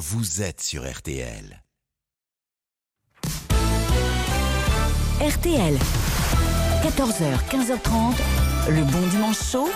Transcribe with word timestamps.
vous 0.00 0.40
êtes 0.40 0.62
sur 0.62 0.90
RTL. 0.90 1.62
RTL. 5.20 5.78
14h, 6.82 7.36
15h30, 7.50 8.14
le 8.70 8.82
bon 8.84 9.06
dimanche 9.08 9.42
chaud 9.52 9.68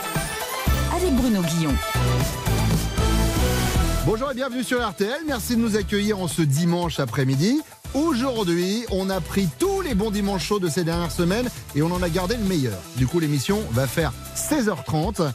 avec 0.96 1.12
Bruno 1.14 1.42
Guillon. 1.42 1.74
Bonjour 4.06 4.30
et 4.30 4.34
bienvenue 4.34 4.64
sur 4.64 4.88
RTL. 4.88 5.20
Merci 5.26 5.56
de 5.56 5.60
nous 5.60 5.76
accueillir 5.76 6.18
en 6.18 6.28
ce 6.28 6.40
dimanche 6.40 7.00
après-midi. 7.00 7.60
Aujourd'hui, 7.92 8.86
on 8.90 9.10
a 9.10 9.20
pris 9.20 9.46
tous 9.58 9.82
les 9.82 9.94
bons 9.94 10.10
dimanches 10.10 10.46
chauds 10.46 10.58
de 10.58 10.70
ces 10.70 10.84
dernières 10.84 11.12
semaines 11.12 11.50
et 11.76 11.82
on 11.82 11.92
en 11.92 12.02
a 12.02 12.08
gardé 12.08 12.38
le 12.38 12.44
meilleur. 12.44 12.78
Du 12.96 13.06
coup, 13.06 13.20
l'émission 13.20 13.60
va 13.72 13.86
faire 13.86 14.14
16h30. 14.36 15.32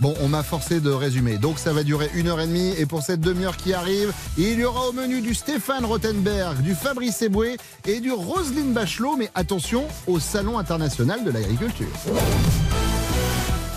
Bon, 0.00 0.12
on 0.20 0.28
m'a 0.28 0.42
forcé 0.42 0.80
de 0.80 0.90
résumer. 0.90 1.38
Donc 1.38 1.58
ça 1.58 1.72
va 1.72 1.82
durer 1.84 2.10
une 2.14 2.26
heure 2.28 2.40
et 2.40 2.46
demie. 2.46 2.72
Et 2.78 2.84
pour 2.84 3.02
cette 3.02 3.20
demi-heure 3.20 3.56
qui 3.56 3.72
arrive, 3.72 4.12
il 4.36 4.58
y 4.58 4.64
aura 4.64 4.88
au 4.88 4.92
menu 4.92 5.20
du 5.20 5.34
Stéphane 5.34 5.84
Rothenberg, 5.84 6.60
du 6.62 6.74
Fabrice 6.74 7.22
Eboué 7.22 7.56
et 7.86 8.00
du 8.00 8.10
Roselyne 8.12 8.72
Bachelot. 8.72 9.16
Mais 9.16 9.30
attention 9.34 9.84
au 10.06 10.18
Salon 10.18 10.58
international 10.58 11.24
de 11.24 11.30
l'agriculture. 11.30 11.86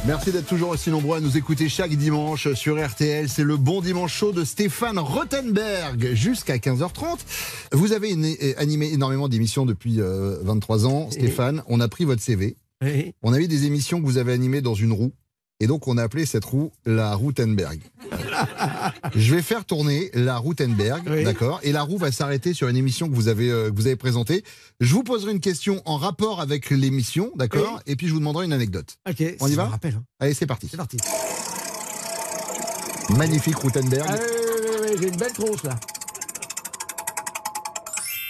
Merci 0.05 0.31
d'être 0.31 0.47
toujours 0.47 0.69
aussi 0.69 0.89
nombreux 0.89 1.17
à 1.17 1.19
nous 1.19 1.37
écouter 1.37 1.67
chaque 1.69 1.93
dimanche 1.93 2.51
sur 2.53 2.83
RTL. 2.83 3.27
C'est 3.29 3.43
le 3.43 3.57
bon 3.57 3.81
dimanche 3.81 4.13
chaud 4.13 4.31
de 4.31 4.43
Stéphane 4.43 4.97
Rothenberg 4.99 6.13
jusqu'à 6.13 6.57
15h30. 6.57 7.17
Vous 7.73 7.91
avez 7.91 8.11
une- 8.11 8.25
animé 8.57 8.91
énormément 8.91 9.27
d'émissions 9.27 9.65
depuis 9.65 9.99
euh, 9.99 10.37
23 10.43 10.85
ans, 10.87 11.11
Stéphane. 11.11 11.61
On 11.67 11.79
a 11.79 11.87
pris 11.89 12.05
votre 12.05 12.21
CV. 12.21 12.55
Oui. 12.81 13.13
On 13.21 13.33
a 13.33 13.37
vu 13.37 13.47
des 13.47 13.65
émissions 13.65 13.99
que 14.01 14.05
vous 14.05 14.17
avez 14.17 14.31
animées 14.33 14.61
dans 14.61 14.75
une 14.75 14.93
roue. 14.93 15.11
Et 15.59 15.65
donc, 15.65 15.87
on 15.87 15.97
a 15.97 16.03
appelé 16.03 16.25
cette 16.27 16.45
roue 16.45 16.71
la 16.85 17.15
Routenberg. 17.15 17.79
Je 19.15 19.33
vais 19.33 19.41
faire 19.41 19.65
tourner 19.65 20.11
la 20.13 20.37
Routenberg, 20.37 21.03
Oui. 21.09 21.23
d'accord? 21.23 21.59
Et 21.63 21.71
la 21.71 21.81
roue 21.81 21.97
va 21.97 22.11
s'arrêter 22.11 22.53
sur 22.53 22.67
une 22.67 22.77
émission 22.77 23.09
que 23.09 23.15
vous 23.15 23.27
avez, 23.27 23.49
euh, 23.49 23.71
que 23.71 23.75
vous 23.75 23.87
avez 23.87 23.95
présentée. 23.95 24.43
Je 24.79 24.93
vous 24.93 25.01
poserai 25.03 25.31
une 25.31 25.39
question 25.39 25.81
en 25.85 25.97
rapport 25.97 26.41
avec 26.41 26.69
l'émission, 26.69 27.31
d'accord? 27.35 27.81
Et 27.87 27.95
puis, 27.95 28.07
je 28.07 28.13
vous 28.13 28.19
demanderai 28.19 28.45
une 28.45 28.53
anecdote. 28.53 28.97
Ok, 29.09 29.23
On 29.39 29.47
y 29.47 29.55
va? 29.55 29.65
Rappelle, 29.65 29.95
hein. 29.95 30.03
Allez, 30.19 30.35
c'est 30.35 30.45
parti. 30.45 30.67
C'est 30.69 30.77
parti. 30.77 30.97
Magnifique 33.17 33.55
Routenberg. 33.55 34.05
Ah, 34.07 34.15
oui, 34.19 34.25
oui, 34.29 34.61
oui, 34.61 34.87
oui, 34.91 34.97
j'ai 35.01 35.07
une 35.07 35.17
belle 35.17 35.33
tronche 35.33 35.63
là. 35.63 35.75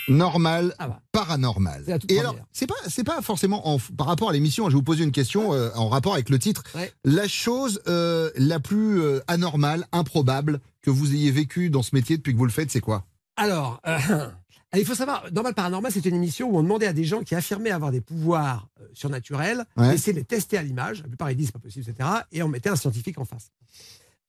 Normal, 0.07 0.73
Ah 0.79 0.87
bah. 0.87 1.01
paranormal. 1.11 1.83
Et 1.87 1.97
première. 1.99 2.19
alors, 2.21 2.35
c'est 2.51 2.67
pas, 2.67 2.75
c'est 2.87 3.03
pas 3.03 3.21
forcément 3.21 3.67
en- 3.67 3.79
par 3.97 4.07
rapport 4.07 4.29
à 4.29 4.33
l'émission. 4.33 4.65
Je 4.65 4.69
vais 4.71 4.75
vous 4.77 4.83
poser 4.83 5.03
une 5.03 5.11
question 5.11 5.53
euh, 5.53 5.69
en 5.75 5.89
rapport 5.89 6.13
avec 6.13 6.29
le 6.29 6.39
titre. 6.39 6.63
Ouais. 6.75 6.91
La 7.03 7.27
chose 7.27 7.81
euh, 7.87 8.31
la 8.35 8.59
plus 8.59 9.01
euh, 9.01 9.19
anormale, 9.27 9.85
improbable 9.91 10.59
que 10.81 10.89
vous 10.89 11.13
ayez 11.13 11.31
vécue 11.31 11.69
dans 11.69 11.83
ce 11.83 11.95
métier 11.95 12.17
depuis 12.17 12.33
que 12.33 12.37
vous 12.37 12.45
le 12.45 12.51
faites, 12.51 12.71
c'est 12.71 12.79
quoi? 12.81 13.05
Alors, 13.35 13.81
il 14.75 14.85
faut 14.85 14.95
savoir, 14.95 15.25
Normal 15.31 15.53
Paranormal, 15.53 15.91
c'est 15.91 16.05
une 16.05 16.15
émission 16.15 16.49
où 16.49 16.57
on 16.57 16.63
demandait 16.63 16.87
à 16.87 16.93
des 16.93 17.03
gens 17.03 17.21
qui 17.23 17.35
affirmaient 17.35 17.71
avoir 17.71 17.91
des 17.91 18.01
pouvoirs 18.01 18.67
surnaturels 18.93 19.65
Ouais. 19.75 19.91
d'essayer 19.91 20.13
de 20.13 20.19
les 20.19 20.25
tester 20.25 20.57
à 20.57 20.63
l'image. 20.63 21.01
La 21.01 21.07
plupart 21.09 21.29
ils 21.31 21.35
disent 21.35 21.47
c'est 21.47 21.53
pas 21.53 21.59
possible, 21.59 21.85
etc. 21.89 22.09
Et 22.31 22.41
on 22.43 22.47
mettait 22.47 22.69
un 22.69 22.75
scientifique 22.75 23.17
en 23.19 23.25
face. 23.25 23.51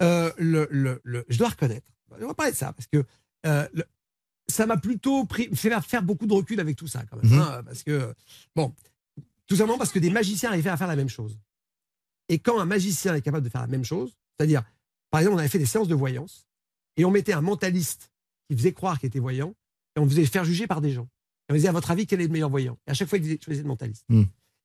Le, 0.00 0.68
le- 0.70 1.00
le- 1.04 1.24
je 1.28 1.38
dois 1.38 1.48
reconnaître, 1.48 1.86
on 2.20 2.26
va 2.26 2.34
parler 2.34 2.52
de 2.52 2.56
ça, 2.56 2.72
parce 2.72 2.86
que 2.86 3.04
euh, 3.46 3.66
le- 3.72 3.84
ça 4.50 4.66
m'a 4.66 4.76
plutôt 4.76 5.24
pris, 5.24 5.48
fait 5.54 5.70
faire 5.82 6.02
beaucoup 6.02 6.26
de 6.26 6.32
recul 6.32 6.58
avec 6.60 6.76
tout 6.76 6.88
ça, 6.88 7.04
quand 7.04 7.22
même. 7.22 7.30
Mhm. 7.30 7.38
hein, 7.38 7.62
parce 7.64 7.82
que, 7.82 8.14
bon, 8.56 8.74
tout 9.46 9.56
simplement 9.56 9.78
parce 9.78 9.92
que 9.92 9.98
des 9.98 10.10
magiciens 10.10 10.50
arrivaient 10.50 10.70
à 10.70 10.76
faire 10.76 10.86
la 10.86 10.96
même 10.96 11.08
chose. 11.08 11.38
Et 12.28 12.38
quand 12.38 12.58
un 12.58 12.64
magicien 12.64 13.14
est 13.14 13.22
capable 13.22 13.44
de 13.44 13.50
faire 13.50 13.60
la 13.60 13.66
même 13.66 13.84
chose, 13.84 14.16
c'est-à-dire, 14.36 14.62
par 15.10 15.20
exemple, 15.20 15.36
on 15.36 15.38
avait 15.38 15.48
fait 15.48 15.58
des 15.58 15.66
séances 15.66 15.88
de 15.88 15.94
voyance, 15.94 16.46
et 16.96 17.04
on 17.04 17.10
mettait 17.10 17.32
un 17.32 17.40
mentaliste 17.40 18.10
qui 18.48 18.56
faisait 18.56 18.72
croire 18.72 18.98
qu'il 18.98 19.06
était 19.06 19.18
voyant, 19.18 19.54
et 19.96 20.00
on 20.00 20.08
faisait 20.08 20.24
faire 20.26 20.44
juger 20.44 20.66
par 20.66 20.80
des 20.80 20.92
gens. 20.92 21.08
Et 21.48 21.52
on 21.52 21.54
disait, 21.54 21.68
à 21.68 21.72
votre 21.72 21.90
avis, 21.90 22.06
quel 22.06 22.20
est 22.20 22.26
le 22.26 22.32
meilleur 22.32 22.50
voyant? 22.50 22.78
Et 22.86 22.90
à 22.90 22.94
chaque 22.94 23.08
fois, 23.08 23.18
il 23.18 23.22
disait, 23.22 23.38
choisissez 23.42 23.62
le 23.62 23.68
mentaliste. 23.68 24.04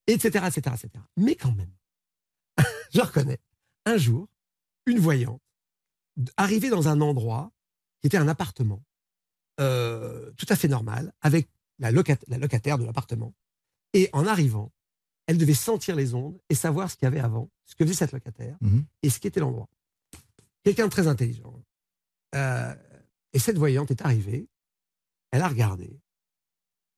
Etc., 0.07 0.27
etc., 0.27 0.57
etc. 0.57 0.89
Mais 1.15 1.35
quand 1.35 1.53
même, 1.53 1.71
je 2.93 2.99
reconnais, 2.99 3.39
un 3.85 3.97
jour, 3.97 4.27
une 4.85 4.99
voyante 4.99 5.41
arrivait 6.37 6.69
dans 6.69 6.87
un 6.87 6.99
endroit 7.01 7.51
qui 8.01 8.07
était 8.07 8.17
un 8.17 8.27
appartement 8.27 8.83
euh, 9.59 10.31
tout 10.37 10.45
à 10.49 10.55
fait 10.55 10.67
normal, 10.67 11.13
avec 11.21 11.47
la, 11.79 11.91
locat- 11.91 12.23
la 12.27 12.37
locataire 12.37 12.77
de 12.77 12.85
l'appartement. 12.85 13.33
Et 13.93 14.09
en 14.13 14.25
arrivant, 14.25 14.71
elle 15.27 15.37
devait 15.37 15.53
sentir 15.53 15.95
les 15.95 16.13
ondes 16.13 16.39
et 16.49 16.55
savoir 16.55 16.89
ce 16.91 16.95
qu'il 16.97 17.05
y 17.05 17.07
avait 17.07 17.19
avant, 17.19 17.49
ce 17.65 17.75
que 17.75 17.83
faisait 17.85 17.95
cette 17.95 18.11
locataire 18.11 18.57
Mhm. 18.61 18.85
et 19.03 19.09
ce 19.09 19.19
qu'était 19.19 19.39
l'endroit. 19.39 19.69
Quelqu'un 20.63 20.85
de 20.85 20.91
très 20.91 21.07
intelligent. 21.07 21.63
Euh, 22.35 22.73
et 23.33 23.39
cette 23.39 23.57
voyante 23.57 23.91
est 23.91 24.01
arrivée, 24.01 24.47
elle 25.31 25.41
a 25.41 25.47
regardé, 25.47 25.99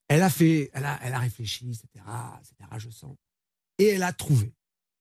elle 0.07 0.21
a 0.21 0.29
fait, 0.29 0.69
elle 0.73 0.85
a, 0.85 0.99
elle 1.03 1.13
a 1.13 1.19
réfléchi, 1.19 1.69
etc., 1.69 1.87
etc., 2.39 2.69
je 2.77 2.89
sens, 2.89 3.15
et 3.79 3.87
elle 3.87 4.03
a 4.03 4.13
trouvé. 4.13 4.53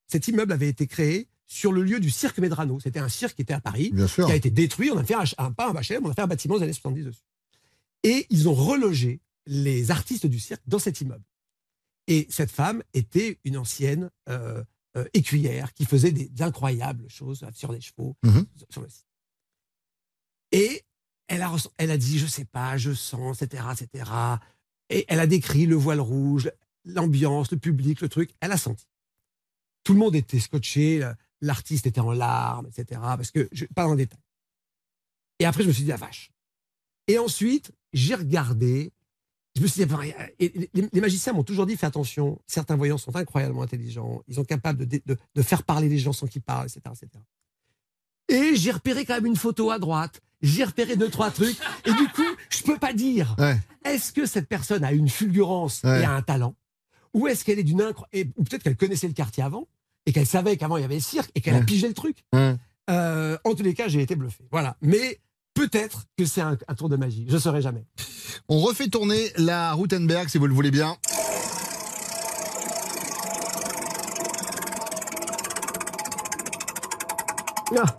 Cet 0.07 0.27
immeuble 0.27 0.51
avait 0.51 0.69
été 0.69 0.87
créé 0.87 1.27
sur 1.47 1.71
le 1.71 1.83
lieu 1.83 1.99
du 1.99 2.09
cirque 2.09 2.39
Medrano. 2.39 2.79
C'était 2.79 2.99
un 2.99 3.09
cirque 3.09 3.35
qui 3.35 3.41
était 3.43 3.53
à 3.53 3.61
Paris, 3.61 3.91
Bien 3.93 4.07
sûr. 4.07 4.25
qui 4.25 4.31
a 4.31 4.35
été 4.35 4.49
détruit. 4.49 4.91
On 4.91 4.97
a 4.97 5.03
fait 5.03 5.13
un, 5.15 5.23
un- 5.37 5.51
pas 5.51 5.69
un 5.69 5.73
HLM, 5.73 6.05
on 6.05 6.09
a 6.09 6.13
fait 6.13 6.21
un 6.21 6.27
bâtiment 6.27 6.57
des 6.57 6.63
années 6.63 6.73
70 6.73 7.03
dessus. 7.05 7.21
Et 8.05 8.27
ils 8.29 8.47
ont 8.47 8.53
relogé 8.53 9.19
les 9.47 9.89
artistes 9.89 10.27
du 10.27 10.39
cirque 10.39 10.61
dans 10.67 10.77
cet 10.79 11.01
immeuble. 11.01 11.25
Et 12.07 12.27
cette 12.29 12.51
femme 12.51 12.83
était 12.93 13.39
une 13.45 13.57
ancienne 13.57 14.11
euh, 14.29 14.63
euh, 14.95 15.05
écuyère 15.13 15.73
qui 15.73 15.85
faisait 15.85 16.11
des, 16.11 16.29
incroyables 16.41 17.09
choses 17.09 17.43
sur 17.53 17.71
des 17.73 17.81
chevaux, 17.81 18.15
Mhm. 18.23 18.45
sur 18.69 18.81
le 18.81 18.89
site. 18.89 19.07
Et 20.51 20.83
elle 21.27 21.41
a, 21.41 21.49
ressent- 21.49 21.71
elle 21.77 21.89
a 21.89 21.97
dit, 21.97 22.19
je 22.19 22.27
sais 22.27 22.45
pas, 22.45 22.77
je 22.77 22.93
sens, 22.93 23.41
etc., 23.41 23.63
etc. 23.73 24.11
Et 24.89 25.03
elle 25.07 25.19
a 25.19 25.25
décrit 25.27 25.65
le 25.65 25.75
voile 25.75 25.99
rouge, 25.99 26.51
l'ambiance, 26.83 27.51
le 27.51 27.57
public, 27.57 28.01
le 28.01 28.09
truc. 28.09 28.35
Elle 28.39 28.51
a 28.51 28.57
senti. 28.57 28.85
Tout 29.83 29.93
le 29.93 29.99
monde 29.99 30.15
était 30.15 30.39
scotché, 30.39 31.11
l'artiste 31.41 31.87
était 31.87 31.99
en 32.01 32.11
larmes, 32.11 32.67
etc. 32.67 33.01
Parce 33.01 33.31
que, 33.31 33.49
je, 33.51 33.65
pas 33.65 33.83
dans 33.83 33.91
le 33.91 33.97
détail. 33.97 34.19
Et 35.39 35.45
après, 35.45 35.63
je 35.63 35.67
me 35.69 35.73
suis 35.73 35.83
dit, 35.83 35.89
la 35.89 35.97
vache. 35.97 36.31
Et 37.07 37.17
ensuite, 37.19 37.71
j'ai 37.95 38.13
regardé. 38.13 38.91
Je 39.55 39.61
me 39.61 39.67
suis 39.67 39.85
dit, 39.85 39.93
et 40.39 40.69
les, 40.73 41.01
magiciens 41.01 41.31
m'ont 41.31 41.43
toujours 41.45 41.65
dit, 41.65 41.77
fais 41.77 41.85
attention, 41.85 42.39
certains 42.45 42.75
voyants 42.75 42.97
sont 42.97 43.15
incroyablement 43.15 43.61
intelligents, 43.63 44.21
ils 44.27 44.35
sont 44.35 44.43
capables 44.43 44.85
de, 44.85 45.01
de, 45.05 45.17
de 45.33 45.41
faire 45.41 45.63
parler 45.63 45.87
les 45.87 45.97
gens 45.97 46.11
sans 46.11 46.27
qu'ils 46.27 46.41
parlent, 46.41 46.67
etc., 46.67 46.81
etc. 46.93 47.23
Et 48.27 48.55
j'ai 48.57 48.71
repéré 48.71 49.05
quand 49.05 49.13
même 49.15 49.27
une 49.27 49.37
photo 49.37 49.71
à 49.71 49.79
droite, 49.79 50.19
j'ai 50.41 50.65
repéré 50.65 50.97
deux, 50.97 51.09
trois 51.09 51.31
trucs, 51.31 51.57
et 51.85 51.91
du 51.93 52.07
coup, 52.09 52.25
je 52.49 52.63
peux 52.63 52.77
pas 52.77 52.91
dire, 52.91 53.33
Ouais. 53.39 53.57
est-ce 53.85 54.11
que 54.11 54.25
cette 54.25 54.49
personne 54.49 54.83
a 54.83 54.91
une 54.91 55.07
fulgurance 55.07 55.81
Ouais. 55.83 56.01
et 56.01 56.03
a 56.03 56.11
un 56.11 56.21
talent 56.21 56.55
Ou 57.13 57.27
est-ce 57.27 57.45
qu'elle 57.45 57.59
est 57.59 57.63
d'une 57.63 57.81
incro... 57.81 58.03
et- 58.11 58.27
Ou 58.35 58.43
peut-être 58.43 58.63
qu'elle 58.63 58.75
connaissait 58.75 59.07
le 59.07 59.13
quartier 59.13 59.41
avant, 59.41 59.69
et 60.05 60.11
qu'elle 60.11 60.27
savait 60.27 60.57
qu'avant 60.57 60.75
il 60.75 60.81
y 60.81 60.85
avait 60.85 60.95
le 60.95 60.99
cirque, 61.01 61.31
et 61.33 61.39
qu'elle 61.39 61.55
a 61.55 61.61
pigé 61.61 61.87
le 61.87 61.93
truc. 61.93 62.25
Euh, 62.89 63.37
en 63.45 63.55
tous 63.55 63.63
les 63.63 63.73
cas, 63.73 63.87
j'ai 63.87 64.01
été 64.01 64.15
bluffé. 64.17 64.43
Voilà. 64.51 64.75
Mais 64.81 65.19
peut-être 65.55 66.03
que 66.17 66.25
c'est 66.25 66.41
un, 66.41 66.55
un 66.67 66.75
tour 66.75 66.89
de 66.89 66.97
magie. 66.97 67.25
Je 67.27 67.33
ne 67.33 67.39
saurais 67.39 67.63
jamais. 67.63 67.85
On 68.47 68.59
refait 68.59 68.87
tourner 68.89 69.31
la 69.37 69.73
Routenberg, 69.73 70.29
si 70.29 70.37
vous 70.37 70.45
le 70.45 70.53
voulez 70.53 70.69
bien. 70.69 70.95
Ah, 77.77 77.95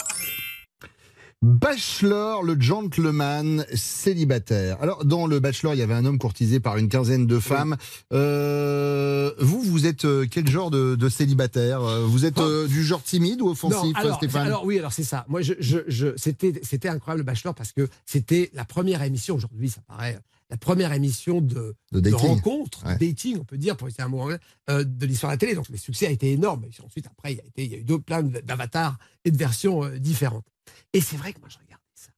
Bachelor, 1.47 2.43
le 2.43 2.61
gentleman 2.61 3.65
célibataire. 3.73 4.79
Alors, 4.83 5.05
dans 5.05 5.29
le 5.29 5.39
Bachelor, 5.39 5.75
il 5.75 5.79
y 5.79 5.83
avait 5.83 5.95
un 5.95 6.05
homme 6.05 6.19
courtisé 6.19 6.59
par 6.59 6.77
une 6.77 6.89
quinzaine 6.89 7.29
de 7.29 7.39
femmes. 7.39 7.77
Euh, 8.13 9.31
vous, 9.39 9.63
vous 9.63 9.87
êtes 9.87 10.05
euh, 10.07 10.27
quel 10.29 10.49
genre 10.51 10.73
de, 10.73 10.97
de 10.97 11.09
célibataire 11.09 11.83
Euh, 11.83 12.01
Vous 12.05 12.25
êtes 12.25 12.39
euh, 12.41 12.67
du 12.67 12.83
genre 12.83 13.01
timide 13.01 13.41
ou 13.43 13.49
offensif, 13.51 13.81
non, 13.95 14.01
alors, 14.01 14.17
Stéphane? 14.17 14.45
alors 14.47 14.65
oui, 14.65 14.77
alors 14.81 14.93
c'est 14.93 15.05
ça. 15.05 15.25
Moi, 15.29 15.41
je, 15.41 15.55
je, 15.61 15.79
je- 15.87 16.17
c'était, 16.17 16.53
c'était 16.65 16.89
incroyable 16.89 17.21
le 17.21 17.25
Bachelor 17.25 17.55
parce 17.55 17.71
que 17.71 17.89
c'était 18.07 18.51
la 18.53 18.65
première 18.65 19.03
émission. 19.05 19.37
Aujourd'hui, 19.37 19.71
ça 19.71 19.81
paraît 19.87 20.19
la 20.51 20.57
première 20.57 20.93
émission 20.93 21.41
de, 21.41 21.75
De 21.93 22.01
de 22.01 22.11
dating. 22.11 22.29
rencontre, 22.29 22.85
Ouais. 22.87 22.97
de 22.97 23.07
dating, 23.07 23.39
on 23.41 23.45
peut 23.45 23.59
dire, 23.59 23.77
pour 23.77 23.89
essayer 23.89 24.05
un 24.05 24.09
mot 24.09 24.21
anglais, 24.21 24.39
euh, 24.71 24.85
de 24.85 25.07
l'histoire 25.07 25.31
de 25.31 25.35
la 25.35 25.39
télé. 25.39 25.55
Donc 25.55 25.69
le 25.69 25.77
succès 25.77 26.07
a 26.07 26.11
été 26.11 26.31
énorme. 26.33 26.65
Et 26.65 26.71
ensuite, 26.85 27.07
après, 27.07 27.33
il 27.33 27.37
y 27.39 27.41
a, 27.41 27.45
été, 27.45 27.65
il 27.65 27.73
y 27.73 27.75
a 27.75 27.79
eu 27.79 27.85
deux, 27.85 27.99
plein 28.01 28.23
d'avatars 28.23 28.97
et 29.25 29.31
de 29.31 29.37
versions 29.37 29.83
euh, 29.85 29.99
différentes. 29.99 30.47
Et 30.93 31.01
c'est 31.01 31.17
vrai 31.17 31.33
que 31.33 31.41
moi, 31.41 31.49
je 31.51 31.59
regardais 31.59 31.83
ça. 31.95 32.11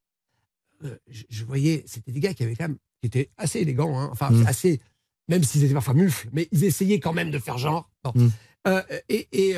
Euh, 0.84 0.96
je, 1.08 1.24
je 1.30 1.44
voyais, 1.44 1.84
c'était 1.86 2.12
des 2.12 2.20
gars 2.20 2.34
qui 2.34 2.42
avaient 2.42 2.54
quand 2.56 2.68
même, 2.68 2.78
qui 3.00 3.06
étaient 3.06 3.30
assez 3.38 3.60
élégants, 3.60 3.98
hein, 3.98 4.08
enfin, 4.12 4.30
Mm. 4.30 4.46
assez, 4.46 4.80
même 5.28 5.42
s'ils 5.42 5.64
étaient 5.64 5.74
parfois 5.74 5.94
mufles, 5.94 6.28
mais 6.32 6.48
ils 6.52 6.64
essayaient 6.64 7.00
quand 7.00 7.12
même 7.14 7.30
de 7.30 7.38
faire 7.38 7.56
genre. 7.58 7.90
Bon. 8.04 8.12
Mm. 8.14 8.30
Et, 9.08 9.26
et, 9.32 9.54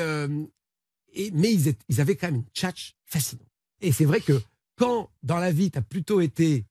et- 1.13 1.31
mais 1.31 1.51
ils, 1.53 1.67
étaient- 1.67 1.83
ils 1.89 1.99
avaient 1.99 2.15
quand 2.15 2.27
même 2.27 2.35
une 2.37 2.45
tchatch 2.53 2.95
fascinante. 3.05 3.47
Et 3.81 3.91
c'est 3.91 4.05
vrai 4.05 4.21
que 4.21 4.41
quand 4.77 5.09
dans 5.23 5.37
la 5.37 5.51
vie, 5.51 5.69
tu 5.71 5.77
as 5.77 5.81
plutôt 5.81 6.21
été 6.21 6.65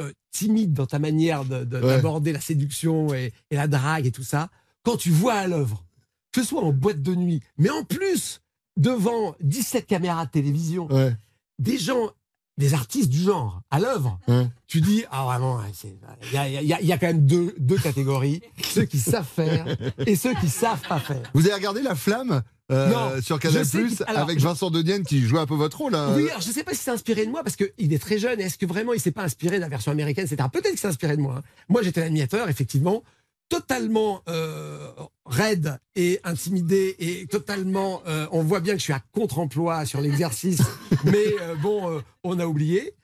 euh, 0.00 0.12
timide 0.30 0.72
dans 0.72 0.86
ta 0.86 0.98
manière 0.98 1.42
Ouais. 1.42 1.64
d'aborder 1.66 2.32
la 2.32 2.40
séduction 2.40 3.12
et, 3.14 3.32
et 3.50 3.56
la 3.56 3.68
drague 3.68 4.06
et 4.06 4.12
tout 4.12 4.22
ça, 4.24 4.48
quand 4.82 4.96
tu 4.96 5.10
vois 5.10 5.34
à 5.34 5.46
l'œuvre, 5.46 5.84
que 6.32 6.42
ce 6.42 6.48
soit 6.48 6.62
en 6.62 6.72
boîte 6.72 7.02
de 7.02 7.14
nuit, 7.14 7.40
mais 7.58 7.70
en 7.70 7.84
plus 7.84 8.40
devant 8.76 9.34
17 9.40 9.86
caméras 9.86 10.26
de 10.26 10.30
télévision, 10.30 10.86
Ouais. 10.90 11.14
des 11.58 11.78
gens 11.78 12.10
des 12.58 12.74
artistes 12.74 13.08
du 13.08 13.18
genre 13.18 13.62
à 13.70 13.80
l'œuvre. 13.80 14.18
Ouais. 14.28 14.46
Tu 14.66 14.82
dis, 14.82 15.04
ah 15.10 15.24
vraiment, 15.24 15.60
il 15.84 16.32
y 16.34 16.36
a, 16.36 16.48
y 16.62 16.72
a- 16.74 16.82
y 16.82 16.92
a 16.92 16.98
quand 16.98 17.06
même 17.06 17.24
deux, 17.26 17.54
deux 17.58 17.78
catégories, 17.78 18.42
ceux 18.62 18.84
qui 18.84 18.98
savent 18.98 19.26
faire 19.26 19.66
et 20.06 20.16
ceux 20.16 20.34
qui 20.34 20.48
savent 20.50 20.86
pas 20.86 20.98
faire. 21.00 21.30
Vous 21.32 21.46
avez 21.46 21.54
regardé 21.54 21.80
La 21.82 21.94
Flamme? 21.94 22.42
Euh, 22.72 22.88
Non, 22.88 23.22
sur 23.22 23.38
Canal 23.38 23.66
Plus 23.66 23.96
qu'il- 23.96 24.04
avec 24.08 24.38
Vincent 24.40 24.70
Dedienne 24.70 25.04
qui 25.04 25.20
jouait 25.20 25.40
un 25.40 25.46
peu 25.46 25.54
votre 25.54 25.78
rôle. 25.78 25.94
hein. 25.94 26.14
Oui, 26.16 26.28
alors 26.30 26.40
je 26.40 26.50
sais 26.50 26.64
pas 26.64 26.72
si 26.72 26.78
c'est 26.78 26.90
inspiré 26.90 27.26
de 27.26 27.30
moi 27.30 27.42
parce 27.44 27.56
qu'il 27.56 27.92
est 27.92 27.98
très 28.02 28.18
jeune. 28.18 28.40
Est-ce 28.40 28.58
que 28.58 28.66
vraiment 28.66 28.92
il 28.94 29.00
s'est 29.00 29.10
pas 29.12 29.22
inspiré 29.24 29.56
de 29.56 29.60
la 29.60 29.68
version 29.68 29.92
américaine, 29.92 30.26
etc. 30.26 30.48
Peut-être 30.52 30.72
que 30.74 30.78
c'est 30.80 30.88
inspiré 30.88 31.16
de 31.16 31.22
moi. 31.22 31.36
hein. 31.38 31.42
Moi, 31.68 31.82
j'étais 31.82 32.00
l'animateur, 32.00 32.48
effectivement, 32.48 33.02
totalement 33.48 34.22
euh, 34.28 34.88
raide 35.26 35.78
et 35.94 36.20
intimidé 36.24 36.96
et 36.98 37.26
totalement. 37.26 38.02
euh, 38.06 38.26
on 38.32 38.42
voit 38.42 38.60
bien 38.60 38.72
que 38.72 38.78
je 38.78 38.84
suis 38.84 38.92
à 38.94 39.02
contre-emploi 39.12 39.84
sur 39.84 40.00
l'exercice, 40.00 40.62
mais 41.04 41.24
euh, 41.42 41.54
bon, 41.56 42.02
on 42.24 42.38
a 42.40 42.46
oublié. 42.46 42.94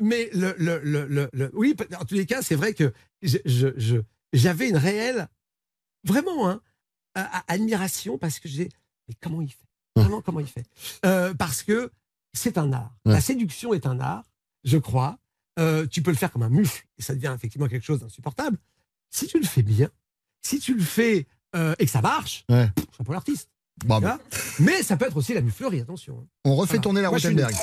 Mais 0.00 0.30
le, 0.32 0.54
le, 0.58 0.80
le, 0.82 1.28
le- 1.32 1.50
oui, 1.52 1.76
en 2.00 2.04
tous 2.04 2.14
les 2.14 2.26
cas, 2.26 2.40
c'est 2.42 2.54
vrai 2.56 2.72
que 2.74 2.92
je- 3.22 3.38
je- 3.44 3.68
je- 3.76 3.98
j'avais 4.32 4.68
une 4.68 4.76
réelle, 4.76 5.28
vraiment, 6.04 6.48
hein, 6.48 6.60
admiration 7.46 8.18
parce 8.18 8.40
que 8.40 8.48
j'ai. 8.48 8.68
Mais 9.08 9.14
comment 9.20 9.40
il 9.42 9.48
fait? 9.50 9.66
Vraiment, 9.96 10.20
comment 10.22 10.40
il 10.40 10.46
fait? 10.46 10.64
Euh, 11.04 11.34
Parce 11.34 11.62
que 11.62 11.90
c'est 12.32 12.58
un 12.58 12.72
art. 12.72 12.94
Ouais. 13.04 13.12
La 13.12 13.20
séduction 13.20 13.74
est 13.74 13.86
un 13.86 14.00
art, 14.00 14.24
je 14.64 14.78
crois. 14.78 15.18
Euh, 15.58 15.86
tu 15.86 16.02
peux 16.02 16.10
le 16.10 16.16
faire 16.16 16.32
comme 16.32 16.42
un 16.42 16.48
mufle 16.48 16.84
et 16.98 17.02
ça 17.02 17.14
devient 17.14 17.32
effectivement 17.34 17.68
quelque 17.68 17.84
chose 17.84 18.00
d'insupportable. 18.00 18.58
Si 19.10 19.26
tu 19.28 19.38
le 19.38 19.46
fais 19.46 19.62
bien, 19.62 19.88
si 20.42 20.58
tu 20.58 20.74
le 20.74 20.82
fais 20.82 21.26
euh, 21.54 21.74
et 21.78 21.86
que 21.86 21.90
ça 21.92 22.00
marche, 22.02 22.44
Ouais. 22.50 22.68
chapeau 22.96 23.12
l'artiste. 23.12 23.48
Bravo. 23.84 24.06
Vois? 24.06 24.18
Mais 24.58 24.82
ça 24.82 24.96
peut 24.96 25.04
être 25.06 25.16
aussi 25.16 25.32
la 25.34 25.40
muflerie, 25.42 25.80
attention. 25.80 26.18
hein. 26.20 26.26
On 26.44 26.56
refait 26.56 26.70
Voilà. 26.72 26.82
tourner 26.82 27.02
la 27.02 27.08
Rothenberg. 27.10 27.54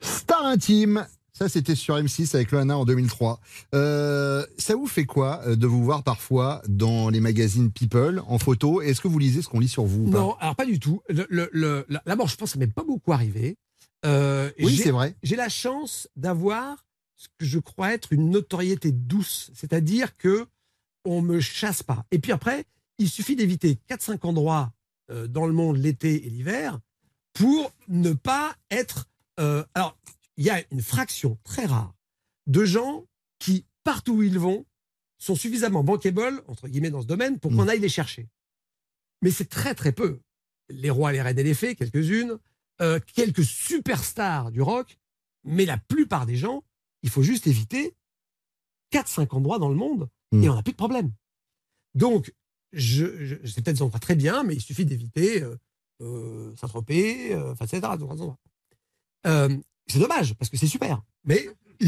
Star 0.00 0.44
intime. 0.46 1.06
Ça, 1.36 1.48
c'était 1.48 1.74
sur 1.74 1.96
M6 1.96 2.36
avec 2.36 2.52
Loana 2.52 2.78
en 2.78 2.84
2003. 2.84 3.40
Euh, 3.74 4.46
ça 4.56 4.76
vous 4.76 4.86
fait 4.86 5.04
quoi 5.04 5.40
euh, 5.48 5.56
de 5.56 5.66
vous 5.66 5.82
voir 5.82 6.04
parfois 6.04 6.62
dans 6.68 7.08
les 7.10 7.18
magazines 7.18 7.72
People 7.72 8.22
en 8.28 8.38
photo? 8.38 8.80
Est-ce 8.80 9.00
que 9.00 9.08
vous 9.08 9.18
lisez 9.18 9.42
ce 9.42 9.48
qu'on 9.48 9.58
lit 9.58 9.68
sur 9.68 9.82
vous 9.84 10.08
Non, 10.08 10.36
alors 10.38 10.54
pas 10.54 10.64
du 10.64 10.78
tout. 10.78 11.02
Le, 11.08 11.26
le, 11.28 11.48
le- 11.52 11.86
D'abord, 12.06 12.28
je 12.28 12.36
pense 12.36 12.50
que 12.50 12.52
ça 12.52 12.58
m'est 12.60 12.72
pas 12.72 12.84
beaucoup 12.84 13.12
arrivé. 13.12 13.56
Euh, 14.06 14.48
Oui, 14.60 14.76
c'est 14.76 14.92
vrai. 14.92 15.16
j'ai 15.24 15.34
la 15.34 15.48
chance 15.48 16.08
d'avoir 16.14 16.84
ce 17.16 17.26
que 17.38 17.44
je 17.44 17.58
crois 17.58 17.92
être 17.94 18.12
une 18.12 18.30
notoriété 18.30 18.92
douce, 18.92 19.50
c'est-à-dire 19.54 20.16
que 20.16 20.46
on 21.04 21.20
me 21.20 21.40
chasse 21.40 21.82
pas. 21.82 22.04
Et 22.12 22.20
puis 22.20 22.30
après, 22.30 22.64
il 22.98 23.08
suffit 23.08 23.34
d'éviter 23.34 23.78
4-5 23.90 24.24
endroits 24.24 24.72
euh, 25.10 25.26
dans 25.26 25.46
le 25.46 25.52
monde 25.52 25.78
l'été 25.78 26.26
et 26.26 26.30
l'hiver 26.30 26.78
pour 27.32 27.72
ne 27.88 28.12
pas 28.12 28.54
être. 28.70 29.06
euh, 29.40 29.64
alors, 29.74 29.98
il 30.36 30.44
y 30.44 30.50
a 30.50 30.62
une 30.70 30.82
fraction 30.82 31.38
très 31.44 31.66
rare 31.66 31.94
de 32.46 32.64
gens 32.64 33.06
qui, 33.38 33.66
partout 33.84 34.14
où 34.14 34.22
ils 34.22 34.38
vont, 34.38 34.66
sont 35.18 35.34
suffisamment 35.34 35.84
bankable, 35.84 36.42
entre 36.48 36.68
guillemets, 36.68 36.90
dans 36.90 37.02
ce 37.02 37.06
domaine, 37.06 37.38
pour 37.38 37.50
qu'on 37.52 37.68
aille 37.68 37.80
les 37.80 37.88
chercher. 37.88 38.28
Mais 39.22 39.30
c'est 39.30 39.48
très, 39.48 39.74
très 39.74 39.92
peu. 39.92 40.20
Les 40.68 40.90
rois, 40.90 41.12
les 41.12 41.22
reines 41.22 41.38
et 41.38 41.42
les 41.44 41.54
fées, 41.54 41.74
quelques-unes, 41.76 42.38
euh, 42.82 42.98
quelques 43.14 43.44
superstars 43.44 44.50
du 44.50 44.60
rock, 44.60 44.98
mais 45.44 45.64
la 45.64 45.78
plupart 45.78 46.26
des 46.26 46.36
gens, 46.36 46.64
il 47.02 47.10
faut 47.10 47.22
juste 47.22 47.46
éviter 47.46 47.94
4-5 48.92 49.34
endroits 49.34 49.58
dans 49.58 49.68
le 49.68 49.76
monde 49.76 50.08
Mm. 50.34 50.44
et 50.44 50.48
on 50.48 50.54
n'a 50.54 50.62
plus 50.62 50.72
de 50.72 50.76
problème. 50.76 51.12
Donc, 51.94 52.34
je, 52.72 53.24
je, 53.24 53.36
c'est 53.46 53.62
peut-être 53.62 53.76
des 53.76 53.82
endroits 53.82 54.00
très 54.00 54.16
bien, 54.16 54.42
mais 54.42 54.54
il 54.54 54.60
suffit 54.60 54.84
d'éviter 54.84 55.42
euh, 55.42 55.56
euh, 56.00 56.54
Saint-Tropez, 56.56 57.34
euh, 57.34 57.54
etc. 57.54 57.80
c'est 59.86 59.98
dommage, 59.98 60.34
parce 60.34 60.50
que 60.50 60.56
c'est 60.56 60.66
super. 60.66 61.02
Mais, 61.24 61.48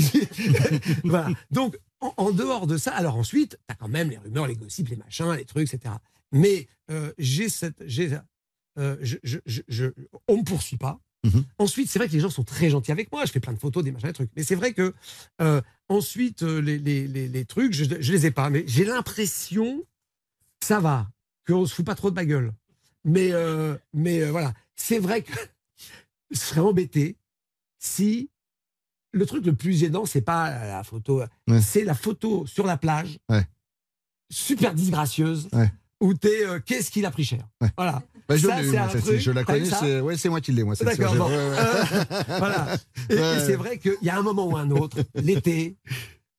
voilà. 1.04 1.28
Donc, 1.50 1.76
en, 2.00 2.12
en 2.16 2.30
dehors 2.30 2.66
de 2.66 2.76
ça, 2.76 2.92
alors 2.94 3.16
ensuite, 3.16 3.52
tu 3.68 3.72
as 3.72 3.74
quand 3.74 3.88
même 3.88 4.10
les 4.10 4.18
rumeurs, 4.18 4.46
les 4.46 4.56
gossips, 4.56 4.88
les 4.88 4.96
machins, 4.96 5.32
les 5.32 5.44
trucs, 5.44 5.72
etc. 5.72 5.94
Mais 6.32 6.68
euh, 6.90 7.12
j'ai 7.18 7.48
cette. 7.48 7.82
J'ai, 7.86 8.18
euh, 8.78 8.96
je, 9.00 9.16
je, 9.22 9.38
je, 9.46 9.62
je- 9.68 9.86
on 10.28 10.38
me 10.38 10.42
poursuit 10.44 10.76
pas. 10.76 11.00
Mhm. 11.24 11.44
Ensuite, 11.58 11.88
c'est 11.90 11.98
vrai 11.98 12.08
que 12.08 12.12
les 12.12 12.20
gens 12.20 12.30
sont 12.30 12.44
très 12.44 12.68
gentils 12.70 12.92
avec 12.92 13.10
moi. 13.10 13.24
Je 13.24 13.32
fais 13.32 13.40
plein 13.40 13.52
de 13.54 13.58
photos, 13.58 13.82
des 13.82 13.90
machins, 13.92 14.08
des 14.08 14.12
trucs. 14.12 14.30
Mais 14.36 14.42
c'est 14.44 14.54
vrai 14.54 14.72
que 14.74 14.94
euh, 15.40 15.60
ensuite, 15.88 16.42
euh, 16.42 16.60
les, 16.60 16.78
les, 16.78 17.08
les, 17.08 17.28
les 17.28 17.44
trucs, 17.44 17.72
je, 17.72 17.84
je 17.98 18.12
les 18.12 18.26
ai 18.26 18.30
pas. 18.30 18.50
Mais 18.50 18.64
j'ai 18.66 18.84
l'impression 18.84 19.80
que 20.60 20.66
ça 20.66 20.80
va, 20.80 21.08
qu'on 21.46 21.64
se 21.66 21.74
fout 21.74 21.86
pas 21.86 21.94
trop 21.94 22.10
de 22.10 22.14
ma 22.16 22.24
gueule. 22.26 22.52
Mais, 23.04 23.30
mais 23.94 24.28
voilà, 24.30 24.52
c'est 24.74 24.98
vrai 24.98 25.22
que 25.22 25.32
je 26.30 26.36
serais 26.38 26.60
embêté 26.60 27.16
si 27.78 28.30
le 29.12 29.24
truc 29.26 29.44
le 29.46 29.54
plus 29.54 29.72
gênant, 29.78 30.04
c'est 30.04 30.20
pas 30.20 30.50
la 30.66 30.82
photo, 30.84 31.22
Ouais. 31.48 31.60
c'est 31.60 31.84
la 31.84 31.94
photo 31.94 32.46
sur 32.46 32.66
la 32.66 32.76
plage, 32.76 33.18
Ouais. 33.30 33.46
super 34.30 34.74
disgracieuse, 34.74 35.48
Ouais. 35.52 35.70
où 36.00 36.12
t'es 36.14 36.44
euh, 36.46 36.60
qu'est-ce 36.64 36.90
qu'il 36.90 37.06
a 37.06 37.10
pris 37.10 37.24
cher. 37.24 37.46
Voilà. 37.76 38.02
Bah, 38.28 38.36
je 38.36 38.46
Ça, 38.48 38.60
l'ai 38.60 38.66
eu, 38.66 38.70
c'est 38.72 38.78
moi, 38.78 38.88
ça, 38.90 39.00
truc, 39.00 39.18
je 39.20 39.30
la 39.30 39.44
connais. 39.44 39.64
C'est 39.66 40.00
ouais, 40.00 40.16
moi 40.28 40.40
qui 40.40 40.50
l'ai, 40.52 40.64
moi. 40.64 40.74
D'accord. 40.74 41.14
bon. 41.14 41.28
Euh, 41.30 41.54
voilà. 42.38 42.76
Et, 43.08 43.14
et 43.14 43.40
c'est 43.46 43.54
vrai 43.54 43.78
qu'il 43.78 43.96
y 44.02 44.10
a 44.10 44.18
un 44.18 44.22
moment 44.22 44.46
ou 44.48 44.56
un 44.56 44.68
autre, 44.72 44.98
l'été, 45.14 45.76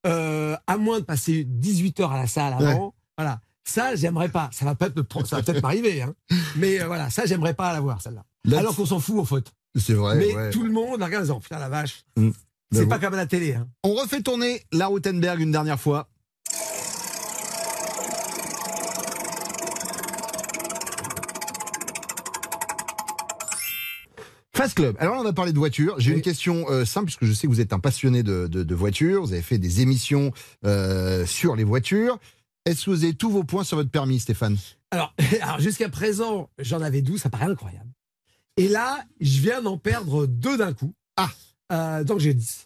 euh, 0.06 0.56
à 0.68 0.78
moins 0.78 1.00
de 1.00 1.06
passer 1.06 1.45
18 1.45 2.00
heures 2.01 2.12
à 2.12 2.19
la 2.19 2.28
salle 2.28 2.54
avant, 2.54 2.94
voilà. 3.18 3.39
Ça, 3.63 3.95
j'aimerais 3.95 4.30
pas. 4.30 4.50
Ça 4.54 4.63
va 4.66 4.75
peut-être 4.75 5.01
peut-être 5.01 5.62
m'arriver, 5.62 6.01
hein. 6.01 6.13
Mais 6.56 6.80
euh, 6.81 6.88
voilà, 6.88 7.10
ça, 7.10 7.25
j'aimerais 7.25 7.54
pas 7.54 7.74
l'avoir, 7.74 8.01
celle-là. 8.01 8.24
Là, 8.45 8.60
Alors 8.60 8.75
qu'on 8.75 8.86
s'en 8.86 9.00
fout, 9.00 9.19
en 9.19 9.25
fait. 9.25 9.51
C'est 9.77 9.94
vrai. 9.94 10.15
Mais 10.18 10.35
ouais. 10.35 10.50
tout 10.50 10.63
le 10.63 10.71
monde 10.71 11.01
regarde 11.01 11.15
en 11.15 11.21
disant, 11.21 11.39
putain, 11.39 11.59
la 11.59 11.69
vache. 11.69 12.03
Mm. 12.18 12.29
C'est 12.71 12.79
J'avoue. 12.79 12.89
pas 12.89 13.00
comme 13.00 13.13
à 13.13 13.18
la 13.18 13.27
télé, 13.27 13.53
hein. 13.53 13.68
On 13.83 13.94
refait 13.94 14.21
tourner 14.21 14.62
la 14.74 14.88
Rothenberg 14.88 15.39
une 15.39 15.51
dernière 15.51 15.79
fois. 15.79 16.09
Fast 24.56 24.75
Club. 24.75 24.95
Alors 25.00 25.15
là, 25.15 25.21
on 25.21 25.24
va 25.24 25.33
parler 25.33 25.53
de 25.53 25.57
voitures. 25.59 25.95
J'ai 26.00 26.12
Oui. 26.12 26.18
une 26.18 26.24
question 26.24 26.65
euh, 26.69 26.83
simple, 26.83 27.06
puisque 27.06 27.25
je 27.25 27.33
sais 27.33 27.45
que 27.45 27.51
vous 27.51 27.62
êtes 27.62 27.74
un 27.74 27.79
passionné 27.79 28.24
de, 28.24 28.47
de, 28.47 28.63
de 28.63 28.75
voitures. 28.75 29.21
Vous 29.21 29.33
avez 29.33 29.44
fait 29.44 29.59
des 29.59 29.81
émissions 29.81 30.31
euh, 30.65 31.25
sur 31.27 31.56
les 31.56 31.63
voitures. 31.63 32.18
Est-ce 32.65 32.85
que 32.85 32.89
vous 32.89 33.03
avez 33.03 33.13
tous 33.13 33.29
vos 33.29 33.44
points 33.44 33.63
sur 33.63 33.77
votre 33.77 33.91
permis, 33.91 34.19
Stéphane? 34.19 34.57
Alors, 34.91 35.13
alors 35.41 35.59
jusqu'à 35.59 35.89
présent, 35.89 36.50
j'en 36.57 36.81
avais 36.81 37.01
12, 37.01 37.21
ça 37.21 37.29
paraît 37.29 37.45
incroyable. 37.45 37.89
Et 38.57 38.67
là, 38.67 39.03
je 39.21 39.39
viens 39.39 39.61
d'en 39.61 39.77
perdre 39.77 40.25
deux 40.25 40.57
d'un 40.57 40.73
coup. 40.73 40.93
Ah. 41.15 41.29
Euh, 41.71 42.03
donc 42.03 42.19
j'ai 42.19 42.33
10. 42.33 42.63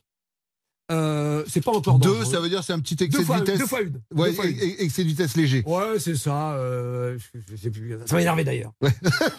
Euh, 0.91 1.43
c'est 1.47 1.61
pas 1.61 1.71
encore 1.71 1.99
Deux, 1.99 2.09
dangereux. 2.09 2.25
ça 2.25 2.39
veut 2.41 2.49
dire 2.49 2.63
c'est 2.65 2.73
un 2.73 2.79
petit 2.81 2.95
excès 3.01 3.19
deux 3.19 3.23
fois, 3.23 3.37
de 3.39 3.45
vitesse. 3.45 3.59
deux 3.59 3.65
fois 3.67 3.81
une. 3.81 4.01
Ouais, 4.13 4.29
Deux 4.29 4.35
fois 4.35 4.45
une. 4.45 4.59
excès 4.79 5.03
de 5.03 5.07
vitesse 5.09 5.37
léger. 5.37 5.63
Ouais, 5.65 5.99
c'est 5.99 6.15
ça. 6.15 6.53
euh, 6.55 7.17
je, 7.17 7.39
je 7.49 7.55
sais 7.55 7.69
plus. 7.69 7.95
Ça 8.05 8.15
m'a 8.15 8.21
énervé 8.21 8.43
d'ailleurs. 8.43 8.73
Ouais. 8.81 8.91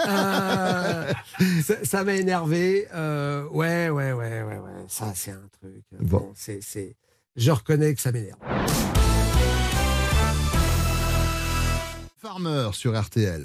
Euh, 0.09 1.13
ça 1.85 2.05
m'a 2.05 2.15
énervé. 2.15 2.87
ouais, 2.93 3.91
ouais, 3.91 4.13
ouais, 4.13 4.43
ouais, 4.43 4.59
ouais. 4.59 4.85
Ça, 4.89 5.13
c'est 5.15 5.33
un 5.33 5.49
truc. 5.61 5.83
Bon. 6.01 6.19
bon, 6.19 6.33
c'est. 6.35 6.97
Je 7.37 7.51
reconnais 7.51 7.95
que 7.95 8.01
ça 8.01 8.13
m'énerve. 8.13 8.39
Farmer 12.19 12.71
sur 12.73 12.99
RTL. 12.99 13.45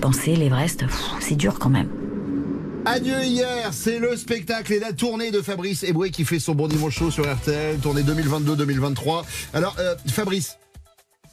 Penser 0.00 0.36
l'Everest, 0.36 0.84
c'est 1.20 1.34
dur 1.34 1.58
quand 1.58 1.70
même. 1.70 1.88
Adieu 2.84 3.22
hier, 3.24 3.72
c'est 3.72 3.98
le 3.98 4.16
spectacle 4.16 4.72
et 4.72 4.78
la 4.78 4.92
tournée 4.92 5.30
de 5.30 5.42
Fabrice 5.42 5.82
Eboué 5.82 6.10
qui 6.10 6.24
fait 6.24 6.38
son 6.38 6.54
bon 6.54 6.68
dimanche 6.68 6.96
show 6.96 7.10
sur 7.10 7.30
RTL, 7.30 7.78
tournée 7.78 8.02
2022-2023. 8.02 9.24
Alors 9.52 9.76
euh, 9.78 9.94
Fabrice, 10.06 10.56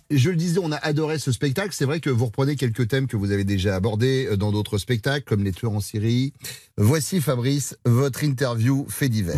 je 0.10 0.30
le 0.30 0.36
disais, 0.36 0.60
on 0.62 0.72
a 0.72 0.78
adoré 0.78 1.20
ce 1.20 1.32
spectacle. 1.32 1.70
C'est 1.74 1.86
vrai 1.86 2.00
que 2.00 2.10
vous 2.10 2.26
reprenez 2.26 2.56
quelques 2.56 2.88
thèmes 2.88 3.08
que 3.08 3.18
vous 3.18 3.32
avez 3.32 3.44
déjà 3.44 3.76
abordés 3.76 4.28
euh, 4.30 4.38
dans 4.38 4.52
d'autres 4.52 4.78
spectacles, 4.78 5.26
comme 5.26 5.44
les 5.44 5.52
tueurs 5.52 5.72
en 5.72 5.80
Syrie. 5.80 6.34
Voici 6.78 7.22
Fabrice, 7.22 7.78
votre 7.86 8.24
interview 8.24 8.86
fait 8.90 9.10
divers. 9.10 9.38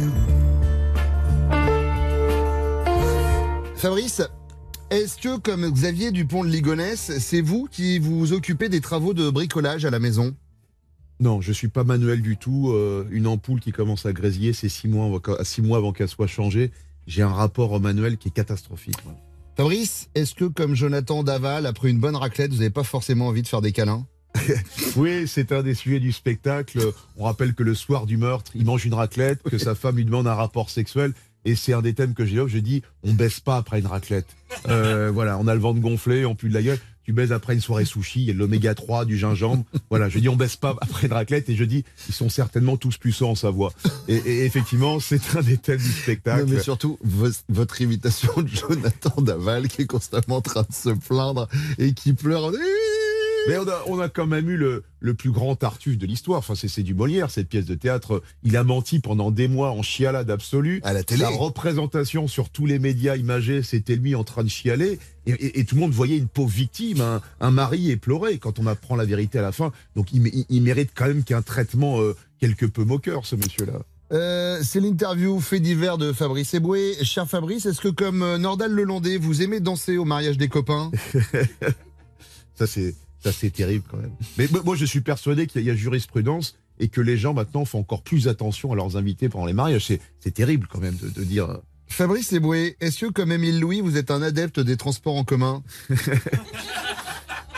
Fabrice, 3.75 4.23
Est-ce 4.89 5.17
que, 5.17 5.37
comme 5.37 5.69
Xavier 5.69 6.11
Dupont 6.11 6.43
de 6.45 6.49
Ligonnès, 6.49 7.11
c'est 7.19 7.41
vous 7.41 7.67
qui 7.69 7.99
vous 7.99 8.31
occupez 8.31 8.69
des 8.69 8.79
travaux 8.79 9.13
de 9.13 9.29
bricolage 9.29 9.83
à 9.83 9.89
la 9.89 9.99
maison? 9.99 10.33
Non, 11.19 11.41
je 11.41 11.51
suis 11.51 11.67
pas 11.67 11.83
manuel 11.83 12.21
du 12.21 12.37
tout. 12.37 12.71
Euh, 12.71 13.05
une 13.11 13.27
ampoule 13.27 13.59
qui 13.59 13.71
commence 13.73 14.05
à 14.05 14.13
grésiller, 14.13 14.53
c'est 14.53 14.69
six 14.69 14.87
mois, 14.87 15.05
avant 15.07 15.19
qu'elle- 15.19 15.43
six 15.45 15.61
mois 15.61 15.77
avant 15.79 15.91
qu'elle 15.91 16.07
soit 16.07 16.27
changée. 16.27 16.71
J'ai 17.05 17.21
un 17.21 17.33
rapport 17.33 17.71
au 17.73 17.79
manuel 17.79 18.17
qui 18.17 18.29
est 18.29 18.31
catastrophique. 18.31 18.95
Fabrice, 19.57 20.09
est-ce 20.15 20.35
que, 20.35 20.45
comme 20.45 20.73
Jonathan 20.75 21.23
Daval, 21.23 21.65
après 21.65 21.89
une 21.89 21.99
bonne 21.99 22.15
raclette, 22.15 22.51
vous 22.51 22.57
n'avez 22.59 22.69
pas 22.69 22.83
forcément 22.83 23.27
envie 23.27 23.41
de 23.41 23.47
faire 23.47 23.61
des 23.61 23.71
câlins? 23.73 24.05
Oui, 24.95 25.27
c'est 25.27 25.51
un 25.51 25.63
des 25.63 25.73
sujets 25.73 25.99
du 25.99 26.11
spectacle. 26.11 26.79
On 27.17 27.23
rappelle 27.25 27.53
que 27.55 27.63
le 27.63 27.73
soir 27.75 28.05
du 28.05 28.17
meurtre, 28.17 28.51
il 28.55 28.65
mange 28.65 28.85
une 28.85 28.93
raclette, 28.93 29.41
que 29.43 29.57
sa 29.57 29.75
femme 29.75 29.97
lui 29.97 30.05
demande 30.05 30.27
un 30.27 30.33
rapport 30.33 30.69
sexuel. 30.69 31.13
Et 31.45 31.55
c'est 31.55 31.73
un 31.73 31.81
des 31.81 31.93
thèmes 31.93 32.13
que 32.13 32.25
j'ai 32.25 32.41
Je 32.47 32.57
dis, 32.59 32.81
on 33.03 33.13
baisse 33.13 33.39
pas 33.39 33.57
après 33.57 33.79
une 33.79 33.87
raclette. 33.87 34.27
Euh, 34.67 35.11
voilà, 35.13 35.37
on 35.37 35.47
a 35.47 35.53
le 35.53 35.59
ventre 35.61 35.79
gonflé, 35.79 36.25
on 36.25 36.35
pue 36.35 36.49
de 36.49 36.53
la 36.53 36.61
gueule. 36.61 36.79
Tu 37.03 37.13
baises 37.13 37.31
après 37.31 37.53
une 37.53 37.61
soirée 37.61 37.85
sushi, 37.85 38.19
il 38.19 38.25
y 38.25 38.29
a 38.31 38.33
de 38.33 38.37
l'oméga 38.37 38.75
3, 38.75 39.05
du 39.05 39.17
gingembre. 39.17 39.63
Voilà, 39.89 40.09
je 40.09 40.19
dis, 40.19 40.27
on 40.27 40.35
baisse 40.35 40.57
pas 40.57 40.75
après 40.81 41.07
une 41.07 41.13
raclette. 41.13 41.47
Et 41.49 41.55
je 41.55 41.63
dis, 41.63 41.85
ils 42.09 42.13
sont 42.13 42.27
certainement 42.27 42.75
tous 42.75 42.97
puissants 42.97 43.29
en 43.29 43.35
Savoie. 43.35 43.71
Et, 44.09 44.15
et 44.17 44.43
effectivement, 44.45 44.99
c'est 44.99 45.37
un 45.37 45.41
des 45.41 45.55
thèmes 45.57 45.77
du 45.77 45.89
spectacle. 45.89 46.45
Non, 46.45 46.53
mais 46.55 46.59
surtout, 46.59 46.97
vo- 47.01 47.29
votre 47.47 47.79
imitation 47.81 48.33
de 48.41 48.49
Jonathan 48.49 49.21
Daval 49.21 49.69
qui 49.69 49.83
est 49.83 49.85
constamment 49.85 50.35
en 50.37 50.41
train 50.41 50.63
de 50.69 50.73
se 50.75 50.89
plaindre 50.89 51.47
et 51.77 51.93
qui 51.93 52.11
pleure. 52.11 52.51
Mais 53.47 53.57
on 53.57 53.67
a, 53.67 53.81
on 53.87 53.99
a 53.99 54.09
quand 54.09 54.27
même 54.27 54.49
eu 54.49 54.57
le, 54.57 54.83
le 54.99 55.13
plus 55.13 55.31
grand 55.31 55.55
tartuffe 55.55 55.97
de 55.97 56.05
l'histoire. 56.05 56.39
Enfin, 56.39 56.53
c'est 56.55 56.83
du 56.83 56.93
Molière, 56.93 57.31
cette 57.31 57.47
pièce 57.49 57.65
de 57.65 57.75
théâtre. 57.75 58.21
Il 58.43 58.57
a 58.57 58.63
menti 58.63 58.99
pendant 58.99 59.31
des 59.31 59.47
mois 59.47 59.71
en 59.71 59.81
chialade 59.81 60.29
absolue. 60.29 60.81
À 60.83 60.93
la 60.93 61.03
télé. 61.03 61.21
La 61.21 61.29
représentation 61.29 62.27
sur 62.27 62.49
tous 62.49 62.65
les 62.65 62.79
médias 62.79 63.15
imagés, 63.15 63.63
c'était 63.63 63.95
lui 63.95 64.15
en 64.15 64.23
train 64.23 64.43
de 64.43 64.49
chialer. 64.49 64.99
Et, 65.25 65.31
et- 65.31 65.59
et 65.59 65.65
tout 65.65 65.75
le 65.75 65.81
monde 65.81 65.91
voyait 65.93 66.17
une 66.17 66.27
pauvre 66.27 66.49
victime, 66.49 67.01
un, 67.01 67.21
un 67.39 67.51
mari 67.51 67.91
éploré 67.91 68.37
quand 68.37 68.59
on 68.59 68.67
apprend 68.67 68.95
la 68.95 69.05
vérité 69.05 69.39
à 69.39 69.41
la 69.41 69.51
fin. 69.51 69.71
Donc 69.95 70.11
il, 70.13 70.21
mé- 70.21 70.31
il- 70.33 70.45
il 70.49 70.61
mérite 70.61 70.91
quand 70.95 71.07
même 71.07 71.23
qu'il 71.23 71.33
y 71.33 71.37
ait 71.37 71.39
un 71.39 71.41
traitement 71.41 72.01
euh, 72.01 72.15
quelque 72.39 72.65
peu 72.65 72.83
moqueur, 72.83 73.25
ce 73.25 73.35
monsieur-là. 73.35 73.73
Euh, 74.13 74.61
c'est 74.63 74.79
l'interview 74.79 75.37
fait 75.41 75.59
divers 75.59 75.97
de 75.97 76.13
Fabrice 76.13 76.53
Eboué. 76.53 76.93
Cher 77.03 77.27
Fabrice, 77.27 77.65
est-ce 77.65 77.81
que 77.81 77.89
comme 77.89 78.23
euh, 78.23 78.37
Nordal 78.37 78.71
Lelandais, 78.71 79.17
vous 79.17 79.41
aimez 79.41 79.59
danser 79.59 79.97
au 79.97 80.05
mariage 80.05 80.37
des 80.37 80.47
copains? 80.47 80.91
Ça, 82.55 82.65
c'est 82.67 82.95
c'est 83.31 83.49
terrible 83.51 83.85
quand 83.89 83.97
même. 83.97 84.11
Mais 84.37 84.47
moi, 84.65 84.75
je 84.75 84.85
suis 84.85 85.01
persuadé 85.01 85.47
qu'il 85.47 85.61
y 85.63 85.69
a 85.69 85.75
jurisprudence 85.75 86.55
et 86.79 86.87
que 86.89 87.01
les 87.01 87.17
gens 87.17 87.33
maintenant 87.33 87.65
font 87.65 87.79
encore 87.79 88.03
plus 88.03 88.27
attention 88.27 88.71
à 88.71 88.75
leurs 88.75 88.97
invités 88.97 89.29
pendant 89.29 89.45
les 89.45 89.53
mariages. 89.53 89.85
C'est- 89.87 90.01
C'est 90.19 90.33
terrible 90.33 90.67
quand 90.71 90.79
même 90.79 90.95
de, 90.95 91.09
de 91.09 91.23
dire... 91.23 91.49
euh, 91.49 91.57
Fabrice 91.89 92.33
Eboué, 92.33 92.75
est-ce 92.81 93.05
que 93.05 93.11
comme 93.11 93.31
Émile 93.31 93.59
Louis, 93.59 93.79
vous 93.81 93.95
êtes 93.97 94.11
un 94.11 94.21
adepte 94.21 94.59
des 94.59 94.75
transports 94.77 95.15
en 95.15 95.23
commun? 95.23 95.63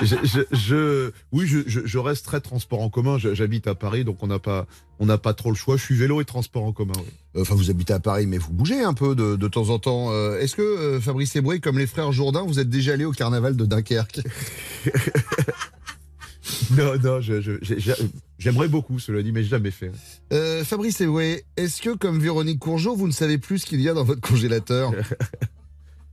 Je, 0.02 0.16
je, 0.24 0.40
je- 0.56 1.12
oui, 1.32 1.46
je, 1.48 1.98
reste 1.98 2.26
très 2.26 2.40
transport 2.42 2.82
en 2.82 2.90
commun. 2.90 3.18
J'habite 3.18 3.68
à 3.68 3.76
Paris, 3.76 4.04
donc 4.06 4.24
on 4.24 4.28
n'a 4.28 4.40
pas, 4.40 4.66
on 5.00 5.06
n'a 5.06 5.18
pas 5.18 5.34
trop 5.34 5.50
le 5.50 5.56
choix. 5.56 5.76
Je 5.78 5.84
suis 5.84 5.96
vélo 5.96 6.22
et 6.22 6.26
transport 6.26 6.64
en 6.64 6.72
commun. 6.72 6.94
oui. 6.98 7.42
Enfin, 7.42 7.56
vous 7.56 7.70
habitez 7.70 7.94
à 7.94 8.00
Paris, 8.00 8.26
mais 8.26 8.38
vous 8.38 8.52
bougez 8.54 8.82
un 8.82 8.94
peu 8.94 9.14
de, 9.16 9.36
de 9.36 9.48
temps 9.48 9.70
en 9.70 9.80
temps. 9.80 10.12
Euh, 10.12 10.40
Est-ce 10.40 10.56
que 10.56 10.62
euh, 10.62 11.00
Fabrice 11.02 11.36
Eboué, 11.36 11.60
comme 11.60 11.78
les 11.78 11.88
frères 11.88 12.12
Jourdain, 12.12 12.44
vous 12.48 12.60
êtes 12.60 12.70
déjà 12.70 12.94
allé 12.94 13.06
au 13.06 13.12
carnaval 13.12 13.56
de 13.56 13.66
Dunkerque? 13.66 14.22
Non, 16.72 16.94
non, 17.04 17.20
j'aimerais 18.40 18.68
beaucoup, 18.70 18.98
cela 18.98 19.22
dit, 19.22 19.32
mais 19.32 19.44
jamais 19.44 19.70
fait. 19.72 19.92
Euh, 20.34 20.64
Fabrice 20.64 21.00
Eboué, 21.02 21.44
est-ce 21.58 21.80
que 21.82 21.96
comme 21.96 22.20
Véronique 22.20 22.58
Courgeot, 22.60 22.96
vous 22.96 23.06
ne 23.08 23.12
savez 23.12 23.38
plus 23.38 23.60
ce 23.60 23.66
qu'il 23.68 23.82
y 23.82 23.90
a 23.90 23.94
dans 23.94 24.04
votre 24.04 24.22
congélateur? 24.22 24.92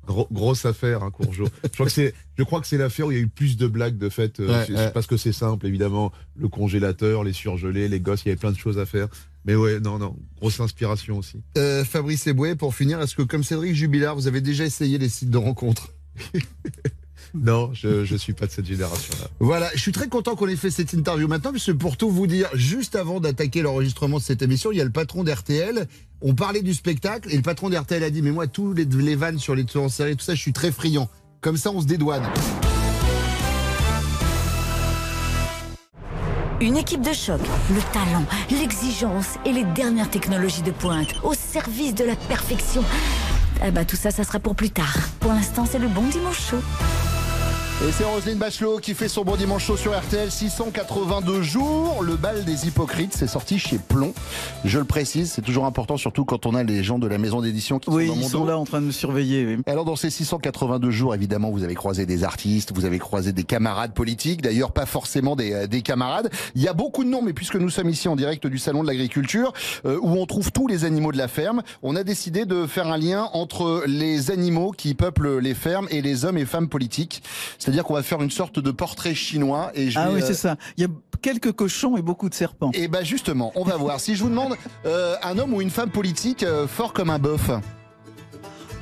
Gros- 0.07 0.29
grosse 0.31 0.65
affaire, 0.65 1.03
un 1.03 1.11
Courgeot. 1.11 1.49
je 1.65 1.69
crois 1.71 1.87
que 1.87 1.93
c'est, 1.93 2.15
je 2.39 2.43
crois 2.45 2.61
que 2.61 2.67
c'est 2.67 2.79
l'affaire 2.79 3.07
où 3.09 3.11
il 3.13 3.17
y 3.17 3.21
a 3.21 3.23
eu 3.23 3.29
plus 3.29 3.57
de 3.57 3.67
blagues 3.67 3.99
de 3.99 4.09
fait, 4.09 4.39
euh, 4.41 4.47
Ouais, 4.67 4.73
ouais. 4.75 4.91
parce 4.93 5.07
que 5.07 5.17
c'est 5.17 5.33
simple, 5.33 5.67
évidemment. 5.67 6.13
Le 6.37 6.49
congélateur, 6.49 7.25
les 7.25 7.33
surgelés, 7.33 7.89
les 7.89 8.01
gosses, 8.01 8.23
il 8.25 8.29
y 8.29 8.31
avait 8.31 8.39
plein 8.39 8.53
de 8.53 8.59
choses 8.59 8.79
à 8.79 8.87
faire. 8.87 9.09
Mais 9.45 9.55
ouais, 9.55 9.79
non, 9.81 9.99
non, 9.99 10.17
grosse 10.41 10.59
inspiration 10.61 11.19
aussi. 11.19 11.41
Euh, 11.59 11.85
Fabrice 11.85 12.27
Eboué, 12.27 12.55
pour 12.57 12.75
finir, 12.75 13.01
est-ce 13.01 13.15
que 13.15 13.23
comme 13.23 13.43
Cédric 13.45 13.75
Jubilard, 13.75 14.15
vous 14.17 14.27
avez 14.27 14.41
déjà 14.41 14.65
essayé 14.65 14.99
les 14.99 15.09
sites 15.09 15.31
de 15.31 15.39
rencontres? 15.39 15.93
Non, 17.35 17.71
je, 17.73 18.05
je 18.05 18.17
suis 18.17 18.33
pas 18.33 18.47
de 18.47 18.53
cette 18.53 18.67
génération-là. 18.67 19.29
Voilà, 19.41 19.71
je 19.75 19.81
suis 19.81 19.93
très 19.93 20.09
content 20.09 20.37
qu'on 20.37 20.49
ait 20.49 20.57
fait 20.57 20.71
cette 20.71 20.93
interview 20.93 21.29
maintenant, 21.29 21.51
puisque 21.51 21.75
pour 21.75 21.97
tout 21.97 22.11
vous 22.11 22.27
dire, 22.27 22.49
juste 22.55 22.97
avant 22.97 23.21
d'attaquer 23.21 23.63
l'enregistrement 23.63 24.19
de 24.19 24.23
cette 24.23 24.43
émission, 24.43 24.73
il 24.73 24.79
y 24.79 24.81
a 24.81 24.85
le 24.85 24.91
patron 24.91 25.25
d'RTL. 25.25 25.87
On 26.23 26.35
parlait 26.35 26.63
du 26.63 26.75
spectacle 26.75 27.29
et 27.31 27.37
le 27.37 27.43
patron 27.43 27.69
d'RTL 27.69 28.03
a 28.03 28.11
dit 28.11 28.23
Mais 28.23 28.31
moi, 28.31 28.47
tous 28.47 28.73
les, 28.73 29.17
vannes 29.17 29.39
sur 29.39 29.55
les 29.55 29.65
tueurs 29.65 29.85
en 29.85 29.89
série, 29.89 30.17
tout 30.17 30.25
ça, 30.25 30.35
je 30.35 30.41
suis 30.41 30.53
très 30.53 30.73
friand. 30.73 31.09
Comme 31.41 31.57
ça, 31.57 31.71
on 31.71 31.81
se 31.81 31.87
dédouane. 31.87 32.25
Une 36.61 36.79
équipe 36.79 37.03
de 37.03 37.13
choc, 37.13 37.41
le 37.71 37.93
talent, 37.93 38.25
l'exigence 38.51 39.35
et 39.45 39.53
les 39.53 39.65
dernières 39.65 40.09
technologies 40.09 40.63
de 40.63 40.71
pointe 40.71 41.13
au 41.23 41.35
service 41.35 41.95
de 41.95 42.05
la 42.05 42.17
perfection. 42.17 42.83
Ah 43.61 43.71
bah 43.71 43.85
tout 43.85 43.97
ça, 43.97 44.11
ça 44.11 44.25
sera 44.25 44.41
pour 44.41 44.55
plus 44.55 44.71
tard. 44.71 44.97
Pour 45.21 45.33
l'instant, 45.33 45.67
c'est 45.71 45.79
le 45.79 45.89
bon 45.89 46.03
dimanche 46.09 46.51
chaud. 46.51 46.63
Et 47.85 47.93
c'est 47.93 48.05
Roselyne 48.05 48.39
Bachelot 48.39 48.79
qui 48.79 48.95
fait 48.95 49.07
son 49.07 49.23
bon 49.23 49.37
dimanche 49.37 49.67
chaud 49.67 49.77
sur 49.77 49.95
RTL. 49.97 50.31
682 50.31 51.43
jours. 51.43 52.03
Le 52.03 52.17
bal 52.17 52.43
des 52.47 52.67
hypocrites, 52.67 53.13
c'est 53.15 53.27
sorti 53.27 53.59
chez 53.59 53.77
Plomb. 53.79 54.15
Je 54.65 54.79
le 54.79 54.87
précise, 54.87 55.31
c'est 55.31 55.43
toujours 55.43 55.67
important, 55.67 55.99
surtout 55.99 56.25
quand 56.25 56.47
on 56.47 56.55
a 56.55 56.63
les 56.63 56.83
gens 56.83 56.99
de 56.99 57.07
la 57.07 57.19
maison 57.19 57.43
d'édition 57.43 57.79
qui 57.79 57.91
Oui, 57.91 58.07
sont 58.07 58.13
dans 58.15 58.19
ils 58.19 58.23
mon 58.23 58.29
sont 58.31 58.41
dos. 58.41 58.47
là 58.47 58.59
en 58.59 58.65
train 58.65 58.81
de 58.81 58.87
me 58.87 58.93
surveiller. 58.93 59.45
oui. 59.45 59.63
Alors 59.67 59.85
dans 59.85 59.95
ces 59.95 60.09
682 60.09 60.91
jours, 60.91 61.15
évidemment, 61.15 61.51
vous 61.51 61.65
avez 61.65 61.75
croisé 61.75 62.07
des 62.07 62.25
artistes, 62.25 62.73
vous 62.75 62.87
avez 62.87 62.99
croisé 62.99 63.33
des 63.33 63.45
camarades 63.45 63.93
politiques, 63.93 64.41
d'ailleurs 64.41 64.73
pas 64.73 64.87
forcément 64.87 65.37
des, 65.37 65.53
euh, 65.53 65.67
des 65.67 65.83
camarades. 65.83 66.31
Il 66.55 66.63
y 66.63 66.69
a 66.69 66.73
beaucoup 66.73 67.05
de 67.05 67.11
noms, 67.11 67.21
mais 67.23 67.35
puisque 67.35 67.57
nous 67.57 67.69
sommes 67.71 67.91
ici 67.91 68.09
en 68.09 68.17
direct 68.17 68.47
du 68.47 68.57
Salon 68.57 68.85
de 68.85 68.89
l'Agriculture, 68.89 69.53
euh, 69.85 69.99
où 70.01 70.13
on 70.17 70.25
trouve 70.25 70.51
tous 70.51 70.67
les 70.67 70.87
animaux 70.87 71.13
de 71.13 71.19
la 71.19 71.29
ferme, 71.29 71.63
on 71.83 71.95
a 71.95 72.05
décidé 72.05 72.47
de 72.47 72.67
faire 72.67 72.87
un 72.87 72.97
lien 72.97 73.29
entre 73.35 73.85
les 73.87 74.31
animaux 74.31 74.71
qui 74.73 74.95
peuplent 74.95 75.39
les 75.41 75.55
fermes 75.55 75.89
et 75.91 76.01
les 76.01 76.25
hommes 76.25 76.39
et 76.39 76.47
femmes 76.47 76.69
politiques. 76.69 77.23
C'est-à-dire 77.67 77.83
qu'on 77.83 77.95
va 77.95 78.05
faire 78.05 78.23
une 78.23 78.31
sorte 78.31 78.61
de 78.61 78.71
portrait 78.71 79.17
chinois. 79.17 79.73
Et 79.75 79.91
je 79.91 79.99
Ah 79.99 80.11
oui, 80.13 80.23
euh, 80.23 80.25
c'est 80.25 80.35
ça. 80.35 80.55
Il 80.77 80.83
y 80.83 80.87
a 80.87 80.89
quelques 81.21 81.51
cochons 81.51 81.97
et 81.97 82.03
beaucoup 82.03 82.29
de 82.29 82.35
serpents. 82.35 82.71
et 82.75 82.87
bah 82.87 83.03
justement, 83.03 83.51
on 83.57 83.65
va 83.65 83.77
voir. 83.77 83.99
Si 83.99 84.15
je 84.15 84.23
vous 84.23 84.29
demande 84.29 84.55
euh, 84.85 85.17
un 85.21 85.37
homme 85.37 85.53
ou 85.53 85.61
une 85.61 85.71
femme 85.71 85.91
politique 85.91 86.45
euh, 86.45 86.69
fort 86.69 86.93
comme 86.93 87.11
un 87.11 87.19
bœuf, 87.19 87.51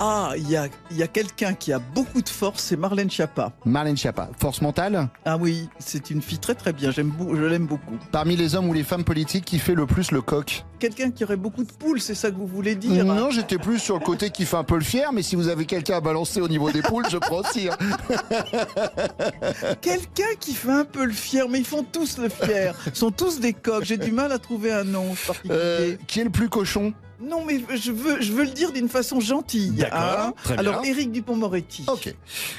Ah, 0.00 0.32
il 0.36 0.50
y 0.50 0.56
a, 0.56 0.66
y 0.90 1.02
a 1.04 1.06
quelqu'un 1.06 1.54
qui 1.54 1.72
a 1.72 1.78
beaucoup 1.78 2.20
de 2.20 2.28
force, 2.28 2.62
c'est 2.64 2.76
Marlène 2.76 3.08
Schiappa. 3.08 3.52
Marlène 3.64 3.96
Schiappa, 3.96 4.28
force 4.40 4.60
mentale 4.60 5.08
Ah 5.24 5.36
oui, 5.36 5.68
c'est 5.78 6.10
une 6.10 6.20
fille 6.20 6.38
très 6.40 6.56
très 6.56 6.72
bien, 6.72 6.90
j'aime, 6.90 7.12
je 7.32 7.42
l'aime 7.44 7.66
beaucoup. 7.66 7.96
Parmi 8.10 8.34
les 8.36 8.56
hommes 8.56 8.68
ou 8.68 8.72
les 8.72 8.82
femmes 8.82 9.04
politiques, 9.04 9.44
qui 9.44 9.58
fait 9.60 9.74
le 9.74 9.86
plus 9.86 10.10
le 10.10 10.20
coq 10.20 10.64
Quelqu'un 10.80 11.12
qui 11.12 11.22
aurait 11.22 11.36
beaucoup 11.36 11.62
de 11.62 11.70
poules, 11.72 12.00
c'est 12.00 12.16
ça 12.16 12.30
que 12.30 12.36
vous 12.36 12.46
voulez 12.46 12.74
dire 12.74 13.04
Non, 13.04 13.30
j'étais 13.30 13.56
plus 13.56 13.78
sur 13.78 13.94
le 13.98 14.04
côté 14.04 14.30
qui 14.30 14.44
fait 14.44 14.56
un 14.56 14.64
peu 14.64 14.74
le 14.74 14.82
fier, 14.84 15.12
mais 15.12 15.22
si 15.22 15.36
vous 15.36 15.46
avez 15.48 15.64
quelqu'un 15.64 15.96
à 15.98 16.00
balancer 16.00 16.40
au 16.40 16.48
niveau 16.48 16.70
des 16.72 16.82
poules, 16.82 17.06
je 17.08 17.16
prends 17.18 17.38
aussi. 17.40 17.68
hein. 17.68 17.76
Quelqu'un 19.80 20.34
qui 20.40 20.54
fait 20.54 20.72
un 20.72 20.84
peu 20.84 21.04
le 21.04 21.12
fier, 21.12 21.48
mais 21.48 21.58
ils 21.60 21.64
font 21.64 21.84
tous 21.84 22.18
le 22.18 22.28
fier. 22.28 22.74
Ils 22.86 22.96
sont 22.96 23.10
tous 23.12 23.38
des 23.40 23.52
coqs, 23.52 23.84
j'ai 23.84 23.96
du 23.96 24.10
mal 24.12 24.32
à 24.32 24.38
trouver 24.38 24.72
un 24.72 24.84
nom 24.84 25.14
particulier. 25.26 25.54
Euh, 25.54 25.96
qui 26.08 26.20
est 26.20 26.24
le 26.24 26.30
plus 26.30 26.48
cochon? 26.48 26.92
Non, 27.20 27.44
mais 27.44 27.60
je 27.76 27.92
veux, 27.92 28.20
je 28.20 28.32
veux 28.32 28.44
le 28.44 28.50
dire 28.50 28.72
d'une 28.72 28.88
façon 28.88 29.20
gentille. 29.20 29.70
D'accord, 29.70 30.00
hein. 30.00 30.34
très 30.42 30.54
bien. 30.54 30.60
Alors, 30.60 30.84
Éric 30.84 31.12
Dupont-Moretti. 31.12 31.84
Ok. 31.88 32.14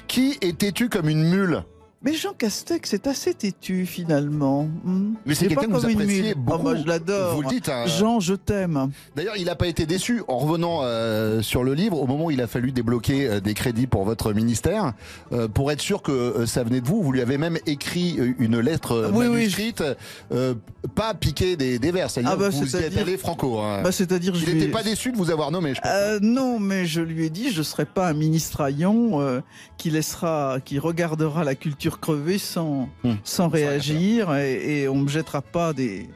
Qui 0.08 0.38
est 0.42 0.58
têtu 0.58 0.90
comme 0.90 1.10
une 1.10 1.24
mule? 1.24 1.64
Mais 2.06 2.14
Jean 2.14 2.34
Castex 2.38 2.94
est 2.94 3.08
assez 3.08 3.34
têtu 3.34 3.86
finalement. 3.88 4.70
Hmm. 4.84 5.14
Mais 5.26 5.34
c'est 5.34 5.48
quelqu'un 5.48 5.62
pas 5.62 5.68
que 5.68 5.72
vous 5.72 5.86
appréciez 5.92 6.22
mule. 6.22 6.36
beaucoup. 6.36 6.58
Ah, 6.60 6.64
moi, 6.64 6.76
je 6.76 6.86
l'adore. 6.86 7.36
Vous 7.36 7.42
le 7.42 7.48
dites. 7.50 7.68
hein. 7.68 7.86
Jean, 7.88 8.20
je 8.20 8.36
t'aime. 8.36 8.92
D'ailleurs, 9.16 9.36
il 9.38 9.46
n'a 9.46 9.56
pas 9.56 9.66
été 9.68 9.86
déçu 9.88 10.22
en 10.28 10.38
revenant 10.38 10.82
euh, 10.84 11.42
sur 11.42 11.64
le 11.64 11.74
livre 11.74 12.00
au 12.00 12.06
moment 12.06 12.26
où 12.26 12.32
il 12.32 12.42
a 12.42 12.48
fallu 12.48 12.72
débloquer 12.72 13.28
euh, 13.28 13.40
des 13.40 13.56
crédits 13.56 13.88
pour 13.88 14.06
votre 14.06 14.34
ministère. 14.34 14.94
Euh, 15.34 15.48
pour 15.48 15.72
être 15.72 15.82
sûr 15.82 16.04
que 16.04 16.46
ça 16.46 16.64
venait 16.64 16.80
de 16.82 16.88
vous, 16.88 17.02
vous 17.02 17.12
lui 17.12 17.22
avez 17.22 17.38
même 17.40 17.58
écrit 17.66 18.18
une 18.38 18.60
lettre 18.60 19.10
Oui, 19.12 19.26
oui, 19.26 19.34
manuscrite, 19.34 19.84
pas 20.94 21.14
piqué 21.16 21.56
des, 21.58 21.80
des 21.80 21.92
vers. 21.92 22.10
C'est-à-dire 22.12 22.32
Ah 22.34 22.38
bah, 22.38 22.50
vous 22.50 22.76
y 22.76 22.80
êtes 22.80 22.98
allé 22.98 23.18
franco. 23.18 23.60
hein. 23.60 23.82
Bah, 23.84 23.92
c'est-à-dire, 23.92 24.34
il 24.36 24.46
lui 24.46 24.54
n'était 24.54 24.72
pas 24.72 24.84
déçu 24.84 25.12
de 25.12 25.18
vous 25.18 25.32
avoir 25.32 25.50
nommé, 25.52 25.74
je 25.74 25.82
pense. 25.82 26.22
Non, 26.22 26.60
mais 26.60 26.86
je 26.86 27.02
lui 27.02 27.26
ai 27.26 27.30
dit, 27.30 27.52
je 27.52 27.64
serai 27.64 27.86
pas 27.86 28.08
un 28.10 28.14
ministre 28.14 28.62
Haillon 28.62 29.22
euh, 29.22 29.42
qui 29.78 29.90
laissera, 29.90 30.58
qui 30.64 30.78
regardera 30.80 31.44
la 31.44 31.56
culture 31.56 31.95
crever 32.00 32.38
sans, 32.38 32.90
Hmm. 33.04 33.14
sans 33.24 33.48
réagir 33.50 34.34
et, 34.36 34.82
et 34.82 34.88
on 34.88 34.96
me 34.96 35.08
jettera 35.08 35.42
pas 35.42 35.74
des, 35.74 36.10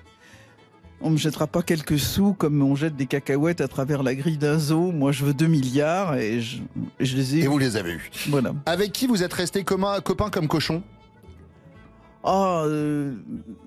on 1.01 1.09
me 1.11 1.17
jettera 1.17 1.47
pas 1.47 1.61
quelques 1.61 1.97
sous 1.99 2.33
comme 2.33 2.61
on 2.61 2.75
jette 2.75 2.95
des 2.95 3.05
cacahuètes 3.05 3.61
à 3.61 3.67
travers 3.67 4.03
la 4.03 4.15
grille 4.15 4.37
d'un 4.37 4.59
zoo. 4.59 4.91
Moi, 4.91 5.11
je 5.11 5.23
veux 5.23 5.33
2 5.33 5.47
milliards 5.47 6.15
et 6.17 6.41
je, 6.41 6.57
et 6.99 7.05
je 7.05 7.15
les 7.15 7.37
ai. 7.37 7.39
Et 7.43 7.47
vous 7.47 7.57
les 7.57 7.77
avez 7.77 7.93
eus. 7.93 8.11
Voilà. 8.27 8.53
Avec 8.65 8.91
qui 8.91 9.07
vous 9.07 9.23
êtes 9.23 9.33
resté 9.33 9.63
commun, 9.63 9.99
copain 10.01 10.29
comme 10.29 10.47
cochon 10.47 10.83
Ah, 12.23 12.63
euh, 12.65 13.13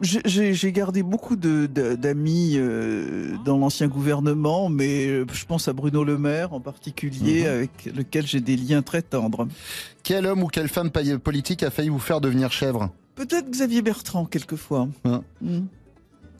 j'ai- 0.02 0.72
gardé 0.72 1.02
beaucoup 1.02 1.36
d'amis 1.36 2.54
euh, 2.56 3.34
dans 3.46 3.56
l'ancien 3.56 3.88
gouvernement, 3.88 4.68
mais 4.68 5.06
euh, 5.08 5.26
je 5.32 5.44
pense 5.46 5.68
à 5.68 5.72
Bruno 5.72 6.04
Le 6.04 6.18
Maire 6.18 6.52
en 6.52 6.60
particulier, 6.60 7.42
Mhm. 7.42 7.48
avec 7.48 7.70
lequel 7.96 8.26
j'ai 8.26 8.40
des 8.40 8.56
liens 8.56 8.82
très 8.82 9.00
tendres. 9.02 9.48
Quel 10.02 10.26
homme 10.26 10.42
ou 10.42 10.48
quelle 10.48 10.68
femme 10.68 10.90
politique 10.90 11.62
a 11.62 11.70
failli 11.70 11.88
vous 11.88 11.98
faire 11.98 12.20
devenir 12.20 12.52
chèvre? 12.52 12.90
Peut-être 13.14 13.50
Xavier 13.50 13.80
Bertrand, 13.82 14.26
quelquefois. 14.26 14.88
Hein. 15.04 15.22
Mm. 15.40 15.60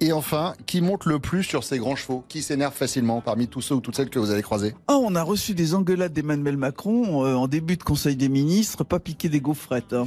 Et 0.00 0.12
enfin, 0.12 0.54
qui 0.66 0.80
monte 0.80 1.04
le 1.06 1.18
plus 1.20 1.44
sur 1.44 1.62
ses 1.64 1.78
grands 1.78 1.94
chevaux 1.96 2.24
Qui 2.28 2.42
s'énerve 2.42 2.74
facilement 2.74 3.20
parmi 3.20 3.46
tous 3.46 3.60
ceux 3.60 3.76
ou 3.76 3.80
toutes 3.80 3.94
celles 3.96 4.10
que 4.10 4.18
vous 4.18 4.30
avez 4.32 4.42
croisés? 4.42 4.74
Ah, 4.88 4.96
on 4.96 5.14
a 5.14 5.22
reçu 5.22 5.54
des 5.54 5.74
engueulades 5.74 6.12
d'Emmanuel 6.12 6.56
Macron 6.56 7.24
euh, 7.24 7.34
en 7.36 7.46
début 7.46 7.76
de 7.76 7.84
Conseil 7.84 8.16
des 8.16 8.28
ministres, 8.28 8.84
pas 8.84 8.98
piquer 8.98 9.28
des 9.28 9.40
gaufrettes. 9.40 9.92
hein. 9.92 10.06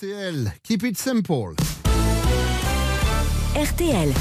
RTL, 0.00 0.52
keep 0.62 0.84
it 0.84 0.96
simple. 0.96 1.56
RTL. 3.56 4.12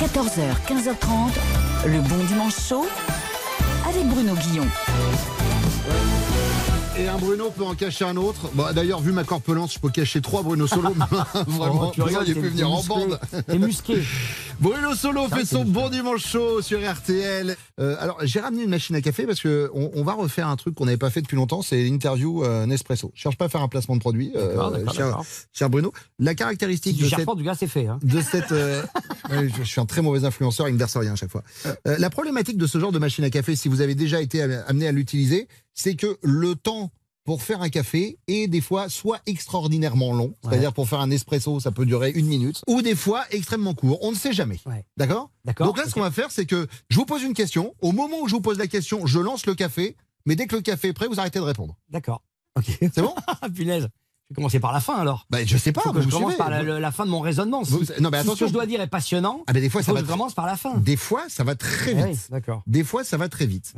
14h, 0.00 0.56
15h30, 0.66 1.86
le 1.86 2.00
bon 2.08 2.24
dimanche 2.24 2.58
chaud 2.58 2.86
avec 3.86 4.06
Bruno 4.06 4.34
Guillon. 4.36 4.66
Et 7.00 7.08
un 7.08 7.16
Bruno 7.16 7.50
peut 7.50 7.64
en 7.64 7.74
cacher 7.74 8.04
un 8.04 8.16
autre. 8.16 8.50
Bon, 8.52 8.64
D'ailleurs, 8.74 9.00
vu 9.00 9.10
ma 9.12 9.24
corpulence, 9.24 9.72
je 9.74 9.78
peux 9.78 9.88
cacher 9.88 10.20
trois 10.20 10.42
Bruno 10.42 10.66
Solo. 10.66 10.90
Vraiment, 11.46 11.86
Oh, 11.86 11.92
tu 11.94 12.02
t'es- 12.02 12.34
pu 12.34 12.40
t'es 12.42 12.48
venir 12.48 12.70
en 12.70 12.76
musclé. 12.76 12.94
bande. 12.94 13.20
T'es 13.46 13.58
musqué. 13.58 14.02
Bruno 14.60 14.94
Solo 14.94 15.26
fait 15.28 15.46
son 15.46 15.64
bon 15.64 15.88
dimanche 15.88 16.26
chaud 16.26 16.60
sur 16.60 16.78
RTL. 16.80 17.56
Euh, 17.78 17.96
alors, 17.98 18.18
j'ai 18.24 18.40
ramené 18.40 18.64
une 18.64 18.68
machine 18.70 18.94
à 18.94 19.00
café 19.00 19.24
parce 19.24 19.40
que 19.40 19.70
on, 19.72 19.90
on 19.94 20.04
va 20.04 20.12
refaire 20.12 20.48
un 20.48 20.56
truc 20.56 20.74
qu'on 20.74 20.84
n'avait 20.84 20.98
pas 20.98 21.08
fait 21.08 21.22
depuis 21.22 21.36
longtemps, 21.36 21.62
c'est 21.62 21.82
l'interview 21.82 22.44
euh, 22.44 22.66
Nespresso. 22.66 23.10
Je 23.14 23.22
cherche 23.22 23.38
pas 23.38 23.46
à 23.46 23.48
faire 23.48 23.62
un 23.62 23.68
placement 23.68 23.94
de 23.94 24.00
produit, 24.00 24.32
euh, 24.36 24.84
cher, 25.54 25.70
Bruno. 25.70 25.94
La 26.18 26.32
Si 26.32 26.36
caractéristique 26.36 26.98
tu 26.98 27.04
de 27.04 27.08
cette, 27.08 27.26
du 27.36 27.42
gars, 27.44 27.54
c'est 27.58 27.66
fait. 27.68 27.86
Hein. 27.86 27.98
de 28.02 28.20
cette 28.20 28.52
euh, 28.52 28.82
je, 29.30 29.46
je 29.60 29.62
suis 29.64 29.80
un 29.80 29.86
très 29.86 30.02
mauvais 30.02 30.26
influenceur, 30.26 30.68
il 30.68 30.74
me 30.74 30.78
verse 30.78 30.94
rien 30.98 31.12
à 31.14 31.16
chaque 31.16 31.30
fois. 31.30 31.42
Euh, 31.86 31.96
la 31.98 32.10
problématique 32.10 32.58
de 32.58 32.66
ce 32.66 32.78
genre 32.78 32.92
de 32.92 32.98
machine 32.98 33.24
à 33.24 33.30
café, 33.30 33.56
si 33.56 33.68
vous 33.68 33.80
avez 33.80 33.94
déjà 33.94 34.20
été 34.20 34.42
am- 34.42 34.62
amené 34.66 34.86
à 34.88 34.92
l'utiliser, 34.92 35.48
c'est 35.80 35.94
que 35.96 36.18
le 36.22 36.54
temps 36.54 36.90
pour 37.24 37.42
faire 37.42 37.62
un 37.62 37.68
café 37.68 38.18
est 38.28 38.48
des 38.48 38.60
fois 38.60 38.88
soit 38.88 39.20
extraordinairement 39.26 40.12
long, 40.12 40.34
c'est-à-dire 40.42 40.72
pour 40.72 40.88
faire 40.88 41.00
un 41.00 41.10
espresso, 41.10 41.60
ça 41.60 41.70
peut 41.70 41.86
durer 41.86 42.10
une 42.10 42.26
minute, 42.26 42.62
ou 42.66 42.82
des 42.82 42.94
fois 42.94 43.24
extrêmement 43.30 43.74
court. 43.74 43.98
On 44.02 44.10
ne 44.10 44.16
sait 44.16 44.32
jamais. 44.32 44.58
Ouais. 44.66 44.84
D'accord? 44.96 45.30
D'accord. 45.44 45.66
Donc 45.66 45.78
là, 45.78 45.84
ce 45.86 45.94
qu'on 45.94 46.00
va 46.00 46.10
faire, 46.10 46.30
c'est 46.30 46.46
que 46.46 46.66
je 46.88 46.96
vous 46.96 47.06
pose 47.06 47.22
une 47.22 47.34
question. 47.34 47.74
Au 47.80 47.92
moment 47.92 48.20
où 48.20 48.28
je 48.28 48.34
vous 48.34 48.40
pose 48.40 48.58
la 48.58 48.66
question, 48.66 49.06
je 49.06 49.18
lance 49.20 49.46
le 49.46 49.54
café, 49.54 49.96
mais 50.26 50.34
dès 50.36 50.46
que 50.46 50.56
le 50.56 50.62
café 50.62 50.88
est 50.88 50.92
prêt, 50.92 51.06
vous 51.06 51.20
arrêtez 51.20 51.38
de 51.38 51.44
répondre. 51.44 51.76
D'accord. 51.88 52.22
Ok. 52.58 52.78
C'est 52.80 53.02
bon? 53.02 53.14
Ah, 53.42 53.48
punaise. 53.48 53.88
Je 54.30 54.34
vais 54.34 54.36
commencer 54.36 54.60
par 54.60 54.72
la 54.72 54.78
fin 54.78 54.94
alors. 54.94 55.26
Bah, 55.28 55.38
je 55.44 55.56
sais 55.56 55.72
pas. 55.72 55.80
Faut 55.80 55.90
que 55.90 55.96
vous 55.96 56.02
je 56.02 56.06
me 56.06 56.12
commence 56.12 56.36
par 56.36 56.50
la, 56.50 56.92
fin 56.92 57.04
de 57.04 57.10
mon 57.10 57.18
raisonnement. 57.18 57.62
Vous- 57.62 57.80
non, 58.00 58.10
mais 58.10 58.22
ce 58.22 58.38
que 58.38 58.46
je 58.46 58.52
dois 58.52 58.64
dire 58.64 58.80
est 58.80 58.86
passionnant, 58.86 59.42
Ah, 59.48 59.52
mais 59.52 59.60
des 59.60 59.68
fois, 59.68 59.82
ça 59.82 59.92
va. 59.92 60.00
je 60.00 60.04
commence 60.04 60.34
par 60.34 60.46
la 60.46 60.56
fin. 60.56 60.76
Des 60.76 60.96
fois, 60.96 61.24
ça 61.28 61.42
va 61.42 61.56
très 61.56 61.94
Ah 61.98 62.06
vite. 62.06 62.14
oui, 62.14 62.18
D'accord. 62.30 62.62
Des 62.68 62.84
fois, 62.84 63.02
ça 63.02 63.16
va 63.16 63.28
très 63.28 63.46
vite. 63.46 63.74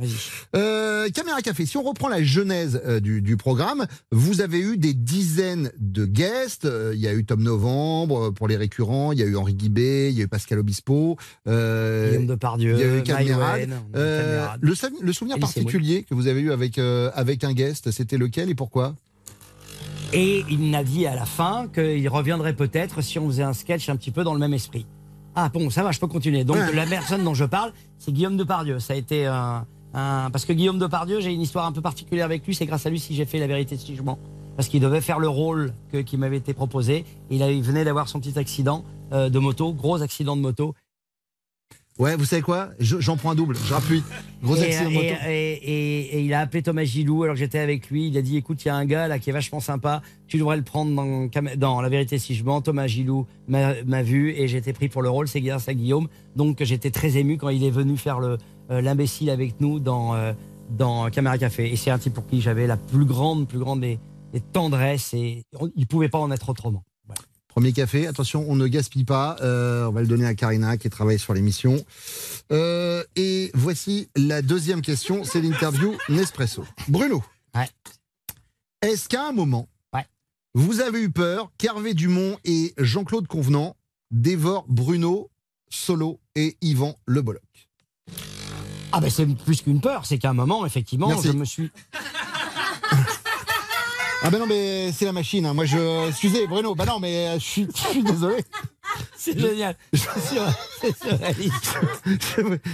Euh, 0.55 1.09
Caméra 1.09 1.41
Café, 1.41 1.65
si 1.65 1.75
on 1.77 1.81
reprend 1.81 2.07
la 2.07 2.21
genèse 2.21 2.79
euh, 2.85 2.99
du, 2.99 3.23
du 3.23 3.35
programme, 3.35 3.87
vous 4.11 4.41
avez 4.41 4.59
eu 4.59 4.77
des 4.77 4.93
dizaines 4.93 5.71
de 5.79 6.05
guests. 6.05 6.65
Euh, 6.65 6.91
Il 6.93 7.01
y 7.01 7.07
a 7.07 7.13
eu 7.15 7.25
Tom 7.25 7.41
Novembre 7.41 8.27
euh, 8.27 8.31
pour 8.31 8.47
les 8.47 8.55
récurrents, 8.55 9.11
il 9.11 9.17
y 9.17 9.23
a 9.23 9.25
eu 9.25 9.35
Henri 9.35 9.55
Guibé, 9.55 10.09
il 10.11 10.17
y 10.17 10.21
a 10.21 10.25
eu 10.25 10.27
Pascal 10.27 10.59
Obispo. 10.59 11.17
Guillaume 11.47 12.27
Depardieu, 12.27 12.73
il 12.73 12.79
y 12.79 12.83
a 12.83 12.97
eu 12.99 13.01
Cadmerade. 13.01 13.69
Maïwenn, 13.69 13.73
on 13.91 13.97
a 13.97 14.01
eu 14.01 14.17
Cadmerade. 14.19 14.59
le, 15.01 15.13
souvenir 15.13 15.39
particulier 15.39 16.03
que 16.03 16.13
vous 16.13 16.27
avez 16.27 16.41
eu 16.41 16.51
avec, 16.51 16.77
avec 16.77 17.43
un 17.43 17.53
guest, 17.53 17.89
c'était 17.89 18.17
lequel 18.19 18.51
et 18.51 18.55
pourquoi? 18.55 18.93
Et 20.13 20.45
il 20.49 20.59
m'a 20.59 20.83
dit 20.83 21.07
à 21.07 21.15
la 21.15 21.25
fin 21.25 21.67
qu'il 21.73 22.07
reviendrait 22.09 22.53
peut-être 22.53 23.01
si 23.01 23.17
on 23.19 23.27
faisait 23.27 23.43
un 23.43 23.53
sketch 23.53 23.89
un 23.89 23.95
petit 23.95 24.11
peu 24.11 24.23
dans 24.23 24.33
le 24.33 24.39
même 24.39 24.53
esprit. 24.53 24.85
Ah 25.35 25.49
bon, 25.49 25.69
ça 25.71 25.81
va, 25.83 25.91
je 25.91 25.99
peux 25.99 26.07
continuer. 26.07 26.43
Donc 26.43 26.57
la 26.73 26.85
personne 26.85 27.23
dont 27.23 27.33
je 27.33 27.45
parle, 27.45 27.73
c'est 27.97 28.11
Guillaume 28.11 28.37
Depardieu. 28.37 28.79
Ça 28.79 28.93
a 28.93 28.95
été 28.95 29.25
un, 29.25 29.65
un- 29.95 30.29
parce 30.31 30.45
que 30.45 30.53
Guillaume 30.53 30.77
Depardieu, 30.77 31.19
j'ai 31.19 31.31
une 31.33 31.41
histoire 31.41 31.65
un 31.65 31.71
peu 31.71 31.81
particulière 31.81 32.25
avec 32.25 32.45
lui. 32.45 32.53
C'est 32.53 32.67
grâce 32.67 32.85
à 32.85 32.91
lui 32.91 32.99
si 32.99 33.15
j'ai 33.15 33.25
fait 33.25 33.39
la 33.39 33.47
vérité 33.47 33.75
si 33.77 33.95
je 33.95 34.03
mens. 34.03 34.19
Parce 34.55 34.67
qu'il 34.67 34.79
devait 34.79 35.01
faire 35.01 35.17
le 35.17 35.27
rôle 35.29 35.73
que- 35.91 35.97
qui 35.97 36.15
m'avait 36.17 36.37
été 36.37 36.53
proposé. 36.53 37.05
Il, 37.31 37.41
a- 37.41 37.51
il 37.51 37.63
venait 37.63 37.83
d'avoir 37.83 38.07
son 38.07 38.19
petit 38.19 38.37
accident 38.37 38.83
euh, 39.11 39.29
de 39.29 39.39
moto, 39.39 39.73
gros 39.73 40.03
accident 40.03 40.35
de 40.35 40.41
moto. 40.41 40.75
Ouais, 41.99 42.15
vous 42.15 42.25
savez 42.25 42.41
quoi? 42.41 42.69
Je- 42.79 42.99
J'en 42.99 43.17
prends 43.17 43.31
un 43.31 43.35
double, 43.35 43.55
je 43.67 43.73
rappuie. 43.73 44.01
Gros 44.43 44.55
et, 44.55 44.63
accident 44.63 44.89
moto. 44.89 45.05
et- 45.27 46.25
il 46.25 46.33
a 46.33 46.39
appelé 46.39 46.63
Thomas 46.63 46.83
Gilou 46.83 47.23
alors 47.23 47.35
que 47.35 47.39
j'étais 47.39 47.59
avec 47.59 47.89
lui. 47.91 48.07
Il 48.07 48.17
a 48.17 48.21
dit 48.23 48.35
écoute, 48.37 48.63
il 48.65 48.67
y 48.67 48.71
a 48.71 48.75
un 48.75 48.85
gars 48.85 49.07
là 49.07 49.19
qui 49.19 49.29
est 49.29 49.33
vachement 49.33 49.59
sympa. 49.59 50.01
Tu 50.27 50.37
devrais 50.39 50.57
le 50.57 50.63
prendre 50.63 50.91
dans, 51.57 51.81
La 51.81 51.89
vérité 51.89 52.17
si 52.17 52.33
je 52.33 52.43
mens. 52.43 52.61
Thomas 52.61 52.87
Gilou 52.87 53.27
m'a 53.47 54.01
vu 54.01 54.31
et 54.31 54.47
j'ai 54.47 54.57
été 54.57 54.73
pris 54.73 54.89
pour 54.89 55.03
le 55.03 55.09
rôle. 55.09 55.27
C'est 55.27 55.41
grâce 55.41 55.67
à 55.69 55.73
Guillaume. 55.75 56.07
Donc 56.35 56.63
j'étais 56.63 56.89
très 56.89 57.15
ému 57.17 57.37
quand 57.37 57.49
il 57.49 57.63
est 57.63 57.69
venu 57.69 57.95
faire 57.95 58.19
euh, 58.19 58.37
l'imbécile 58.81 59.29
avec 59.29 59.61
nous 59.61 59.79
dans, 59.79 60.15
euh, 60.15 60.33
dans 60.71 61.09
Caméra 61.11 61.37
Café. 61.37 61.71
Et 61.71 61.75
c'est 61.75 61.91
un 61.91 61.99
type 61.99 62.13
pour 62.13 62.25
qui 62.25 62.41
j'avais 62.41 62.65
la 62.65 62.77
plus 62.77 63.05
grande, 63.05 63.47
plus 63.47 63.59
grande 63.59 63.81
des, 63.81 63.99
des 64.33 64.41
tendresses 64.41 65.13
et 65.13 65.43
on- 65.59 65.69
il 65.75 65.85
pouvait 65.85 66.09
pas 66.09 66.17
en 66.19 66.31
être 66.31 66.49
autrement. 66.49 66.83
Premier 67.53 67.71
café, 67.71 68.07
attention, 68.07 68.43
on 68.49 68.55
ne 68.55 68.65
gaspille 68.65 69.03
pas. 69.03 69.35
Euh, 69.41 69.85
on 69.85 69.91
va 69.91 70.01
le 70.01 70.07
donner 70.07 70.25
à 70.25 70.33
Karina 70.33 70.75
qui 70.77 70.89
travaille 70.89 71.19
sur 71.19 71.35
l'émission. 71.35 71.85
Euh, 72.51 73.03
et 73.15 73.51
voici 73.53 74.09
la 74.15 74.41
deuxième 74.41 74.81
question, 74.81 75.23
c'est 75.23 75.39
l'interview 75.39 75.95
Nespresso. 76.09 76.65
Bruno. 76.87 77.23
Ouais. 77.53 77.69
Est-ce 78.81 79.07
qu'à 79.07 79.27
un 79.27 79.33
moment, 79.33 79.67
Ouais. 79.93 80.07
vous 80.55 80.81
avez 80.81 80.99
eu 81.03 81.11
peur 81.11 81.51
qu'Hervé 81.59 81.93
Dumont 81.93 82.37
et 82.43 82.73
Jean-Claude 82.79 83.27
Convenant 83.27 83.75
dévorent 84.09 84.65
Bruno 84.67 85.29
Solo 85.69 86.19
et 86.33 86.57
Yvan 86.61 86.95
Le 87.05 87.21
Bolloc? 87.21 87.43
Ah 88.91 88.99
ben 88.99 89.11
c'est 89.11 89.27
plus 89.27 89.61
qu'une 89.61 89.79
peur, 89.79 90.07
c'est 90.07 90.17
qu'à 90.17 90.31
un 90.31 90.33
moment 90.33 90.65
effectivement 90.65 91.07
Merci. 91.09 91.27
je 91.27 91.33
me 91.33 91.45
suis 91.45 91.71
Ah 94.25 94.29
ben 94.29 94.39
non 94.39 94.45
mais 94.47 94.91
c'est 94.93 95.05
la 95.05 95.11
machine. 95.11 95.45
hein. 95.45 95.53
Moi 95.53 95.65
je, 95.65 96.07
excusez 96.07 96.47
Bruno. 96.47 96.75
Bah 96.75 96.85
non 96.85 96.99
mais 96.99 97.27
euh, 97.27 97.33
je 97.35 97.39
suis, 97.43 97.67
je 97.75 97.81
suis 97.89 98.03
désolé. 98.03 98.37
c'est 99.17 99.37
génial, 99.37 99.75
surréaliste. 101.01 101.77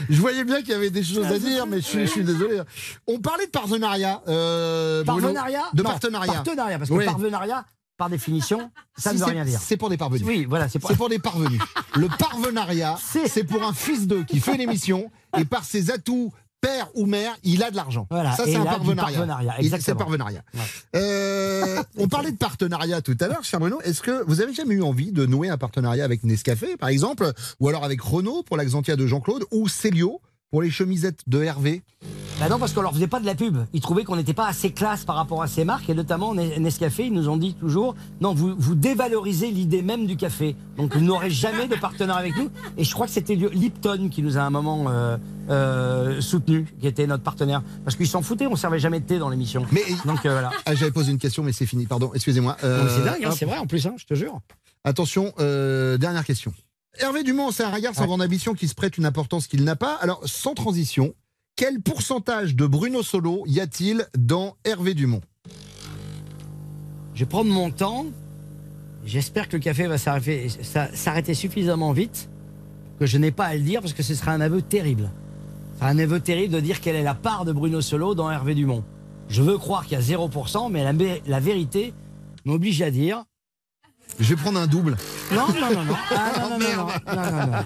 Je 0.10 0.20
voyais 0.22 0.44
bien 0.44 0.60
qu'il 0.62 0.70
y 0.72 0.74
avait 0.74 0.90
des 0.90 1.04
choses 1.04 1.26
à 1.26 1.40
dire, 1.40 1.66
mais 1.66 1.78
je 1.78 1.86
suis, 1.86 2.08
je 2.08 2.22
désolé. 2.22 2.62
On 3.08 3.20
parlait 3.20 3.46
de 3.46 3.52
partenariat. 3.52 4.22
euh, 4.28 5.04
Bruno. 5.04 5.22
Partenariat 5.28 5.64
De 5.74 5.84
Non, 5.84 5.90
partenariat. 5.90 6.34
Partenariat, 6.34 6.78
parce 6.78 6.90
que 6.90 6.96
Oui. 6.96 7.06
partenariat, 7.06 7.66
par 7.98 8.10
définition, 8.10 8.72
ça 8.98 9.10
Si, 9.12 9.16
ne 9.18 9.20
veut 9.22 9.26
rien 9.32 9.46
dire. 9.46 9.60
C'est 9.62 9.78
pour 9.78 9.90
des 9.90 9.98
parvenus. 9.98 10.26
Oui, 10.28 10.46
voilà, 10.46 10.70
c'est. 10.70 10.82
C'est 10.86 10.96
pour 10.96 11.10
des 11.10 11.20
parvenus. 11.20 11.62
Le 11.96 12.08
parvenariat, 12.08 12.98
C'est- 13.04 13.28
c'est 13.28 13.44
pour 13.44 13.64
un 13.64 13.74
fils 13.74 14.08
d'eux 14.08 14.24
qui 14.24 14.40
fait 14.40 14.56
une 14.56 14.62
émission 14.62 15.10
et 15.38 15.46
par 15.46 15.64
ses 15.64 15.92
atouts, 15.92 16.32
père 16.62 16.90
ou 16.94 17.06
mère, 17.06 17.36
il 17.44 17.64
a 17.64 17.72
de 17.72 17.76
l'argent. 17.76 18.08
Voilà, 18.10 18.36
Ça, 18.36 18.46
c'est 18.46 18.56
un 18.56 18.66
partenariat, 18.66 19.26
C'est. 19.96 20.44
Ouais. 20.54 20.62
Euh, 20.96 21.84
on 21.98 22.08
parlait 22.08 22.32
de 22.32 22.38
partenariat 22.38 23.02
tout 23.02 23.18
à 23.20 23.28
l'heure, 23.28 23.44
cher 23.44 23.60
Bruno. 23.60 23.80
Est-ce 23.82 24.02
que 24.02 24.24
vous 24.26 24.42
avez 24.42 24.54
jamais 24.54 24.76
eu 24.76 24.84
envie 24.84 25.12
de 25.12 25.26
nouer 25.26 25.50
un 25.50 25.58
partenariat 25.58 26.04
avec 26.04 26.24
Nescafé, 26.24 26.78
par 26.78 26.90
exemple, 26.90 27.32
ou 27.60 27.70
alors 27.70 27.84
avec 27.84 28.02
Renault 28.02 28.44
pour 28.44 28.58
l'Axantia 28.58 28.96
de 28.96 29.08
Jean-Claude, 29.08 29.46
ou 29.52 29.68
Célio 29.68 30.22
pour 30.52 30.62
les 30.62 30.70
chemisettes 30.72 31.20
de 31.28 31.42
Hervé 31.44 31.84
Bah 32.40 32.50
non, 32.50 32.58
parce 32.58 32.74
qu'on 32.74 32.82
leur 32.82 32.94
faisait 32.94 33.08
pas 33.08 33.20
de 33.20 33.26
la 33.26 33.36
pub. 33.36 33.58
Ils 33.74 33.82
trouvaient 33.82 34.04
qu'on 34.04 34.16
n'était 34.16 34.34
pas 34.34 34.48
assez 34.48 34.72
classe 34.72 35.04
par 35.06 35.16
rapport 35.16 35.44
à 35.44 35.48
ces 35.48 35.64
marques, 35.64 35.90
et 35.90 35.94
notamment 35.94 36.34
Nes- 36.34 36.58
Nescafé, 36.60 37.06
ils 37.06 37.14
nous 37.14 37.30
ont 37.30 37.38
dit 37.38 37.54
toujours, 37.54 37.96
non, 38.22 38.34
vous, 38.34 38.56
vous 38.58 38.76
dévalorisez 38.76 39.52
l'idée 39.52 39.82
même 39.82 40.08
du 40.08 40.18
café. 40.18 40.56
Donc 40.78 40.96
vous 40.96 41.02
n'aurez 41.02 41.30
jamais 41.30 41.68
de 41.68 41.76
partenaire 41.76 42.18
avec 42.18 42.36
nous. 42.36 42.50
Et 42.78 42.84
je 42.84 42.94
crois 42.94 43.06
que 43.06 43.12
c'était 43.14 43.36
Lipton 43.36 44.10
qui 44.10 44.24
nous 44.24 44.38
a 44.38 44.42
à 44.42 44.46
un 44.46 44.50
moment 44.50 44.86
euh, 44.90 45.18
euh, 45.50 46.22
soutenu, 46.22 46.66
qui 46.80 46.88
était 46.88 47.06
notre 47.08 47.24
partenaire. 47.24 47.62
Parce 47.84 47.96
qu'ils 47.96 48.08
s'en 48.08 48.22
foutaient, 48.22 48.48
on 48.48 48.56
servait 48.56 48.80
jamais 48.80 49.00
de 49.00 49.06
thé 49.06 49.20
dans 49.20 49.30
l'émission. 49.30 49.66
Mais 49.72 49.84
Donc 50.06 50.26
euh, 50.26 50.32
voilà. 50.32 50.50
ah, 50.66 50.74
j'avais 50.76 50.92
posé 50.92 51.12
une 51.12 51.20
question, 51.20 51.44
mais 51.44 51.52
c'est 51.52 51.66
fini. 51.66 51.86
Pardon, 51.86 52.12
excusez-moi. 52.16 52.58
C'est 52.60 52.66
Euh, 52.68 53.06
dingue, 53.06 53.26
hein, 53.26 53.32
c'est 53.38 53.46
vrai 53.46 53.58
en 53.58 53.68
plus, 53.68 53.86
hein, 53.86 53.94
je 53.98 54.06
te 54.06 54.14
jure. 54.16 54.40
Attention, 54.84 55.34
euh, 55.40 55.98
dernière 55.98 56.24
question. 56.26 56.54
Hervé 56.98 57.24
Dumont, 57.24 57.52
c'est 57.52 57.64
un 57.64 57.70
regard 57.70 57.94
sans 57.96 58.08
grande 58.08 58.22
ambition 58.22 58.54
qui 58.54 58.68
se 58.68 58.76
prête 58.76 58.98
une 58.98 59.06
importance 59.06 59.48
qu'il 59.48 59.64
n'a 59.64 59.76
pas. 59.76 59.94
Alors, 59.96 60.22
sans 60.26 60.54
transition, 60.54 61.14
quel 61.56 61.82
pourcentage 61.82 62.56
de 62.56 62.66
Bruno 62.66 63.04
Solo 63.04 63.44
y 63.46 63.60
a-t-il 63.60 64.08
dans 64.18 64.58
Hervé 64.66 64.94
Dumont? 64.96 65.22
Je 67.14 67.20
vais 67.20 67.30
prendre 67.30 67.52
mon 67.52 67.70
temps. 67.72 68.08
J'espère 69.06 69.48
que 69.48 69.56
le 69.56 69.62
café 69.62 69.88
va 69.88 69.98
s'arrêter 69.98 71.34
suffisamment 71.34 71.94
vite 71.94 72.30
que 73.00 73.06
je 73.06 73.18
n'ai 73.18 73.32
pas 73.32 73.46
à 73.46 73.56
le 73.56 73.62
dire 73.62 73.82
parce 73.82 73.94
que 73.94 74.04
ce 74.04 74.14
sera 74.14 74.32
un 74.32 74.42
aveu 74.42 74.62
terrible. 74.62 75.10
Ce 75.74 75.80
sera 75.80 75.90
un 75.90 76.00
aveu 76.00 76.20
terrible 76.20 76.54
de 76.54 76.60
dire 76.60 76.82
quelle 76.82 76.98
est 76.98 77.04
la 77.04 77.16
part 77.16 77.46
de 77.46 77.54
Bruno 77.54 77.80
Solo 77.80 78.14
dans 78.14 78.30
Hervé 78.30 78.56
Dumont. 78.56 78.84
Je 79.30 79.42
veux 79.42 79.58
croire 79.58 79.86
qu'il 79.86 79.94
y 79.94 80.02
a 80.02 80.04
0%, 80.04 80.70
mais 80.70 80.84
la 81.26 81.40
vérité 81.40 81.94
m'oblige 82.44 82.82
à 82.82 82.92
dire. 82.92 83.24
Je 84.20 84.30
vais 84.34 84.42
prendre 84.42 84.60
un 84.60 84.68
double. 84.68 84.96
Non, 85.32 85.48
non, 85.60 85.72
non, 85.74 85.84
non. 85.86 85.96
Ah, 86.12 86.32
non, 86.40 86.50
non, 86.50 86.60
non, 86.60 86.76
non, 86.76 86.86
non, 87.16 87.32
non, 87.32 87.48
non. 87.48 87.64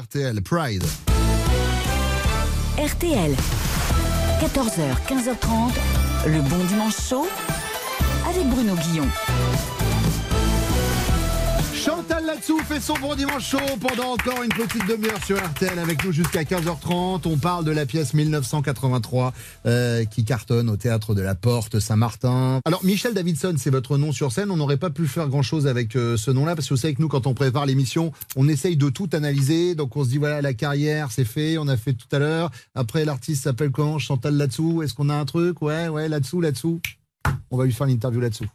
RTL, 0.00 0.42
Pride. 0.42 0.84
RTL. 2.78 3.36
14h, 4.40 4.96
15h30, 5.08 5.72
le 6.26 6.40
bon 6.40 6.64
dimanche 6.64 6.96
chaud 7.08 7.28
avec 8.28 8.44
Bruno 8.48 8.74
Guillon. 8.74 9.06
Chantal 11.84 12.24
Latsou 12.24 12.58
fait 12.60 12.80
son 12.80 12.94
bon 12.94 13.14
dimanche 13.14 13.50
chaud 13.50 13.58
pendant 13.78 14.12
encore 14.12 14.42
une 14.42 14.48
petite 14.48 14.88
demi-heure 14.88 15.22
sur 15.22 15.36
RTL 15.36 15.78
avec 15.78 16.02
nous 16.02 16.12
jusqu'à 16.12 16.42
15h30. 16.42 17.22
On 17.26 17.36
parle 17.36 17.66
de 17.66 17.72
la 17.72 17.84
pièce 17.84 18.14
1983 18.14 19.34
euh, 19.66 20.06
qui 20.06 20.24
cartonne 20.24 20.70
au 20.70 20.78
théâtre 20.78 21.14
de 21.14 21.20
la 21.20 21.34
Porte 21.34 21.80
Saint-Martin. 21.80 22.60
Alors 22.64 22.82
Michel 22.86 23.12
Davidson, 23.12 23.56
c'est 23.58 23.68
votre 23.68 23.98
nom 23.98 24.12
sur 24.12 24.32
scène. 24.32 24.50
On 24.50 24.56
n'aurait 24.56 24.78
pas 24.78 24.88
pu 24.88 25.06
faire 25.06 25.28
grand-chose 25.28 25.66
avec 25.66 25.94
euh, 25.94 26.16
ce 26.16 26.30
nom-là 26.30 26.54
parce 26.54 26.68
que 26.68 26.72
vous 26.72 26.80
savez 26.80 26.94
que 26.94 27.02
nous, 27.02 27.08
quand 27.08 27.26
on 27.26 27.34
prépare 27.34 27.66
l'émission, 27.66 28.12
on 28.34 28.48
essaye 28.48 28.78
de 28.78 28.88
tout 28.88 29.10
analyser. 29.12 29.74
Donc 29.74 29.94
on 29.94 30.04
se 30.04 30.08
dit 30.08 30.18
voilà, 30.18 30.40
la 30.40 30.54
carrière, 30.54 31.12
c'est 31.12 31.26
fait. 31.26 31.58
On 31.58 31.68
a 31.68 31.76
fait 31.76 31.92
tout 31.92 32.08
à 32.12 32.18
l'heure. 32.18 32.50
Après, 32.74 33.04
l'artiste 33.04 33.42
s'appelle 33.42 33.72
comment? 33.72 33.98
Chantal 33.98 34.38
Latsou. 34.38 34.82
Est-ce 34.82 34.94
qu'on 34.94 35.10
a 35.10 35.14
un 35.14 35.26
truc? 35.26 35.60
Ouais, 35.60 35.88
ouais, 35.88 36.08
là-dessous. 36.08 36.40
On 37.50 37.58
va 37.58 37.66
lui 37.66 37.72
faire 37.74 37.86
l'interview 37.86 38.20
là-dessous. 38.20 38.46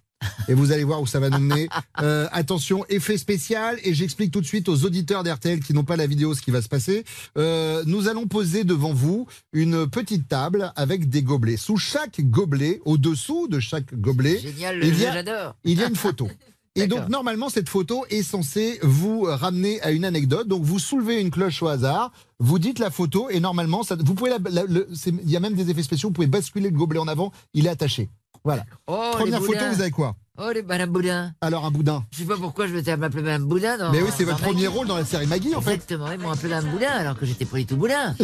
Et 0.48 0.54
vous 0.54 0.72
allez 0.72 0.84
voir 0.84 1.02
où 1.02 1.08
ça 1.08 1.20
va 1.20 1.30
nous 1.30 1.40
mener. 1.40 1.68
Euh, 2.02 2.28
attention, 2.32 2.86
effet 2.88 3.18
spécial, 3.18 3.78
et 3.84 3.94
j'explique 3.94 4.32
tout 4.32 4.40
de 4.40 4.46
suite 4.46 4.70
aux 4.70 4.86
auditeurs 4.86 5.24
d'RTL 5.24 5.60
qui 5.60 5.74
n'ont 5.74 5.84
pas 5.84 5.98
la 5.98 6.08
vidéo 6.08 6.34
ce 6.34 6.42
qui 6.42 6.50
va 6.50 6.62
se 6.62 6.70
passer. 6.70 7.04
Euh, 7.38 7.84
nous 7.86 8.08
allons 8.08 8.26
poser 8.26 8.64
devant 8.64 8.94
vous 8.94 9.28
une 9.52 9.86
petite 9.90 10.30
table 10.30 10.72
avec 10.78 11.10
des 11.10 11.24
gobelets. 11.24 11.58
Sous 11.58 11.76
chaque 11.76 12.22
gobelet, 12.22 12.80
au-dessous 12.86 13.50
de 13.50 13.60
chaque 13.60 13.94
gobelet, 13.94 14.40
Génial, 14.40 14.80
il 14.82 14.98
y 14.98 15.06
a- 15.06 15.56
il 15.66 15.78
y 15.78 15.84
a 15.84 15.88
une 15.90 15.96
photo. 15.98 16.30
Et 16.76 16.88
donc 16.88 17.10
normalement 17.10 17.50
cette 17.50 17.68
photo 17.68 18.06
est 18.10 18.24
censée 18.24 18.80
vous 18.82 19.24
ramener 19.24 19.82
à 19.82 19.92
une 19.92 20.06
anecdote. 20.06 20.48
Donc 20.48 20.64
vous 20.64 20.80
soulevez 20.80 21.20
une 21.20 21.32
cloche 21.32 21.62
au 21.62 21.68
hasard, 21.68 22.14
vous 22.40 22.60
dites 22.60 22.80
la 22.80 22.92
photo 22.92 23.30
et 23.30 23.42
normalement 23.42 23.84
ça, 23.84 23.98
vous 24.00 24.14
pouvez 24.14 24.32
il 24.32 25.30
y 25.30 25.36
a 25.36 25.40
même 25.42 25.56
des 25.56 25.70
effets 25.70 25.84
spéciaux. 25.84 26.08
Vous 26.10 26.14
pouvez 26.14 26.28
basculer 26.28 26.70
le 26.70 26.78
gobelet 26.78 27.00
en 27.00 27.08
avant, 27.10 27.34
il 27.54 27.66
est 27.66 27.70
attaché. 27.70 28.10
Voilà. 28.44 28.64
Oh, 28.88 29.12
Première 29.14 29.40
les 29.40 29.46
photo, 29.46 29.66
vous 29.74 29.82
avez 29.82 29.92
quoi 29.92 30.16
Oh, 30.42 30.52
les 30.54 30.64
Madame 30.64 30.90
Boudin. 30.90 31.34
Alors 31.42 31.66
un 31.66 31.72
boudin. 31.72 32.06
Je 32.14 32.20
sais 32.20 32.24
pas 32.26 32.38
pourquoi 32.38 32.66
je 32.66 32.74
m'étais 32.74 32.96
m'appeler 32.96 33.24
Madame 33.24 33.44
Boudin. 33.46 33.78
Dans, 33.78 33.92
Mais 33.92 34.02
oui, 34.02 34.10
c'est 34.16 34.24
votre 34.24 34.40
Maggie. 34.40 34.54
premier 34.54 34.68
rôle 34.68 34.88
dans 34.88 34.96
la 34.96 35.04
série 35.04 35.28
Maggie 35.28 35.54
en 35.54 35.60
fait. 35.60 35.74
Exactement, 35.74 36.10
ils 36.12 36.20
m'ont 36.20 36.32
appelé 36.32 36.48
Madame 36.48 36.72
Boudin 36.72 36.88
alors 36.90 37.18
que 37.18 37.26
j'étais 37.26 37.44
pas 37.44 37.58
du 37.58 37.66
tout 37.66 37.76
Boudin. 37.76 38.16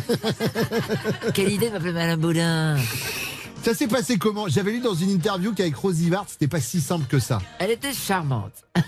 Quelle 1.34 1.52
idée 1.52 1.68
de 1.68 1.74
m'appeler 1.74 1.92
Madame 1.92 2.20
Boudin. 2.22 2.78
Ça 3.66 3.74
s'est 3.74 3.88
passé 3.88 4.20
comment? 4.20 4.48
J'avais 4.48 4.74
lu 4.74 4.80
dans 4.80 4.94
une 4.94 5.10
interview 5.10 5.52
qu'avec 5.52 5.76
Rosie 5.76 6.12
Vart, 6.12 6.26
c'était 6.28 6.48
pas 6.48 6.62
si 6.62 6.80
simple 6.80 7.08
que 7.08 7.18
ça. 7.18 7.40
Elle 7.58 7.72
était 7.72 7.94
charmante. 7.94 8.52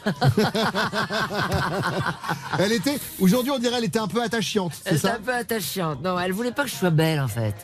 Elle 2.60 2.72
était, 2.74 3.00
aujourd'hui 3.20 3.50
on 3.52 3.58
dirait, 3.58 3.78
elle 3.78 3.86
était 3.86 3.98
un 3.98 4.08
peu 4.08 4.22
attachante, 4.22 4.74
Elle 4.86 4.98
était 4.98 5.08
ça? 5.08 5.16
un 5.16 5.20
peu 5.20 5.34
attachante. 5.34 6.04
Non, 6.04 6.20
elle 6.20 6.32
voulait 6.32 6.52
pas 6.52 6.64
que 6.64 6.70
je 6.70 6.76
sois 6.76 6.90
belle 6.92 7.20
en 7.20 7.28
fait. 7.28 7.56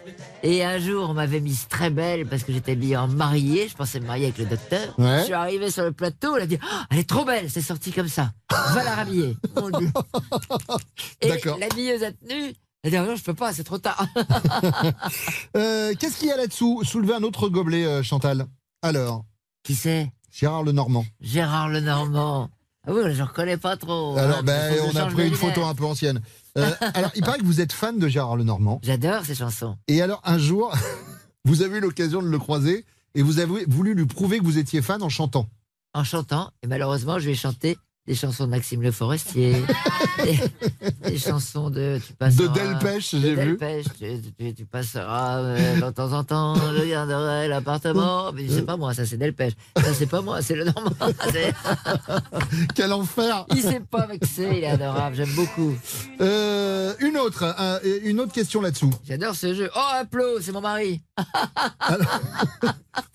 Et 0.42 0.64
un 0.64 0.80
jour, 0.80 1.10
on 1.10 1.14
m'avait 1.14 1.40
mise 1.40 1.68
très 1.68 1.90
belle 1.92 2.26
parce 2.26 2.44
que 2.44 2.52
j'étais 2.54 2.72
habillée 2.72 2.98
en 2.98 3.08
mariée. 3.08 3.68
Je 3.68 3.76
pensais 3.76 4.00
me 4.00 4.08
marier 4.08 4.26
avec 4.26 4.38
le 4.40 4.46
docteur. 4.46 4.94
Ouais. 4.98 5.20
Je 5.20 5.26
suis 5.26 5.34
arrivée 5.34 5.70
sur 5.70 5.84
le 5.84 5.92
plateau, 5.92 6.36
elle 6.38 6.44
a 6.44 6.48
dit 6.48 6.58
Oh, 6.64 6.78
Elle 6.90 7.00
est 7.00 7.10
trop 7.10 7.26
belle, 7.26 7.50
c'est 7.52 7.62
sorti 7.62 7.92
comme 7.92 8.08
ça. 8.08 8.32
Va 8.74 8.84
la 8.84 8.96
rhabiller. 8.96 9.38
Mon 9.56 9.70
Dieu. 9.70 9.92
Et 11.22 11.30
l'habilleuse 11.60 12.04
a 12.04 12.12
tenu. 12.12 12.54
Elle 12.84 12.92
dit 12.92 12.98
Non, 12.98 13.16
je 13.16 13.24
peux 13.24 13.34
pas, 13.34 13.54
c'est 13.54 13.64
trop 13.64 13.78
tard. 13.78 14.06
Euh, 15.56 15.94
Qu'est-ce 16.00 16.18
qu'il 16.18 16.28
y 16.28 16.32
a 16.32 16.38
là-dessous 16.38 16.84
Soulevez 16.84 17.14
un 17.14 17.24
autre 17.24 17.48
gobelet, 17.48 17.86
euh, 17.86 18.04
Chantal? 18.04 18.48
Alors, 18.82 19.26
Qui 19.64 19.76
c'est? 19.76 20.12
Gérard 20.32 20.64
Lenormand. 20.64 21.06
Gérard 21.22 21.70
Lenormand. 21.70 22.50
Ah 22.86 22.92
oui, 22.92 23.02
je 23.06 23.22
ne 23.22 23.28
reconnais 23.28 23.58
pas 23.58 23.78
trop. 23.78 24.18
Alors, 24.18 24.40
hein, 24.40 24.44
ben, 24.44 24.76
on 24.84 24.90
a 24.96 25.02
change 25.04 25.14
pris 25.14 25.28
une 25.28 25.36
photo 25.36 25.64
un 25.64 25.76
peu 25.76 25.86
ancienne. 25.86 26.22
Euh, 26.58 26.70
alors, 26.96 27.12
il 27.16 27.22
paraît 27.24 27.38
que 27.38 27.46
vous 27.46 27.62
êtes 27.62 27.72
fan 27.72 27.98
de 28.00 28.08
Gérard 28.08 28.36
Lenormand. 28.36 28.80
J'adore 28.84 29.24
ces 29.26 29.36
chansons. 29.36 29.78
Et 29.88 30.02
alors, 30.02 30.22
un 30.26 30.38
jour, 30.38 30.74
vous 31.46 31.62
avez 31.62 31.78
eu 31.78 31.82
l'occasion 31.82 32.22
de 32.22 32.28
le 32.28 32.40
croiser 32.40 32.86
et 33.16 33.22
vous 33.22 33.40
avez 33.40 33.66
voulu 33.66 33.94
lui 33.94 34.06
prouver 34.06 34.40
que 34.40 34.44
vous 34.44 34.58
étiez 34.58 34.82
fan 34.82 35.02
en 35.04 35.10
chantant. 35.10 35.48
En 35.94 36.04
chantant, 36.04 36.50
et 36.64 36.68
malheureusement, 36.68 37.20
je 37.20 37.28
vais 37.28 37.36
chanter 37.36 37.78
des 38.06 38.16
chansons 38.16 38.46
de 38.46 38.50
Maxime 38.50 38.82
Le 38.82 38.92
Forestier, 38.92 39.56
des, 40.24 40.40
des 41.10 41.18
chansons 41.18 41.70
de 41.70 42.00
tu 42.06 42.12
passeras, 42.14 42.48
De 42.50 42.54
Delpech, 42.54 43.16
de 43.16 43.20
j'ai 43.22 43.30
vu. 43.36 43.58
Delpech, 43.58 43.86
tu, 43.98 44.22
tu- 44.38 44.54
tu 44.54 44.66
passeras 44.66 45.38
euh, 45.40 45.76
de 45.80 45.90
temps 45.92 46.12
en 46.12 46.24
temps, 46.26 46.56
je 46.56 46.84
garderai 46.90 47.48
l'appartement. 47.48 48.34
Mais 48.34 48.46
c'est 48.50 48.64
pas 48.64 48.76
moi, 48.76 48.94
ça 48.94 49.06
c'est 49.06 49.16
Delpech. 49.18 49.54
Ça 49.78 49.94
c'est 49.94 50.08
pas 50.08 50.22
moi, 50.22 50.42
c'est 50.42 50.56
le 50.56 50.66
Normand. 50.66 50.92
Quel 52.76 52.92
enfer 52.92 53.46
Il 53.52 53.62
s'est 53.62 53.80
pas 53.80 54.06
vexé, 54.06 54.50
il 54.52 54.64
est 54.64 54.68
adorable, 54.68 55.16
j'aime 55.16 55.34
beaucoup. 55.36 55.74
Euh, 56.20 56.94
Une 57.00 57.18
autre, 57.18 57.44
un- 57.58 57.80
une 58.04 58.20
autre 58.20 58.34
question 58.34 58.60
là-dessous. 58.62 58.92
J'adore 59.08 59.36
ce 59.36 59.54
jeu. 59.54 59.70
Oh, 59.76 59.80
un 60.02 60.04
plot, 60.06 60.42
c'est 60.42 60.52
mon 60.52 60.62
mari. 60.62 61.02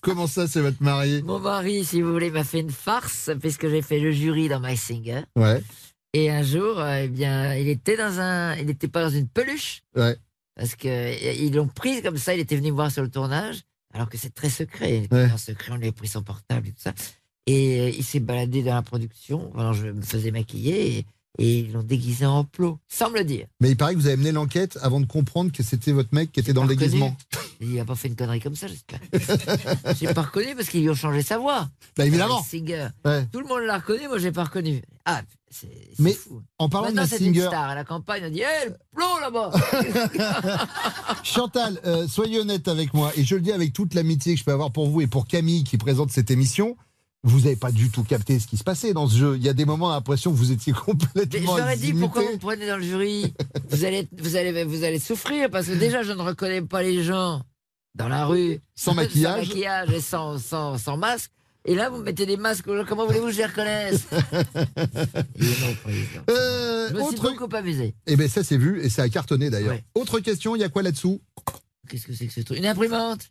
Comment 0.01 0.27
ça, 0.27 0.46
c'est 0.46 0.61
votre 0.61 0.83
mari? 0.83 1.22
Mon 1.24 1.38
mari, 1.38 1.85
si 1.85 2.01
vous 2.01 2.12
voulez, 2.12 2.31
m'a 2.31 2.44
fait 2.44 2.61
une 2.61 2.70
farce 2.70 3.31
puisque 3.40 3.68
j'ai 3.68 3.83
fait 3.83 3.98
le 4.01 4.11
jury 4.12 4.48
dans 4.48 4.61
My 4.61 4.77
Singer. 4.78 5.22
Ouais, 5.36 5.62
Et 6.14 6.30
un 6.30 6.42
jour, 6.42 6.78
euh, 6.78 7.02
eh 7.04 7.08
bien, 7.08 7.54
il 7.54 7.68
était 7.68 7.96
dans 7.96 8.20
un, 8.20 8.56
il 8.56 8.66
n'était 8.66 8.88
pas 8.88 9.02
dans 9.02 9.10
une 9.10 9.28
peluche 9.28 9.82
ouais. 9.96 10.16
parce 10.54 10.74
que 10.74 10.88
euh, 10.88 11.32
ils 11.32 11.54
l'ont 11.54 11.68
pris 11.68 12.02
comme 12.02 12.16
ça. 12.16 12.34
Il 12.34 12.40
était 12.40 12.56
venu 12.56 12.70
me 12.70 12.76
voir 12.76 12.90
sur 12.90 13.02
le 13.02 13.10
tournage, 13.10 13.62
alors 13.92 14.08
que 14.08 14.16
c'est 14.16 14.34
très 14.34 14.50
secret. 14.50 15.06
Ouais. 15.10 15.30
En 15.30 15.38
secret, 15.38 15.72
on 15.72 15.76
lui 15.76 15.88
a 15.88 15.92
pris 15.92 16.08
son 16.08 16.22
portable 16.22 16.68
et 16.68 16.72
tout 16.72 16.82
ça. 16.82 16.94
Et 17.46 17.80
euh, 17.80 17.88
il 17.90 18.04
s'est 18.04 18.20
baladé 18.20 18.62
dans 18.62 18.74
la 18.74 18.82
production. 18.82 19.52
Alors 19.56 19.72
je 19.72 19.86
me 19.88 20.02
faisais 20.02 20.30
maquiller 20.30 20.98
et, 20.98 21.06
et 21.38 21.61
ils 21.61 21.72
l'ont 21.72 21.83
déguisé 21.83 22.27
en 22.27 22.44
plot, 22.44 22.79
sans 22.88 23.11
me 23.11 23.18
le 23.18 23.24
dire. 23.24 23.46
Mais 23.61 23.70
il 23.70 23.77
paraît 23.77 23.94
que 23.94 23.98
vous 23.98 24.09
avez 24.09 24.16
mené 24.16 24.33
l'enquête 24.33 24.79
avant 24.83 25.01
de 25.01 25.07
comprendre 25.07 25.53
que 25.53 25.62
c'était 25.62 25.92
votre 25.92 26.12
mec 26.12 26.33
qui 26.33 26.40
était 26.40 26.53
dans 26.53 26.64
le 26.64 26.74
déguisement. 26.74 27.16
Il 27.61 27.79
a 27.81 27.85
pas 27.85 27.96
fait 27.96 28.07
une 28.09 28.14
connerie 28.14 28.40
comme 28.40 28.55
ça, 28.55 28.68
j'espère. 28.68 29.01
j'ai 30.01 30.14
pas 30.14 30.22
reconnu 30.22 30.55
parce 30.55 30.68
qu'ils 30.68 30.83
lui 30.83 30.90
ont 30.90 30.94
changé 30.94 31.22
sa 31.22 31.38
voix. 31.38 31.68
Bah 31.96 32.07
évidemment. 32.07 32.40
My 32.40 32.46
Singer. 32.46 32.88
Ouais. 33.05 33.27
Tout 33.33 33.40
le 33.40 33.46
monde 33.46 33.62
l'a 33.62 33.79
reconnu, 33.79 34.07
moi 34.07 34.18
j'ai 34.18 34.31
pas 34.31 34.44
reconnu. 34.44 34.81
Ah, 35.05 35.22
c'est 35.51 35.68
Mais 35.98 36.12
fou. 36.12 36.42
En 36.59 36.68
parlant 36.68 36.92
de 36.92 37.07
c'est 37.09 37.24
une 37.24 37.35
star. 37.35 37.68
À 37.68 37.74
la 37.74 37.85
campagne, 37.85 38.22
on 38.27 38.31
dit 38.31 38.42
Hé, 38.42 38.68
le 38.68 38.77
plomb 38.94 39.18
là-bas 39.20 39.51
Chantal, 41.24 41.81
euh, 41.85 42.07
soyez 42.07 42.38
honnête 42.38 42.68
avec 42.68 42.94
moi, 42.94 43.11
et 43.16 43.24
je 43.24 43.35
le 43.35 43.40
dis 43.40 43.53
avec 43.53 43.72
toute 43.72 43.94
l'amitié 43.94 44.35
que 44.35 44.40
je 44.40 44.44
peux 44.44 44.53
avoir 44.53 44.70
pour 44.70 44.88
vous 44.88 45.01
et 45.01 45.07
pour 45.07 45.27
Camille 45.27 45.64
qui 45.64 45.79
présente 45.79 46.11
cette 46.11 46.31
émission. 46.31 46.77
Vous 47.24 47.40
n'avez 47.40 47.57
pas 47.57 47.72
du 47.72 47.90
tout 47.90 48.04
capté 48.04 48.38
ce 48.38 48.46
qui 48.46 48.57
se 48.57 48.62
passait 48.64 48.92
dans 48.92 49.09
ce 49.09 49.16
jeu. 49.16 49.37
Il 49.37 49.42
y 49.42 49.48
a 49.48 49.52
des 49.52 49.64
moments, 49.64 49.90
l'impression 49.90 50.31
que 50.31 50.37
vous 50.37 50.52
étiez 50.52 50.72
Mais 50.72 50.78
complètement. 50.78 51.57
J'aurais 51.57 51.76
dit 51.76 51.92
pourquoi 51.92 52.22
vous 52.22 52.33
me 52.33 52.38
prenez 52.38 52.66
dans 52.66 52.76
le 52.76 52.83
jury? 52.85 53.35
Vous 53.70 53.85
allez, 53.85 54.09
vous, 54.16 54.37
allez, 54.37 54.64
vous 54.64 54.85
allez 54.85 55.00
souffrir 55.00 55.50
parce 55.50 55.66
que 55.66 55.72
déjà, 55.72 56.04
je 56.04 56.12
ne 56.12 56.22
reconnais 56.22 56.62
pas 56.62 56.83
les 56.83 57.02
gens 57.02 57.42
dans 57.96 58.09
la 58.09 58.24
rue. 58.24 58.61
Sans 58.76 58.94
maquillage. 58.94 59.42
sans 59.42 59.48
maquillage 59.48 59.90
et 59.90 60.00
sans, 60.00 60.38
sans, 60.38 60.78
sans 60.78 60.96
masque. 60.96 61.33
Et 61.64 61.74
là, 61.74 61.90
vous 61.90 62.02
mettez 62.02 62.24
des 62.24 62.37
masques. 62.37 62.66
Comment 62.88 63.04
voulez-vous 63.07 63.26
que 63.26 63.33
je 63.33 63.38
les 63.38 63.46
reconnaisse? 63.46 64.07
Président. 65.83 66.22
Euh, 66.31 66.88
Je 66.88 66.94
me 66.94 67.00
suis 67.00 67.18
autre... 67.18 67.35
beaucoup 67.37 67.57
amusé. 67.57 67.94
Eh 68.07 68.16
bien, 68.16 68.28
ça, 68.28 68.44
c'est 68.44 68.57
vu 68.57 68.81
et 68.81 68.88
ça 68.88 69.02
a 69.02 69.09
cartonné 69.09 69.50
d'ailleurs. 69.50 69.72
Ouais. 69.74 69.85
Autre 69.94 70.20
question, 70.20 70.57
il 70.57 70.61
y 70.61 70.64
a 70.64 70.68
quoi 70.68 70.83
là-dessous? 70.83 71.20
Qu'est-ce 71.88 72.07
que 72.07 72.14
c'est 72.14 72.26
que 72.26 72.33
ce 72.33 72.40
truc? 72.40 72.59
Une 72.59 72.66
imprimante? 72.66 73.28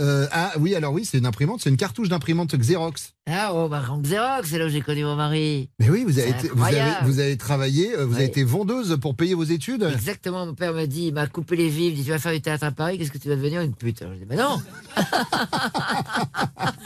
Euh, 0.00 0.26
Ah 0.32 0.52
oui, 0.58 0.74
alors 0.74 0.92
oui, 0.92 1.04
c'est 1.04 1.18
une 1.18 1.26
imprimante, 1.26 1.60
c'est 1.62 1.68
une 1.70 1.76
cartouche 1.76 2.08
d'imprimante 2.08 2.56
Xerox. 2.56 3.12
Ah, 3.28 3.52
oh, 3.54 3.68
bah, 3.68 3.82
Xerox, 4.02 4.48
c'est 4.48 4.58
là 4.58 4.66
où 4.66 4.68
j'ai 4.68 4.80
connu 4.80 5.04
mon 5.04 5.14
mari. 5.14 5.68
Mais 5.78 5.88
oui, 5.90 6.04
vous 6.04 6.18
avez, 6.18 6.30
C'est 6.32 6.38
été- 6.46 6.48
vous 6.54 6.62
avez, 6.64 6.80
incroyable. 6.80 7.06
vous 7.06 7.18
avez 7.20 7.36
travaillé, 7.36 7.92
euh, 7.94 8.06
vous 8.06 8.14
avez 8.14 8.24
Ouais. 8.24 8.28
été 8.30 8.42
vendeuse 8.42 8.96
pour 9.00 9.14
payer 9.14 9.34
vos 9.34 9.44
études. 9.44 9.82
Exactement, 9.92 10.46
mon 10.46 10.54
père 10.54 10.72
m'a 10.72 10.86
dit, 10.86 11.08
il 11.08 11.14
m'a 11.14 11.26
coupé 11.26 11.54
les 11.56 11.68
vivres, 11.68 11.94
il 11.94 11.98
dit, 11.98 12.04
tu 12.04 12.10
vas 12.10 12.18
faire 12.18 12.32
du 12.32 12.40
théâtre 12.40 12.64
à 12.64 12.70
Paris, 12.72 12.98
qu'est-ce 12.98 13.12
que 13.12 13.18
tu 13.18 13.28
vas 13.28 13.36
devenir 13.36 13.60
une 13.60 13.74
pute 13.74 14.00
Alors 14.02 14.14
je 14.14 14.20
dis, 14.20 14.26
mais 14.28 14.36
non 14.36 14.60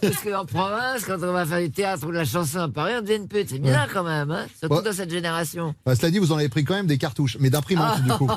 Parce 0.00 0.22
qu'en 0.22 0.44
province, 0.46 1.04
quand 1.04 1.16
on 1.22 1.32
va 1.32 1.44
faire 1.46 1.60
du 1.60 1.70
théâtre 1.70 2.06
ou 2.06 2.10
de 2.10 2.16
la 2.16 2.24
chanson 2.24 2.58
à 2.58 2.68
Paris, 2.68 2.94
on 2.98 3.02
devient 3.02 3.16
une 3.16 3.28
pute. 3.28 3.50
C'est 3.50 3.58
bien 3.58 3.86
quand 3.92 4.04
même, 4.04 4.30
hein 4.30 4.46
surtout 4.58 4.76
Ouais. 4.76 4.82
dans 4.82 4.92
cette 4.92 5.10
génération. 5.10 5.74
Bah, 5.84 5.94
cela 5.96 6.10
dit, 6.10 6.18
vous 6.18 6.32
en 6.32 6.36
avez 6.38 6.48
pris 6.48 6.64
quand 6.64 6.74
même 6.74 6.86
des 6.86 6.98
cartouches, 6.98 7.36
mais 7.40 7.50
d'imprimantes 7.50 8.02
du 8.02 8.10
coup. 8.10 8.28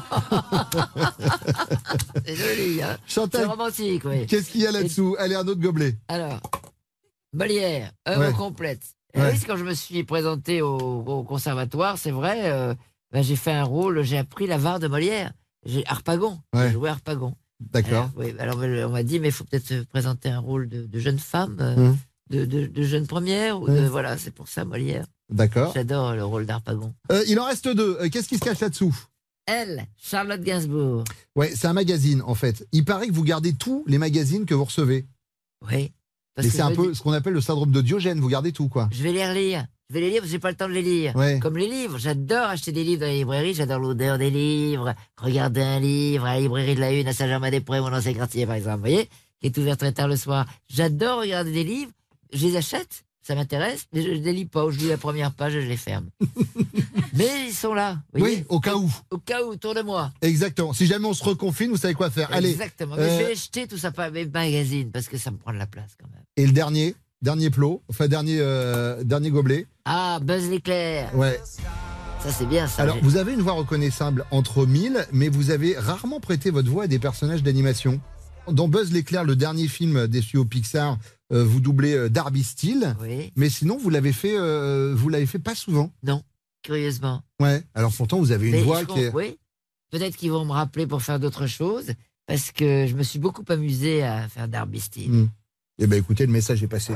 C'est 2.25 2.35
joli, 2.35 2.81
hein 2.81 2.97
C'est 3.05 3.13
Chantal, 3.13 3.45
romantique, 3.45 4.03
oui. 4.05 4.25
qu'est-ce 4.27 4.49
qu'il 4.51 4.61
y 4.61 4.67
a 4.67 4.71
là-dessous? 4.71 5.15
Allez, 5.19 5.35
un 5.35 5.47
autre 5.47 5.61
gobelet. 5.61 5.95
Alors, 6.07 6.39
Molière, 7.33 7.91
œuvre 8.07 8.27
Ouais. 8.27 8.33
complète. 8.33 8.81
Et 9.13 9.19
Ouais. 9.19 9.31
oui, 9.33 9.39
quand 9.45 9.57
je 9.57 9.63
me 9.63 9.73
suis 9.73 10.03
présenté 10.03 10.61
au, 10.61 10.77
au 10.77 11.23
conservatoire, 11.23 11.97
c'est 11.97 12.11
vrai, 12.11 12.51
euh, 12.51 12.73
ben, 13.11 13.23
j'ai 13.23 13.35
fait 13.35 13.51
un 13.51 13.63
rôle, 13.63 14.03
j'ai 14.03 14.17
appris 14.17 14.47
la 14.47 14.57
var 14.57 14.79
de 14.79 14.87
Molière. 14.87 15.31
J'ai 15.65 15.85
Harpagon, 15.87 16.39
Ouais. 16.55 16.67
j'ai 16.67 16.73
joué 16.73 16.89
Harpagon. 16.89 17.35
D'accord. 17.71 18.09
Alors, 18.39 18.57
oui, 18.57 18.65
alors 18.73 18.89
on 18.89 18.93
m'a 18.93 19.03
dit, 19.03 19.19
mais 19.19 19.29
il 19.29 19.31
faut 19.31 19.43
peut-être 19.43 19.67
se 19.67 19.83
présenter 19.83 20.29
un 20.29 20.39
rôle 20.39 20.67
de, 20.67 20.85
de 20.85 20.99
jeune 20.99 21.19
femme, 21.19 21.57
euh, 21.61 21.75
Hum. 21.75 21.97
de, 22.29 22.45
de, 22.45 22.65
de 22.67 22.83
jeune 22.83 23.07
première, 23.07 23.61
ou 23.61 23.67
de, 23.69 23.81
voilà, 23.87 24.17
c'est 24.17 24.31
pour 24.31 24.47
ça 24.47 24.65
Molière. 24.65 25.05
D'accord. 25.29 25.71
J'adore 25.73 26.13
le 26.15 26.25
rôle 26.25 26.45
d'Harpagon. 26.45 26.93
Euh, 27.11 27.23
il 27.27 27.39
en 27.39 27.45
reste 27.45 27.67
deux. 27.67 27.97
Euh, 28.01 28.09
Qu'est-ce 28.09 28.27
qui 28.27 28.35
se 28.37 28.41
cache 28.43 28.59
là-dessous? 28.59 28.95
Elle, 29.45 29.85
Charlotte 29.97 30.41
Gainsbourg. 30.41 31.03
Ouais, 31.35 31.51
c'est 31.55 31.67
un 31.67 31.73
magazine 31.73 32.21
en 32.25 32.35
fait. 32.35 32.67
Il 32.71 32.83
paraît 32.85 33.07
que 33.07 33.13
vous 33.13 33.23
gardez 33.23 33.53
tous 33.53 33.83
les 33.87 33.97
magazines 33.97 34.45
que 34.45 34.53
vous 34.53 34.65
recevez. 34.65 35.07
Oui. 35.69 35.91
Que 36.35 36.43
c'est 36.43 36.61
un 36.61 36.73
peu 36.73 36.91
dis, 36.91 36.95
ce 36.97 37.01
qu'on 37.03 37.11
appelle 37.11 37.33
le 37.33 37.41
syndrome 37.41 37.71
de 37.71 37.81
Diogène. 37.81 38.19
Vous 38.19 38.27
gardez 38.29 38.51
tout, 38.51 38.67
quoi. 38.69 38.87
Je 38.91 39.03
vais 39.03 39.11
les 39.11 39.27
relire. 39.27 39.65
Je 39.91 39.95
vais 39.95 40.05
les 40.05 40.09
lire 40.11 40.23
j'ai 40.25 40.39
pas 40.39 40.51
le 40.51 40.55
temps 40.55 40.69
de 40.69 40.73
les 40.73 40.81
lire. 40.81 41.13
Ouais. 41.17 41.37
Comme 41.39 41.57
les 41.57 41.67
livres, 41.67 41.97
j'adore 41.97 42.45
acheter 42.45 42.71
des 42.71 42.85
livres 42.85 43.01
dans 43.01 43.07
les 43.07 43.17
librairies, 43.17 43.53
j'adore 43.53 43.79
l'odeur 43.79 44.17
des 44.17 44.29
livres, 44.29 44.95
regarder 45.17 45.59
un 45.61 45.81
livre 45.81 46.23
à 46.25 46.35
la 46.35 46.39
librairie 46.39 46.75
de 46.75 46.79
la 46.79 46.93
Une 46.93 47.09
à 47.09 47.13
Saint-Germain-des-Prés, 47.13 47.81
mon 47.81 47.91
ancien 47.91 48.13
quartier 48.13 48.45
par 48.45 48.55
exemple, 48.55 48.75
vous 48.77 48.81
voyez, 48.83 49.09
qui 49.41 49.47
est 49.47 49.57
ouvert 49.57 49.75
très 49.75 49.91
tard 49.91 50.07
le 50.07 50.15
soir. 50.15 50.45
J'adore 50.69 51.19
regarder 51.19 51.51
des 51.51 51.65
livres, 51.65 51.91
je 52.31 52.47
les 52.47 52.55
achète, 52.55 53.03
ça 53.21 53.35
m'intéresse, 53.35 53.85
mais 53.91 54.01
je 54.01 54.11
ne 54.11 54.23
les 54.23 54.31
lis 54.31 54.45
pas, 54.45 54.63
ou 54.65 54.71
je 54.71 54.79
lis 54.79 54.87
la 54.87 54.97
première 54.97 55.33
page 55.33 55.55
et 55.55 55.61
je 55.61 55.67
les 55.67 55.75
ferme. 55.75 56.09
mais 57.13 57.47
ils 57.49 57.53
sont 57.53 57.73
là, 57.73 57.99
vous 58.13 58.19
voyez, 58.21 58.37
Oui, 58.37 58.45
au 58.47 58.61
cas 58.61 58.75
où. 58.75 58.89
au 59.09 59.17
cas 59.17 59.43
où, 59.43 59.49
autour 59.49 59.75
de 59.75 59.81
moi. 59.81 60.13
Exactement. 60.21 60.71
Si 60.71 60.85
jamais 60.85 61.05
on 61.05 61.13
se 61.13 61.23
reconfine, 61.25 61.69
vous 61.69 61.75
savez 61.77 61.95
quoi 61.95 62.09
faire. 62.09 62.29
Allez. 62.31 62.51
Exactement. 62.51 62.95
Mais 62.95 63.03
euh, 63.03 63.19
je 63.19 63.25
vais 63.25 63.35
jeter 63.35 63.67
tout 63.67 63.77
ça 63.77 63.91
par 63.91 64.09
mes 64.09 64.25
magazines 64.25 64.89
parce 64.89 65.09
que 65.09 65.17
ça 65.17 65.31
me 65.31 65.37
prend 65.37 65.51
de 65.51 65.57
la 65.57 65.67
place 65.67 65.91
quand 65.99 66.07
même. 66.13 66.23
Et 66.37 66.45
le 66.45 66.53
dernier, 66.53 66.95
dernier 67.21 67.49
plot, 67.49 67.81
enfin 67.89 68.07
dernier, 68.07 68.37
euh, 68.39 69.03
dernier 69.03 69.29
gobelet. 69.29 69.67
Ah, 69.85 70.19
Buzz 70.21 70.49
l'éclair. 70.49 71.15
Ouais. 71.15 71.39
Ça, 72.23 72.31
c'est 72.31 72.45
bien 72.45 72.67
ça. 72.67 72.83
Alors, 72.83 72.97
vous 73.01 73.17
avez 73.17 73.33
une 73.33 73.41
voix 73.41 73.53
reconnaissable 73.53 74.25
entre 74.29 74.65
mille, 74.65 75.05
mais 75.11 75.27
vous 75.27 75.49
avez 75.49 75.77
rarement 75.77 76.19
prêté 76.19 76.51
votre 76.51 76.69
voix 76.69 76.83
à 76.83 76.87
des 76.87 76.99
personnages 76.99 77.41
d'animation. 77.41 77.99
Dans 78.47 78.67
Buzz 78.67 78.91
l'éclair, 78.91 79.23
le 79.23 79.35
dernier 79.35 79.67
film 79.67 80.07
des 80.07 80.21
studios 80.21 80.45
Pixar, 80.45 80.97
euh, 81.31 81.43
vous 81.43 81.59
doublez 81.59 81.93
euh, 81.93 82.09
Darby 82.09 82.43
Steele, 82.43 82.95
Oui, 83.01 83.31
mais 83.35 83.49
sinon 83.49 83.77
vous 83.77 83.89
l'avez 83.89 84.13
fait, 84.13 84.37
euh, 84.37 84.93
vous 84.95 85.09
l'avez 85.09 85.25
fait 85.25 85.39
pas 85.39 85.55
souvent. 85.55 85.91
curieusement. 86.63 87.21
Ouais. 87.39 87.63
Alors 87.73 87.91
pourtant 87.93 88.19
vous 88.19 88.31
avez 88.31 88.47
une 88.47 88.55
Mais 88.55 88.63
voix 88.63 88.85
qui 88.85 88.99
est. 88.99 89.13
Oui. 89.13 89.37
Peut-être 89.91 90.15
qu'ils 90.15 90.31
vont 90.31 90.45
me 90.45 90.51
rappeler 90.51 90.87
pour 90.87 91.01
faire 91.01 91.19
d'autres 91.19 91.47
choses 91.47 91.93
parce 92.27 92.51
que 92.51 92.85
je 92.87 92.95
me 92.95 93.03
suis 93.03 93.19
beaucoup 93.19 93.43
amusé 93.49 94.03
à 94.03 94.27
faire 94.27 94.47
Darby 94.47 94.79
Steele. 94.79 95.11
Mm. 95.11 95.29
Eh 95.83 95.87
ben 95.87 95.97
écoutez, 95.97 96.25
le 96.25 96.31
message 96.31 96.61
est 96.63 96.67
passé. 96.67 96.93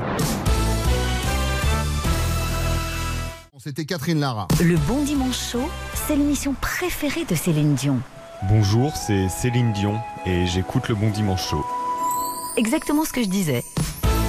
C'était 3.58 3.84
Catherine 3.84 4.20
Lara. 4.20 4.46
Le 4.62 4.76
Bon 4.76 5.02
Dimanche 5.02 5.38
Show, 5.50 5.68
c'est 6.06 6.14
l'émission 6.14 6.54
préférée 6.60 7.24
de 7.24 7.34
Céline 7.34 7.74
Dion. 7.74 7.98
Bonjour, 8.48 8.96
c'est 8.96 9.28
Céline 9.28 9.72
Dion 9.72 9.98
et 10.24 10.46
j'écoute 10.46 10.88
le 10.88 10.94
Bon 10.94 11.10
Dimanche 11.10 11.48
Show. 11.50 11.64
Exactement 12.56 13.04
ce 13.04 13.12
que 13.12 13.22
je 13.24 13.28
disais. 13.28 13.64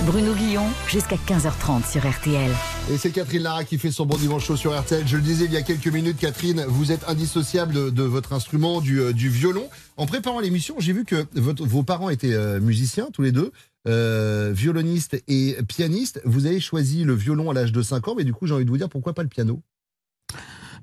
Bruno 0.08 0.34
Guillon, 0.34 0.64
jusqu'à 0.88 1.18
15h30 1.18 1.88
sur 1.92 2.10
RTL. 2.10 2.50
Et 2.92 2.98
c'est 2.98 3.12
Catherine 3.12 3.44
Lara 3.44 3.64
qui 3.66 3.78
fait 3.78 3.92
son 3.92 4.06
bon 4.06 4.16
dimanche 4.16 4.46
chaud 4.46 4.56
sur 4.56 4.78
RTL. 4.80 5.04
Je 5.06 5.18
le 5.18 5.22
disais 5.22 5.46
il 5.46 5.52
y 5.52 5.58
a 5.58 5.62
quelques 5.62 5.88
minutes, 5.88 6.18
Catherine, 6.18 6.64
vous 6.68 6.92
êtes 6.94 7.08
indissociable 7.10 7.74
de, 7.74 7.90
de 7.90 8.04
votre 8.04 8.32
instrument, 8.34 8.80
du, 8.80 9.02
euh, 9.02 9.12
du 9.12 9.28
violon. 9.30 9.68
En 9.98 10.06
préparant 10.06 10.40
l'émission, 10.40 10.76
j'ai 10.80 10.94
vu 10.94 11.04
que 11.04 11.26
votre- 11.36 11.66
vos 11.66 11.84
parents 11.84 12.10
étaient 12.10 12.34
euh, 12.34 12.62
musiciens, 12.62 13.08
tous 13.12 13.22
les 13.22 13.34
deux, 13.34 13.52
euh, 13.88 14.52
violonistes 14.54 15.22
et 15.28 15.56
pianistes. 15.68 16.22
Vous 16.26 16.46
avez 16.46 16.60
choisi 16.60 17.04
le 17.04 17.14
violon 17.14 17.50
à 17.50 17.54
l'âge 17.54 17.72
de 17.72 17.82
5 17.82 18.08
ans, 18.10 18.16
mais 18.16 18.24
du 18.24 18.34
coup, 18.34 18.46
j'ai 18.48 18.54
envie 18.54 18.66
de 18.66 18.70
vous 18.70 18.78
dire 18.78 18.90
pourquoi 18.90 19.14
pas 19.14 19.24
le 19.24 19.30
piano? 19.30 19.62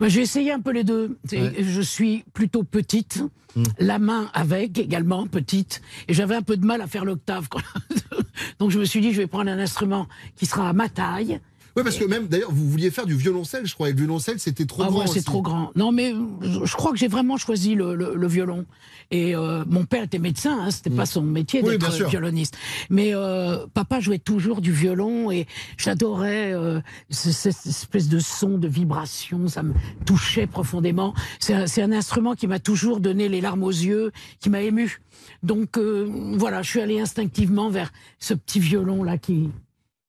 Bah, 0.01 0.09
J'ai 0.09 0.23
essayé 0.23 0.51
un 0.53 0.61
peu 0.61 0.73
les 0.73 0.83
deux. 0.85 1.19
Ouais. 1.33 1.55
Je 1.62 1.81
suis 1.81 2.25
plutôt 2.33 2.64
petite, 2.64 3.23
Mm. 3.57 3.62
la 3.79 4.01
main 4.01 4.31
avec 4.35 4.77
également 4.81 5.29
petite, 5.29 5.81
et 6.09 6.12
j'avais 6.14 6.35
un 6.35 6.43
peu 6.43 6.57
de 6.57 6.67
mal 6.67 6.81
à 6.81 6.88
faire 6.88 7.05
l'octave. 7.05 7.47
Donc 8.59 8.73
je 8.73 8.81
me 8.81 8.85
suis 8.85 9.01
dit, 9.01 9.12
je 9.12 9.19
vais 9.19 9.29
prendre 9.29 9.49
un 9.49 9.59
instrument 9.61 10.09
qui 10.35 10.45
sera 10.47 10.69
à 10.69 10.73
ma 10.73 10.88
taille. 10.88 11.40
Oui, 11.77 11.83
parce 11.85 11.97
que 11.97 12.05
même, 12.05 12.27
d'ailleurs, 12.27 12.51
vous 12.53 12.69
vouliez 12.69 12.90
faire 12.90 13.07
du 13.07 13.14
violoncelle, 13.14 13.64
je 13.67 13.75
crois. 13.75 13.88
Et 13.90 13.93
le 13.93 13.99
violoncelle, 13.99 14.40
c'était 14.40 14.64
trop 14.67 14.83
ah 14.83 14.88
grand. 14.88 15.01
ouais, 15.03 15.07
c'est 15.07 15.25
trop 15.25 15.40
grand. 15.43 15.71
Non, 15.77 15.93
mais 15.93 16.12
je, 16.43 16.64
je 16.64 16.75
crois 16.77 16.90
que 16.90 16.97
j'ai 16.99 17.07
vraiment 17.07 17.37
choisi 17.37 17.77
le, 17.77 17.95
le- 17.95 18.14
le 18.17 18.27
violon. 18.27 18.64
Et 19.11 19.35
euh, 19.37 19.64
mon 19.67 19.85
père 19.85 20.05
était 20.05 20.19
médecin, 20.19 20.59
hein, 20.61 20.71
c'était 20.71 20.90
pas 20.90 21.07
son 21.07 21.23
métier 21.23 21.62
Mm. 21.62 21.67
Oui, 21.67 21.79
d'être 21.79 22.09
violoniste. 22.09 22.57
Mais 22.90 23.14
euh, 23.14 23.67
papa 23.75 24.01
jouait 24.01 24.19
toujours 24.19 24.61
du 24.61 24.73
violon 24.73 25.31
et 25.31 25.47
j'adorais 25.77 26.53
euh, 26.53 26.81
ce- 27.11 27.33
cette 27.33 27.67
espèce 27.67 28.09
de 28.09 28.19
son, 28.19 28.59
de 28.59 28.67
vibration, 28.69 29.47
ça 29.49 29.62
me 29.62 29.75
touchait 30.07 30.47
profondément. 30.47 31.14
C'est 31.38 31.83
un, 31.83 31.93
instrument 31.93 32.35
qui 32.35 32.47
m'a 32.47 32.59
toujours 32.59 33.01
donné 33.01 33.29
les 33.29 33.40
larmes 33.40 33.62
aux 33.62 33.71
yeux, 33.71 34.11
qui 34.40 34.51
m'a 34.51 34.62
ému. 34.62 35.01
Donc 35.43 35.79
euh, 35.79 36.09
voilà, 36.37 36.62
je 36.62 36.71
suis 36.71 36.81
allé 36.81 36.99
instinctivement 37.01 37.69
vers 37.71 37.93
ce 38.19 38.35
petit 38.35 38.61
violon 38.61 39.03
là 39.05 39.19
qui 39.19 39.51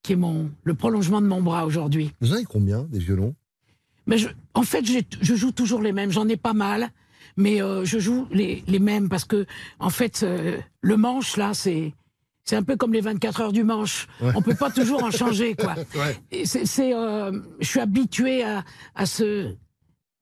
qui 0.03 0.13
est 0.13 0.17
mon 0.17 0.51
le 0.63 0.73
prolongement 0.73 1.21
de 1.21 1.27
mon 1.27 1.41
bras 1.41 1.65
aujourd'hui. 1.65 2.11
Vous 2.21 2.31
en 2.31 2.35
avez 2.35 2.45
combien, 2.45 2.83
des 2.83 2.99
violons? 2.99 3.35
Mais 4.07 4.17
je, 4.19 4.27
en 4.53 4.61
fait, 4.63 4.83
je 5.21 5.35
joue 5.35 5.51
toujours 5.51 5.81
les 5.81 5.91
mêmes. 5.91 6.11
J'en 6.11 6.27
ai 6.27 6.37
pas 6.37 6.53
mal, 6.53 6.89
mais 7.37 7.61
euh, 7.61 7.85
je 7.85 7.99
joue 7.99 8.27
les, 8.31 8.63
les 8.67 8.79
mêmes 8.79 9.09
parce 9.09 9.25
que, 9.25 9.45
en 9.79 9.89
fait, 9.89 10.21
euh, 10.23 10.57
le 10.81 10.97
manche 10.97 11.37
là, 11.37 11.53
c'est 11.53 11.93
c'est 12.47 12.55
un 12.55 12.63
peu 12.63 12.75
comme 12.77 12.93
les 12.93 13.01
24 13.01 13.41
heures 13.41 13.51
du 13.51 13.63
manche. 13.63 14.07
Ouais. 14.21 14.31
On 14.35 14.41
peut 14.43 14.53
pas 14.53 14.69
toujours 14.69 15.03
en 15.03 15.09
changer, 15.09 15.55
quoi. 15.55 15.75
Ouais. 15.95 16.45
C'est, 16.45 16.93
euh, 16.93 17.31
je 17.59 17.67
suis 17.67 17.79
habitué 17.79 18.43
à, 18.43 18.63
à 18.93 19.05
ce 19.07 19.55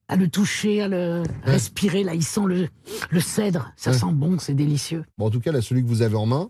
à 0.08 0.16
le 0.16 0.30
toucher, 0.30 0.82
à 0.82 0.88
le 0.88 1.24
respirer. 1.44 2.04
Là, 2.04 2.14
il 2.14 2.24
sent 2.24 2.46
le, 2.46 2.70
le 3.10 3.20
cèdre. 3.20 3.74
Ça 3.76 3.92
sent 3.94 4.12
bon, 4.14 4.40
c'est 4.40 4.54
délicieux. 4.54 5.04
Bon, 5.18 5.26
en 5.26 5.30
tout 5.30 5.40
cas, 5.40 5.52
là, 5.52 5.62
celui 5.62 5.82
que 5.84 5.88
vous 5.88 6.02
avez 6.02 6.16
en 6.16 6.26
main, 6.26 6.50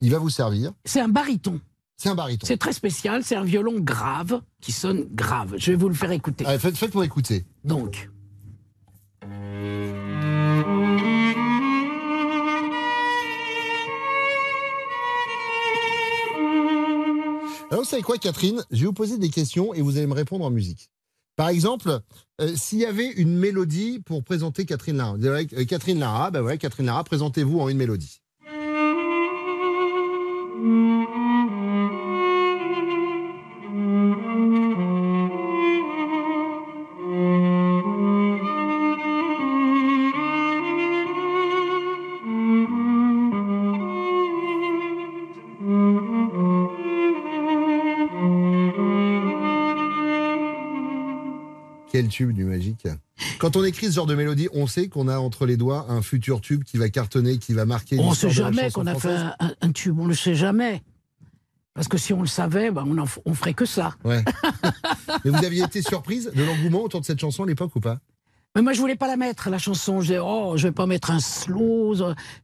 il 0.00 0.10
va 0.10 0.18
vous 0.18 0.30
servir. 0.30 0.72
C'est 0.84 1.00
un 1.00 1.08
baryton. 1.08 1.60
C'est 1.96 2.08
un 2.08 2.14
baryton. 2.14 2.46
C'est 2.46 2.56
très 2.56 2.72
spécial. 2.72 3.24
C'est 3.24 3.36
un 3.36 3.44
violon 3.44 3.78
grave 3.80 4.40
qui 4.60 4.72
sonne 4.72 5.06
grave. 5.12 5.54
Je 5.58 5.72
vais 5.72 5.76
vous 5.76 5.88
le 5.88 5.94
faire 5.94 6.10
écouter. 6.12 6.46
Allez, 6.46 6.58
faites, 6.58 6.76
faites 6.76 6.92
pour 6.92 7.04
écouter. 7.04 7.44
Donc. 7.64 8.10
Alors, 17.70 17.84
vous 17.84 17.88
savez 17.88 18.02
quoi, 18.02 18.18
Catherine? 18.18 18.64
Je 18.72 18.80
vais 18.80 18.86
vous 18.86 18.92
poser 18.92 19.16
des 19.16 19.30
questions 19.30 19.72
et 19.74 19.80
vous 19.80 19.96
allez 19.96 20.08
me 20.08 20.14
répondre 20.14 20.44
en 20.44 20.50
musique. 20.50 20.90
Par 21.36 21.50
exemple, 21.50 22.00
euh, 22.40 22.56
s'il 22.56 22.80
y 22.80 22.84
avait 22.84 23.06
une 23.12 23.38
mélodie 23.38 24.00
pour 24.04 24.24
présenter 24.24 24.66
Catherine 24.66 24.96
Lara. 24.96 25.14
Euh, 25.22 25.64
Catherine 25.66 26.00
Lara, 26.00 26.32
ben 26.32 26.56
Catherine 26.56 26.86
Lara, 26.86 27.04
présentez-vous 27.04 27.60
en 27.60 27.68
une 27.68 27.76
mélodie. 27.76 28.20
Quand 53.40 53.56
on 53.56 53.64
écrit 53.64 53.86
ce 53.86 53.92
genre 53.92 54.06
de 54.06 54.14
mélodie, 54.14 54.50
on 54.52 54.66
sait 54.66 54.88
qu'on 54.88 55.08
a 55.08 55.16
entre 55.16 55.46
les 55.46 55.56
doigts 55.56 55.86
un 55.88 56.02
futur 56.02 56.42
tube 56.42 56.62
qui 56.62 56.76
va 56.76 56.90
cartonner, 56.90 57.38
qui 57.38 57.54
va 57.54 57.64
marquer 57.64 57.98
On 57.98 58.10
ne 58.10 58.14
sait 58.14 58.28
jamais 58.28 58.70
qu'on 58.70 58.86
a 58.86 58.94
fait 58.94 59.16
un, 59.62 59.72
tube, 59.72 59.98
on 59.98 60.04
ne 60.04 60.08
le 60.08 60.14
sait 60.14 60.34
jamais. 60.34 60.82
Parce 61.72 61.88
que 61.88 61.96
si 61.96 62.12
on 62.12 62.20
le 62.20 62.26
savait, 62.26 62.70
ben 62.70 62.84
on, 62.86 62.98
en 62.98 63.06
on 63.24 63.32
ferait 63.32 63.54
que 63.54 63.64
ça. 63.64 63.94
Ouais. 64.04 64.22
Mais 65.24 65.30
vous 65.30 65.42
aviez 65.42 65.64
été 65.64 65.80
surprise 65.80 66.30
de 66.34 66.44
l'engouement 66.44 66.82
autour 66.82 67.00
de 67.00 67.06
cette 67.06 67.18
chanson 67.18 67.44
à 67.44 67.46
l'époque 67.46 67.74
ou 67.76 67.80
pas? 67.80 68.00
Mais 68.54 68.60
moi, 68.60 68.74
je 68.74 68.80
voulais 68.80 68.96
pas 68.96 69.06
la 69.06 69.16
mettre, 69.16 69.48
la 69.48 69.56
chanson. 69.56 70.02
Je 70.02 70.08
disais, 70.08 70.18
oh, 70.22 70.54
je 70.56 70.66
vais 70.68 70.72
pas 70.72 70.84
mettre 70.84 71.10
un 71.10 71.20
slow, 71.20 71.94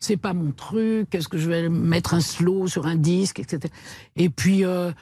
c'est 0.01 0.17
pas 0.17 0.33
mon 0.33 0.53
truc. 0.53 1.15
Est-ce 1.15 1.29
que 1.29 1.37
je 1.37 1.51
vais 1.51 1.69
mettre 1.69 2.15
un 2.15 2.21
slow 2.21 2.69
sur 2.69 2.87
un 2.87 2.97
disque, 2.97 3.39
etc. 3.41 3.71
Et 4.15 4.31
puis, 4.31 4.65
euh, 4.65 4.93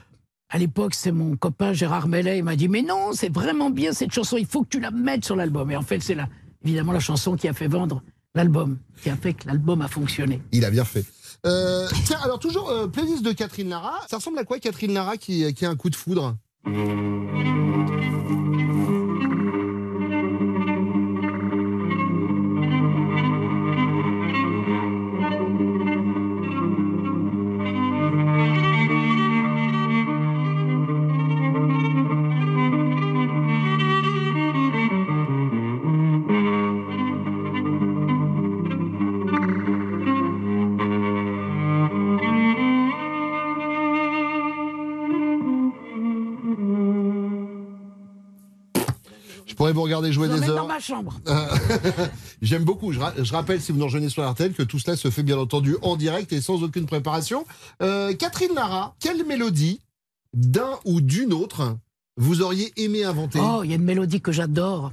à 0.50 0.58
l'époque, 0.58 0.94
c'est 0.94 1.12
mon 1.12 1.36
copain 1.36 1.72
Gérard 1.72 2.08
Mellet, 2.08 2.38
il 2.38 2.44
m'a 2.44 2.56
dit, 2.56 2.68
mais 2.68 2.82
non, 2.82 3.12
c'est 3.12 3.32
vraiment 3.32 3.70
bien 3.70 3.92
cette 3.92 4.12
chanson, 4.12 4.36
il 4.36 4.46
faut 4.46 4.62
que 4.62 4.68
tu 4.68 4.80
la 4.80 4.90
mettes 4.90 5.24
sur 5.24 5.36
l'album. 5.36 5.70
Et 5.70 5.76
en 5.76 5.82
fait, 5.82 6.00
c'est 6.00 6.16
évidemment 6.64 6.92
la 6.92 7.00
chanson 7.00 7.36
qui 7.36 7.48
a 7.48 7.52
fait 7.52 7.68
vendre 7.68 8.02
l'album, 8.34 8.78
qui 9.02 9.10
a 9.10 9.16
fait 9.16 9.34
que 9.34 9.46
l'album 9.46 9.80
a 9.82 9.88
fonctionné. 9.88 10.40
Il 10.52 10.64
a 10.64 10.70
bien 10.70 10.84
fait. 10.84 11.04
Euh, 11.46 11.88
tiens, 12.04 12.18
alors 12.22 12.38
toujours 12.38 12.70
euh, 12.70 12.86
playlist 12.86 13.22
de 13.22 13.32
Catherine 13.32 13.68
Lara. 13.68 14.00
Ça 14.08 14.16
ressemble 14.16 14.38
à 14.38 14.44
quoi 14.44 14.58
Catherine 14.58 14.94
Lara 14.94 15.16
qui 15.16 15.44
a 15.44 15.68
un 15.68 15.76
coup 15.76 15.90
de 15.90 15.96
foudre? 15.96 16.36
Regarder 49.96 50.12
jouer 50.12 50.28
des 50.28 50.48
heures. 50.48 50.56
dans 50.56 50.66
ma 50.66 50.80
chambre. 50.80 51.18
J'aime 52.42 52.64
beaucoup. 52.64 52.92
Je, 52.92 52.98
ra- 53.00 53.12
je 53.16 53.32
rappelle, 53.32 53.60
si 53.60 53.72
vous 53.72 53.78
nous 53.78 53.84
rejoignez 53.84 54.08
sur 54.08 54.28
RTL, 54.28 54.52
que 54.52 54.62
tout 54.62 54.78
cela 54.78 54.96
se 54.96 55.10
fait 55.10 55.22
bien 55.22 55.38
entendu 55.38 55.76
en 55.82 55.96
direct 55.96 56.32
et 56.32 56.40
sans 56.40 56.62
aucune 56.62 56.86
préparation. 56.86 57.44
Euh, 57.82 58.12
Catherine 58.14 58.54
Lara, 58.54 58.94
quelle 59.00 59.24
mélodie 59.24 59.80
d'un 60.34 60.78
ou 60.84 61.00
d'une 61.00 61.32
autre 61.32 61.76
vous 62.16 62.42
auriez 62.42 62.72
aimé 62.76 63.04
inventer? 63.04 63.40
Oh, 63.42 63.62
il 63.64 63.70
y 63.70 63.72
a 63.72 63.76
une 63.76 63.82
mélodie 63.84 64.20
que 64.20 64.32
j'adore. 64.32 64.92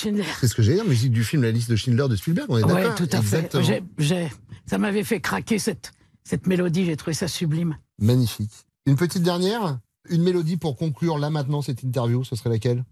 Schindler. 0.00 0.24
C'est 0.40 0.48
ce 0.48 0.54
que 0.54 0.62
j'ai 0.62 0.74
dire, 0.74 0.84
musique 0.84 1.12
du 1.12 1.24
film 1.24 1.42
La 1.42 1.50
liste 1.50 1.70
de 1.70 1.76
Schindler 1.76 2.08
de 2.08 2.16
Spielberg, 2.16 2.46
on 2.50 2.58
est 2.58 2.64
Oui, 2.64 2.72
d'accord 2.72 2.94
tout 2.94 3.08
à 3.12 3.22
fait. 3.22 3.54
Ça 4.66 4.78
m'avait 4.78 5.04
fait 5.04 5.20
craquer 5.20 5.58
cette, 5.58 5.92
cette 6.24 6.46
mélodie, 6.46 6.84
j'ai 6.86 6.96
trouvé 6.96 7.14
ça 7.14 7.28
sublime. 7.28 7.76
Magnifique. 7.98 8.52
Une 8.86 8.96
petite 8.96 9.22
dernière 9.22 9.78
Une 10.08 10.22
mélodie 10.22 10.56
pour 10.56 10.76
conclure 10.76 11.18
là 11.18 11.30
maintenant 11.30 11.60
cette 11.62 11.82
interview, 11.82 12.24
ce 12.24 12.36
serait 12.36 12.50
laquelle? 12.50 12.84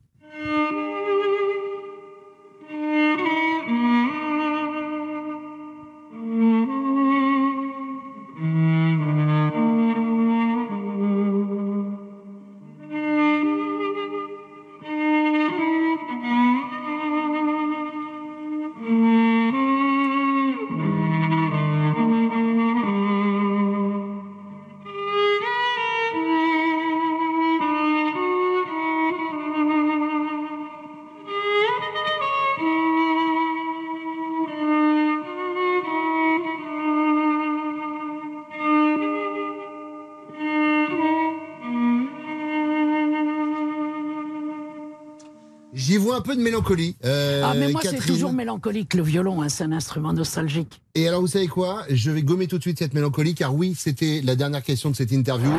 Un 46.18 46.20
peu 46.20 46.34
de 46.36 46.42
mélancolie. 46.42 46.96
euh, 47.04 47.42
ah, 47.44 47.54
mais 47.54 47.68
moi, 47.70 47.80
c'est 47.84 47.96
toujours 47.98 48.32
mélancolique, 48.32 48.94
le 48.94 49.02
violon, 49.02 49.40
hein, 49.42 49.48
c'est 49.48 49.64
un 49.64 49.72
instrument 49.72 50.12
nostalgique. 50.12 50.82
Et 50.94 51.06
alors, 51.06 51.20
vous 51.20 51.28
savez 51.28 51.46
quoi? 51.46 51.84
Je 51.90 52.10
vais 52.10 52.22
gommer 52.22 52.48
tout 52.48 52.58
de 52.58 52.62
suite 52.62 52.78
cette 52.78 52.94
mélancolie, 52.94 53.34
car 53.34 53.54
oui, 53.54 53.74
c'était 53.78 54.20
la 54.24 54.34
dernière 54.34 54.62
question 54.62 54.90
de 54.90 54.96
cette 54.96 55.12
interview. 55.12 55.52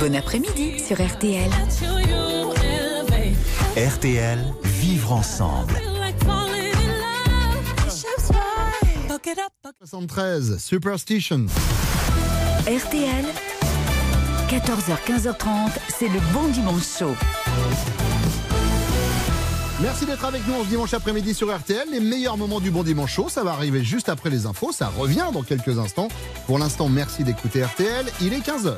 Bon 0.00 0.14
après-midi 0.14 0.78
sur 0.78 0.96
RTL. 1.04 1.50
RTL, 3.76 4.38
vivre 4.64 5.12
ensemble. 5.12 5.74
73, 9.82 10.58
Superstition. 10.58 11.46
RTL, 12.66 13.24
14h, 14.48 14.96
15h30, 15.04 15.72
c'est 15.88 16.06
le 16.06 16.20
bon 16.32 16.46
dimanche 16.52 16.98
chaud. 16.98 17.16
Merci 19.82 20.06
d'être 20.06 20.24
avec 20.24 20.46
nous 20.46 20.62
ce 20.62 20.68
dimanche 20.68 20.94
après-midi 20.94 21.34
sur 21.34 21.52
RTL. 21.52 21.88
Les 21.90 21.98
meilleurs 21.98 22.36
moments 22.36 22.60
du 22.60 22.70
bon 22.70 22.84
dimanche 22.84 23.12
chaud, 23.12 23.28
ça 23.28 23.42
va 23.42 23.50
arriver 23.50 23.82
juste 23.82 24.08
après 24.08 24.30
les 24.30 24.46
infos. 24.46 24.70
Ça 24.70 24.88
revient 24.96 25.26
dans 25.32 25.42
quelques 25.42 25.80
instants. 25.80 26.06
Pour 26.46 26.60
l'instant, 26.60 26.88
merci 26.88 27.24
d'écouter 27.24 27.64
RTL. 27.64 28.06
Il 28.22 28.32
est 28.34 28.38
15h. 28.38 28.76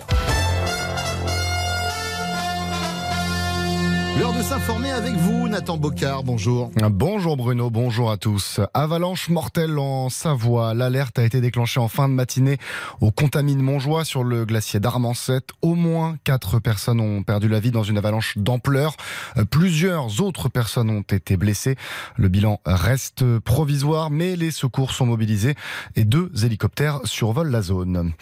L'heure 4.18 4.32
de 4.32 4.42
s'informer 4.42 4.90
avec 4.90 5.14
vous, 5.14 5.46
Nathan 5.46 5.76
Bocard. 5.76 6.24
Bonjour. 6.24 6.72
Bonjour 6.90 7.36
Bruno, 7.36 7.70
bonjour 7.70 8.10
à 8.10 8.16
tous. 8.16 8.58
Avalanche 8.74 9.28
mortelle 9.28 9.78
en 9.78 10.08
Savoie. 10.08 10.74
L'alerte 10.74 11.20
a 11.20 11.24
été 11.24 11.40
déclenchée 11.40 11.78
en 11.78 11.86
fin 11.86 12.08
de 12.08 12.14
matinée 12.14 12.58
au 13.00 13.12
Contamine 13.12 13.62
Montjoie 13.62 14.04
sur 14.04 14.24
le 14.24 14.44
glacier 14.44 14.80
d'Armancet. 14.80 15.42
Au 15.62 15.76
moins 15.76 16.16
quatre 16.24 16.58
personnes 16.58 17.00
ont 17.00 17.22
perdu 17.22 17.48
la 17.48 17.60
vie 17.60 17.70
dans 17.70 17.84
une 17.84 17.96
avalanche 17.96 18.38
d'ampleur. 18.38 18.96
Euh, 19.36 19.44
Plusieurs 19.44 20.20
autres 20.20 20.48
personnes 20.48 20.90
ont 20.90 21.02
été 21.02 21.36
blessées. 21.36 21.76
Le 22.16 22.26
bilan 22.26 22.60
reste 22.66 23.38
provisoire, 23.38 24.10
mais 24.10 24.34
les 24.34 24.50
secours 24.50 24.90
sont 24.90 25.06
mobilisés 25.06 25.54
et 25.94 26.04
deux 26.04 26.32
hélicoptères 26.42 27.00
survolent 27.04 27.50
la 27.50 27.62
zone. 27.62 28.12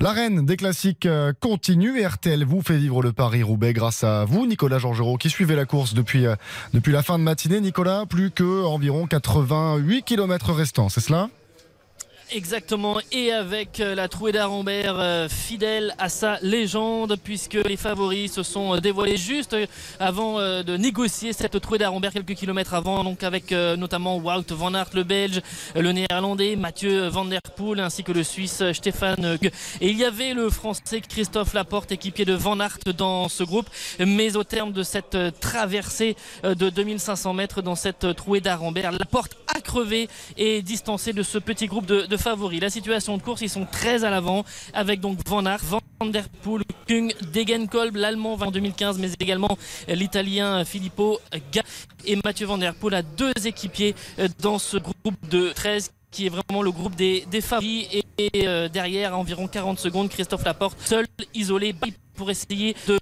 La 0.00 0.12
reine 0.12 0.46
des 0.46 0.56
classiques 0.56 1.04
euh, 1.04 1.34
continue 1.38 2.02
RTL 2.02 2.42
vous 2.44 2.62
fait 2.62 2.78
vivre 2.78 3.02
le 3.02 3.12
Paris-Roubaix 3.12 3.74
grâce 3.74 4.02
à 4.02 4.24
vous, 4.24 4.46
Nicolas 4.46 4.78
Georgerot, 4.78 5.18
qui 5.18 5.28
suivait 5.30 5.56
la 5.56 5.64
course 5.64 5.94
depuis, 5.94 6.26
euh, 6.26 6.36
depuis 6.74 6.92
la 6.92 7.02
fin 7.02 7.18
de 7.18 7.24
matinée. 7.24 7.60
Nicolas, 7.60 8.04
plus 8.08 8.30
que 8.30 8.64
environ 8.64 9.06
88 9.06 10.02
km 10.02 10.52
restants, 10.52 10.88
c'est 10.88 11.00
cela? 11.00 11.28
Exactement, 12.32 13.00
et 13.10 13.32
avec 13.32 13.80
euh, 13.80 13.96
la 13.96 14.06
trouée 14.06 14.30
d'Arambert 14.30 14.94
euh, 15.00 15.28
fidèle 15.28 15.94
à 15.98 16.08
sa 16.08 16.38
légende, 16.42 17.16
puisque 17.22 17.54
les 17.54 17.76
favoris 17.76 18.32
se 18.32 18.44
sont 18.44 18.76
euh, 18.76 18.80
dévoilés 18.80 19.16
juste 19.16 19.56
avant 19.98 20.38
de 20.40 20.76
négocier 20.76 21.32
cette 21.32 21.60
trouée 21.60 21.78
d'Arambert 21.78 22.12
quelques 22.12 22.34
kilomètres 22.34 22.74
avant, 22.74 23.02
donc 23.02 23.22
avec 23.24 23.50
notamment 23.50 24.16
Wout 24.18 24.44
van 24.50 24.74
Aert, 24.74 24.90
le 24.94 25.02
Belge, 25.02 25.40
le 25.74 25.92
Néerlandais, 25.92 26.56
Mathieu 26.56 27.08
Van 27.08 27.24
Der 27.24 27.40
Poel, 27.56 27.80
ainsi 27.80 28.04
que 28.04 28.12
le 28.12 28.22
Suisse 28.22 28.62
Stéphane 28.72 29.38
Gue. 29.40 29.50
Et 29.80 29.90
il 29.90 29.98
y 29.98 30.04
avait 30.04 30.34
le 30.34 30.48
Français 30.50 31.00
Christophe 31.00 31.54
Laporte, 31.54 31.92
équipier 31.92 32.24
de 32.24 32.34
Van 32.34 32.58
Aert 32.60 32.78
dans 32.96 33.28
ce 33.28 33.42
groupe, 33.42 33.68
mais 33.98 34.36
au 34.36 34.44
terme 34.44 34.72
de 34.72 34.82
cette 34.82 35.16
traversée 35.40 36.16
de 36.44 36.70
2500 36.70 37.34
mètres 37.34 37.62
dans 37.62 37.76
cette 37.76 38.14
trouée 38.14 38.40
d'Arambert, 38.40 38.92
Laporte 38.92 39.36
a 39.54 39.60
crevé 39.60 40.08
et 40.36 40.62
distancé 40.62 41.12
de 41.12 41.22
ce 41.22 41.38
petit 41.38 41.66
groupe 41.66 41.86
de 41.86 42.16
favoris. 42.20 42.60
La 42.60 42.70
situation 42.70 43.16
de 43.16 43.22
course, 43.22 43.40
ils 43.42 43.50
sont 43.50 43.66
très 43.66 44.04
à 44.04 44.10
l'avant 44.10 44.44
avec 44.72 45.00
donc 45.00 45.18
Van 45.26 45.44
Aert, 45.46 45.64
Van 45.64 45.80
der 46.06 46.28
Poel, 46.42 46.62
Kung, 46.88 47.12
Degenkolb, 47.32 47.96
l'Allemand 47.96 48.34
en 48.34 48.50
2015, 48.50 48.98
mais 48.98 49.10
également 49.18 49.58
l'Italien 49.88 50.64
Filippo 50.64 51.20
Ga 51.52 51.62
et 52.06 52.16
Mathieu 52.24 52.46
Van 52.46 52.58
Der 52.58 52.74
Poel 52.74 52.94
a 52.94 53.02
deux 53.02 53.32
équipiers 53.44 53.94
euh, 54.18 54.28
dans 54.40 54.58
ce 54.58 54.76
groupe 54.76 55.28
de 55.30 55.50
13 55.54 55.90
qui 56.10 56.26
est 56.26 56.28
vraiment 56.28 56.62
le 56.62 56.72
groupe 56.72 56.96
des, 56.96 57.24
favoris 57.40 57.86
et, 57.92 58.04
et, 58.18 58.48
euh, 58.48 58.68
derrière 58.68 59.14
à 59.14 59.18
environ 59.18 59.46
40 59.46 59.78
secondes 59.78 60.08
Christophe 60.08 60.44
Laporte 60.44 60.76
seul 60.80 61.06
isolé 61.34 61.72
pour 62.20 62.30
essayer 62.30 62.76
de 62.86 63.00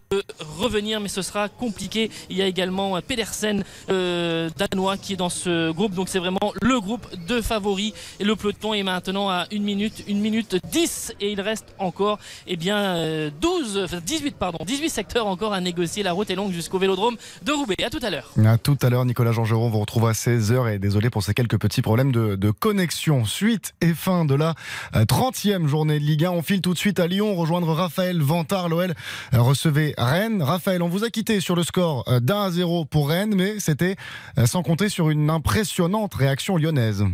revenir 0.57 1.00
mais 1.00 1.09
ce 1.09 1.22
sera 1.22 1.48
compliqué. 1.48 2.09
Il 2.31 2.37
y 2.37 2.42
a 2.42 2.46
également 2.46 2.96
euh, 2.96 3.00
Pedersen 3.00 3.64
euh, 3.90 4.48
danois 4.57 4.96
qui 4.96 5.14
est 5.14 5.16
dans 5.16 5.28
ce 5.28 5.72
groupe. 5.72 5.92
Donc 5.94 6.09
c'est 6.09 6.20
vraiment 6.20 6.52
le 6.62 6.81
groupe 6.81 7.07
de 7.26 7.40
favoris. 7.40 7.92
Et 8.20 8.24
le 8.24 8.37
peloton 8.37 8.74
est 8.74 8.85
maintenant 8.85 9.28
à 9.28 9.46
1 9.52 9.59
minute 9.59 10.04
1 10.09 10.14
minute 10.14 10.57
10 10.70 11.14
et 11.20 11.33
il 11.33 11.40
reste 11.40 11.66
encore 11.78 12.20
eh 12.46 12.57
bien 12.57 12.78
euh, 12.78 13.31
12 13.40 13.81
enfin, 13.85 14.00
18 14.04 14.37
pardon 14.37 14.59
18 14.64 14.88
secteurs 14.88 15.26
encore 15.26 15.52
à 15.52 15.61
négocier. 15.61 16.04
La 16.04 16.12
route 16.12 16.31
est 16.31 16.37
longue 16.37 16.52
jusqu'au 16.52 16.78
vélodrome 16.78 17.16
de 17.42 17.52
Roubaix. 17.52 17.76
À 17.85 17.90
tout 17.90 18.00
à 18.02 18.11
l'heure. 18.11 18.33
À 18.46 18.57
tout 18.57 18.78
à 18.83 18.90
l'heure, 18.90 19.04
Nicolas 19.04 19.33
Georgerot, 19.33 19.66
on 19.66 19.70
vous 19.70 19.81
retrouve 19.81 20.07
à 20.07 20.12
16h 20.12 20.72
et 20.72 20.78
désolé 20.78 21.11
pour 21.11 21.24
ces 21.24 21.35
quelques 21.35 21.59
petits 21.59 21.83
problèmes 21.83 22.12
de, 22.12 22.50
connexion. 22.50 23.24
Suite 23.24 23.74
et 23.81 23.94
fin 23.94 24.24
de 24.24 24.35
la 24.35 24.54
euh, 24.94 25.04
30e 25.04 25.66
journée 25.66 25.98
de 25.98 26.04
Ligue 26.04 26.24
1. 26.24 26.31
On 26.31 26.42
file 26.42 26.61
tout 26.61 26.72
de 26.72 26.78
suite 26.78 27.00
à 27.00 27.09
Lyon. 27.09 27.35
Rejoindre 27.35 27.72
Raphaël 27.72 28.22
Vantard. 28.22 28.68
L'OL 28.68 28.90
euh, 28.90 28.94
recevait 29.33 29.94
Rennes. 29.99 30.42
Raphaël, 30.42 30.83
on 30.83 30.88
vous 30.88 31.05
a 31.05 31.11
quitté 31.11 31.40
sur 31.40 31.55
le 31.55 31.62
score 31.62 32.05
euh, 32.09 32.21
d'un 32.21 32.42
à 32.42 32.51
zéro 32.51 32.85
pour 32.85 33.09
Rennes, 33.09 33.35
mais 33.35 33.61
c'était 33.61 33.97
euh, 34.38 34.47
sans 34.47 34.62
compter 34.62 34.88
sur 34.88 35.11
une 35.11 35.31
impressionnante 35.31 36.14
réaction 36.14 36.57
lyonnaise. 36.57 37.05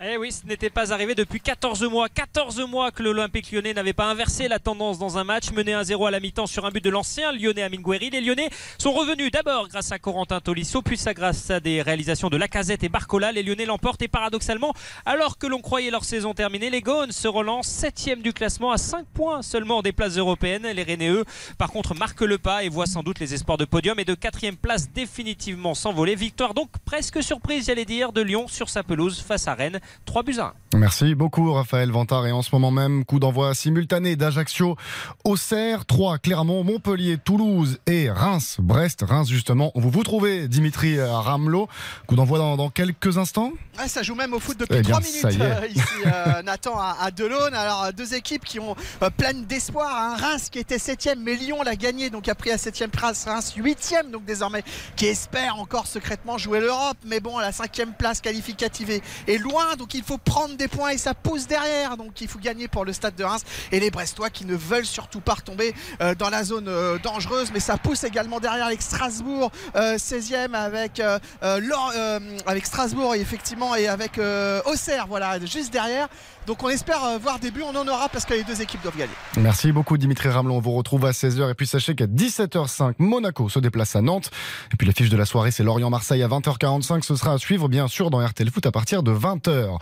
Eh 0.00 0.16
oui, 0.16 0.30
ce 0.30 0.46
n'était 0.46 0.70
pas 0.70 0.92
arrivé 0.92 1.16
depuis 1.16 1.40
14 1.40 1.82
mois. 1.90 2.08
14 2.08 2.60
mois 2.68 2.92
que 2.92 3.02
l'Olympique 3.02 3.50
lyonnais 3.50 3.74
n'avait 3.74 3.92
pas 3.92 4.04
inversé 4.04 4.46
la 4.46 4.60
tendance 4.60 4.96
dans 4.96 5.18
un 5.18 5.24
match, 5.24 5.50
mené 5.50 5.72
1-0 5.72 6.06
à 6.06 6.12
la 6.12 6.20
mi-temps 6.20 6.46
sur 6.46 6.64
un 6.64 6.70
but 6.70 6.84
de 6.84 6.88
l'ancien 6.88 7.32
lyonnais 7.32 7.64
Amine 7.64 7.82
Gouiri. 7.82 8.08
Les 8.08 8.20
lyonnais 8.20 8.48
sont 8.78 8.92
revenus 8.92 9.32
d'abord 9.32 9.66
grâce 9.66 9.90
à 9.90 9.98
Corentin 9.98 10.38
Tolisso, 10.40 10.82
puis 10.82 10.96
ça 10.96 11.14
grâce 11.14 11.50
à 11.50 11.58
des 11.58 11.82
réalisations 11.82 12.30
de 12.30 12.36
Lacazette 12.36 12.84
et 12.84 12.88
Barcola. 12.88 13.32
Les 13.32 13.42
lyonnais 13.42 13.64
l'emportent 13.64 14.00
et 14.00 14.06
paradoxalement, 14.06 14.72
alors 15.04 15.36
que 15.36 15.48
l'on 15.48 15.60
croyait 15.60 15.90
leur 15.90 16.04
saison 16.04 16.32
terminée, 16.32 16.70
les 16.70 16.80
Gones 16.80 17.10
se 17.10 17.26
relancent 17.26 17.66
7 17.66 18.22
du 18.22 18.32
classement 18.32 18.70
à 18.70 18.78
5 18.78 19.04
points 19.12 19.42
seulement 19.42 19.82
des 19.82 19.90
places 19.90 20.16
européennes. 20.16 20.68
Les 20.68 20.84
Rennais, 20.84 21.08
eux, 21.08 21.24
par 21.58 21.72
contre, 21.72 21.96
marquent 21.96 22.20
le 22.20 22.38
pas 22.38 22.62
et 22.62 22.68
voient 22.68 22.86
sans 22.86 23.02
doute 23.02 23.18
les 23.18 23.34
espoirs 23.34 23.58
de 23.58 23.64
podium 23.64 23.98
et 23.98 24.04
de 24.04 24.14
4 24.14 24.58
place 24.62 24.92
définitivement 24.92 25.74
s'envoler. 25.74 26.14
Victoire 26.14 26.54
donc 26.54 26.70
presque 26.84 27.20
surprise, 27.20 27.66
j'allais 27.66 27.84
dire, 27.84 28.12
de 28.12 28.20
Lyon 28.20 28.46
sur 28.46 28.68
sa 28.68 28.84
pelouse 28.84 29.20
face 29.20 29.48
à 29.48 29.54
Rennes. 29.54 29.80
3 30.04 30.22
buts 30.22 30.38
à 30.38 30.46
1. 30.46 30.52
Merci 30.76 31.14
beaucoup 31.14 31.52
Raphaël 31.52 31.90
Vantard 31.90 32.26
et 32.26 32.32
en 32.32 32.42
ce 32.42 32.50
moment 32.52 32.70
même 32.70 33.04
coup 33.04 33.18
d'envoi 33.18 33.54
simultané 33.54 34.16
d'Ajaccio, 34.16 34.76
Auxerre, 35.24 35.86
3 35.86 36.18
Clermont, 36.18 36.62
Montpellier, 36.62 37.16
Toulouse 37.16 37.78
et 37.86 38.10
Reims, 38.10 38.56
Brest, 38.60 39.02
Reims 39.06 39.28
justement. 39.28 39.72
Où 39.74 39.80
vous 39.80 39.90
vous 39.90 40.02
trouvez 40.02 40.46
Dimitri 40.46 41.00
Ramelot 41.00 41.68
Coup 42.06 42.16
d'envoi 42.16 42.38
dans, 42.38 42.56
dans, 42.56 42.68
quelques 42.68 43.16
instants 43.16 43.52
ouais, 43.78 43.88
Ça 43.88 44.02
joue 44.02 44.14
même 44.14 44.34
au 44.34 44.40
foot 44.40 44.58
depuis 44.58 44.78
eh 44.78 44.82
bien, 44.82 45.00
3 45.00 45.00
minutes 45.00 45.40
euh, 45.40 45.66
ici 45.74 45.82
euh, 46.04 46.42
Nathan 46.42 46.78
à, 46.78 46.96
à 47.00 47.10
Delaune. 47.10 47.54
Alors 47.54 47.90
deux 47.96 48.14
équipes 48.14 48.44
qui 48.44 48.60
ont 48.60 48.76
euh, 49.02 49.10
plein 49.10 49.32
d'espoir. 49.32 49.90
Un 49.90 50.16
Reims 50.16 50.48
qui 50.50 50.58
était 50.58 50.78
7 50.78 51.16
mais 51.18 51.34
Lyon 51.34 51.62
l'a 51.62 51.76
gagné 51.76 52.10
donc 52.10 52.28
a 52.28 52.34
pris 52.34 52.50
à 52.50 52.58
7 52.58 52.90
place. 52.90 53.24
Reims 53.24 53.54
8 53.56 53.94
donc 54.12 54.24
désormais 54.26 54.62
qui 54.96 55.06
espère 55.06 55.58
encore 55.58 55.86
secrètement 55.86 56.36
jouer 56.36 56.60
l'Europe. 56.60 56.98
Mais 57.06 57.20
bon, 57.20 57.38
la 57.38 57.52
5 57.52 57.96
place 57.98 58.20
qualificative 58.20 58.90
est, 58.90 59.02
est 59.26 59.38
loin 59.38 59.76
donc 59.78 59.94
il 59.94 60.02
faut 60.02 60.18
prendre 60.18 60.56
des 60.56 60.68
points 60.68 60.90
et 60.90 60.98
ça 60.98 61.14
pousse 61.14 61.46
derrière. 61.46 61.96
Donc 61.96 62.20
il 62.20 62.28
faut 62.28 62.38
gagner 62.38 62.68
pour 62.68 62.84
le 62.84 62.92
stade 62.92 63.14
de 63.14 63.24
Reims. 63.24 63.42
Et 63.72 63.80
les 63.80 63.90
Brestois 63.90 64.28
qui 64.28 64.44
ne 64.44 64.54
veulent 64.54 64.84
surtout 64.84 65.20
pas 65.20 65.34
retomber 65.34 65.74
euh, 66.02 66.14
dans 66.14 66.28
la 66.28 66.44
zone 66.44 66.68
euh, 66.68 66.98
dangereuse. 66.98 67.50
Mais 67.52 67.60
ça 67.60 67.78
pousse 67.78 68.04
également 68.04 68.40
derrière 68.40 68.66
avec 68.66 68.82
Strasbourg, 68.82 69.50
euh, 69.76 69.96
16e 69.96 70.54
avec, 70.54 71.00
euh, 71.00 71.18
euh, 71.42 72.20
avec 72.46 72.66
Strasbourg 72.66 73.14
effectivement 73.14 73.74
et 73.74 73.88
avec 73.88 74.20
Auxerre, 74.66 75.06
voilà, 75.06 75.38
juste 75.44 75.72
derrière. 75.72 76.08
Donc 76.48 76.62
on 76.62 76.70
espère 76.70 77.18
voir 77.20 77.38
des 77.38 77.50
buts, 77.50 77.62
on 77.62 77.76
en 77.76 77.86
aura 77.86 78.08
parce 78.08 78.24
que 78.24 78.32
les 78.32 78.42
deux 78.42 78.62
équipes 78.62 78.80
doivent 78.82 78.96
gagner. 78.96 79.12
Merci 79.36 79.70
beaucoup 79.70 79.98
Dimitri 79.98 80.30
Ramelon, 80.30 80.56
on 80.56 80.60
vous 80.60 80.72
retrouve 80.72 81.04
à 81.04 81.10
16h 81.10 81.50
et 81.50 81.52
puis 81.52 81.66
sachez 81.66 81.94
qu'à 81.94 82.06
17h05, 82.06 82.94
Monaco 82.98 83.50
se 83.50 83.58
déplace 83.58 83.94
à 83.96 84.00
Nantes. 84.00 84.30
Et 84.72 84.76
puis 84.76 84.86
l'affiche 84.86 85.10
de 85.10 85.16
la 85.18 85.26
soirée, 85.26 85.50
c'est 85.50 85.62
Lorient-Marseille 85.62 86.22
à 86.22 86.28
20h45, 86.28 87.02
ce 87.02 87.16
sera 87.16 87.34
à 87.34 87.38
suivre 87.38 87.68
bien 87.68 87.86
sûr 87.86 88.08
dans 88.08 88.26
RTL 88.26 88.50
Foot 88.50 88.64
à 88.64 88.72
partir 88.72 89.02
de 89.02 89.12
20h. 89.12 89.76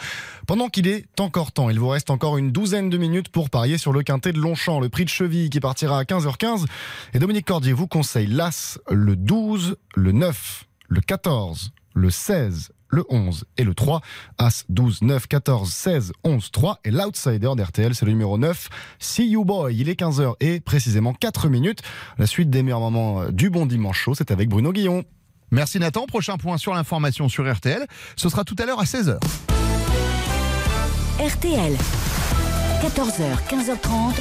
Pendant 0.48 0.68
qu'il 0.68 0.88
est 0.88 1.06
encore 1.20 1.52
temps, 1.52 1.70
il 1.70 1.78
vous 1.78 1.86
reste 1.86 2.10
encore 2.10 2.36
une 2.36 2.50
douzaine 2.50 2.90
de 2.90 2.98
minutes 2.98 3.28
pour 3.28 3.48
parier 3.48 3.78
sur 3.78 3.92
le 3.92 4.02
quintet 4.02 4.32
de 4.32 4.40
Longchamp, 4.40 4.80
le 4.80 4.88
prix 4.88 5.04
de 5.04 5.08
cheville 5.08 5.50
qui 5.50 5.60
partira 5.60 6.00
à 6.00 6.02
15h15. 6.02 6.64
Et 7.14 7.20
Dominique 7.20 7.46
Cordier 7.46 7.74
vous 7.74 7.86
conseille 7.86 8.26
l'As, 8.26 8.80
le 8.90 9.14
12, 9.14 9.76
le 9.94 10.10
9, 10.10 10.64
le 10.88 11.00
14, 11.00 11.70
le 11.94 12.10
16, 12.10 12.72
le 12.88 13.04
11 13.08 13.44
et 13.56 13.64
le 13.64 13.74
3. 13.74 14.00
As 14.38 14.64
12, 14.68 15.02
9, 15.02 15.26
14, 15.26 15.72
16, 15.72 16.12
11, 16.24 16.50
3. 16.50 16.80
Et 16.84 16.90
l'outsider 16.90 17.50
d'RTL, 17.56 17.94
c'est 17.94 18.04
le 18.04 18.12
numéro 18.12 18.38
9. 18.38 18.68
See 18.98 19.28
You 19.28 19.44
Boy. 19.44 19.76
Il 19.76 19.88
est 19.88 19.98
15h 19.98 20.34
et 20.40 20.60
précisément 20.60 21.14
4 21.14 21.48
minutes. 21.48 21.82
La 22.18 22.26
suite 22.26 22.50
des 22.50 22.62
meilleurs 22.62 22.80
moments 22.80 23.30
du 23.30 23.50
bon 23.50 23.66
dimanche 23.66 24.00
chaud, 24.00 24.14
c'est 24.14 24.30
avec 24.30 24.48
Bruno 24.48 24.72
Guillon. 24.72 25.04
Merci 25.50 25.78
Nathan. 25.78 26.06
Prochain 26.06 26.36
point 26.36 26.58
sur 26.58 26.74
l'information 26.74 27.28
sur 27.28 27.50
RTL. 27.50 27.86
Ce 28.16 28.28
sera 28.28 28.44
tout 28.44 28.56
à 28.58 28.66
l'heure 28.66 28.80
à 28.80 28.84
16h. 28.84 29.18
RTL. 31.18 31.76
14h, 32.82 33.22
15h30. 33.48 34.14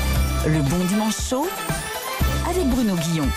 Le 0.48 0.62
bon 0.62 0.86
dimanche 0.86 1.20
chaud 1.30 1.48
avec 2.50 2.66
Bruno 2.68 2.96
Guillon. 2.96 3.28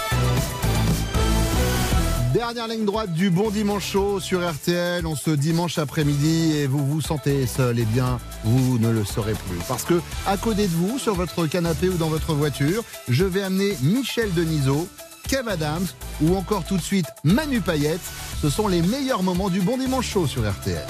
Dernière 2.32 2.68
ligne 2.68 2.84
droite 2.84 3.12
du 3.14 3.30
bon 3.30 3.48
dimanche 3.48 3.92
chaud 3.92 4.20
sur 4.20 4.46
RTL. 4.46 5.06
On 5.06 5.16
se 5.16 5.30
dimanche 5.30 5.78
après-midi 5.78 6.56
et 6.56 6.66
vous 6.66 6.86
vous 6.86 7.00
sentez 7.00 7.46
seul. 7.46 7.78
Eh 7.78 7.84
bien, 7.86 8.18
vous 8.44 8.78
ne 8.78 8.90
le 8.90 9.02
serez 9.04 9.32
plus. 9.32 9.58
Parce 9.66 9.84
que, 9.84 10.02
à 10.26 10.36
côté 10.36 10.64
de 10.66 10.72
vous, 10.72 10.98
sur 10.98 11.14
votre 11.14 11.46
canapé 11.46 11.88
ou 11.88 11.96
dans 11.96 12.08
votre 12.08 12.34
voiture, 12.34 12.84
je 13.08 13.24
vais 13.24 13.42
amener 13.42 13.76
Michel 13.80 14.32
Denisot, 14.34 14.88
Kev 15.26 15.48
Adams 15.48 15.86
ou 16.20 16.36
encore 16.36 16.64
tout 16.64 16.76
de 16.76 16.82
suite 16.82 17.06
Manu 17.24 17.62
Payette. 17.62 18.00
Ce 18.42 18.50
sont 18.50 18.68
les 18.68 18.82
meilleurs 18.82 19.22
moments 19.22 19.48
du 19.48 19.62
bon 19.62 19.78
dimanche 19.78 20.10
chaud 20.10 20.26
sur 20.26 20.42
RTL. 20.48 20.86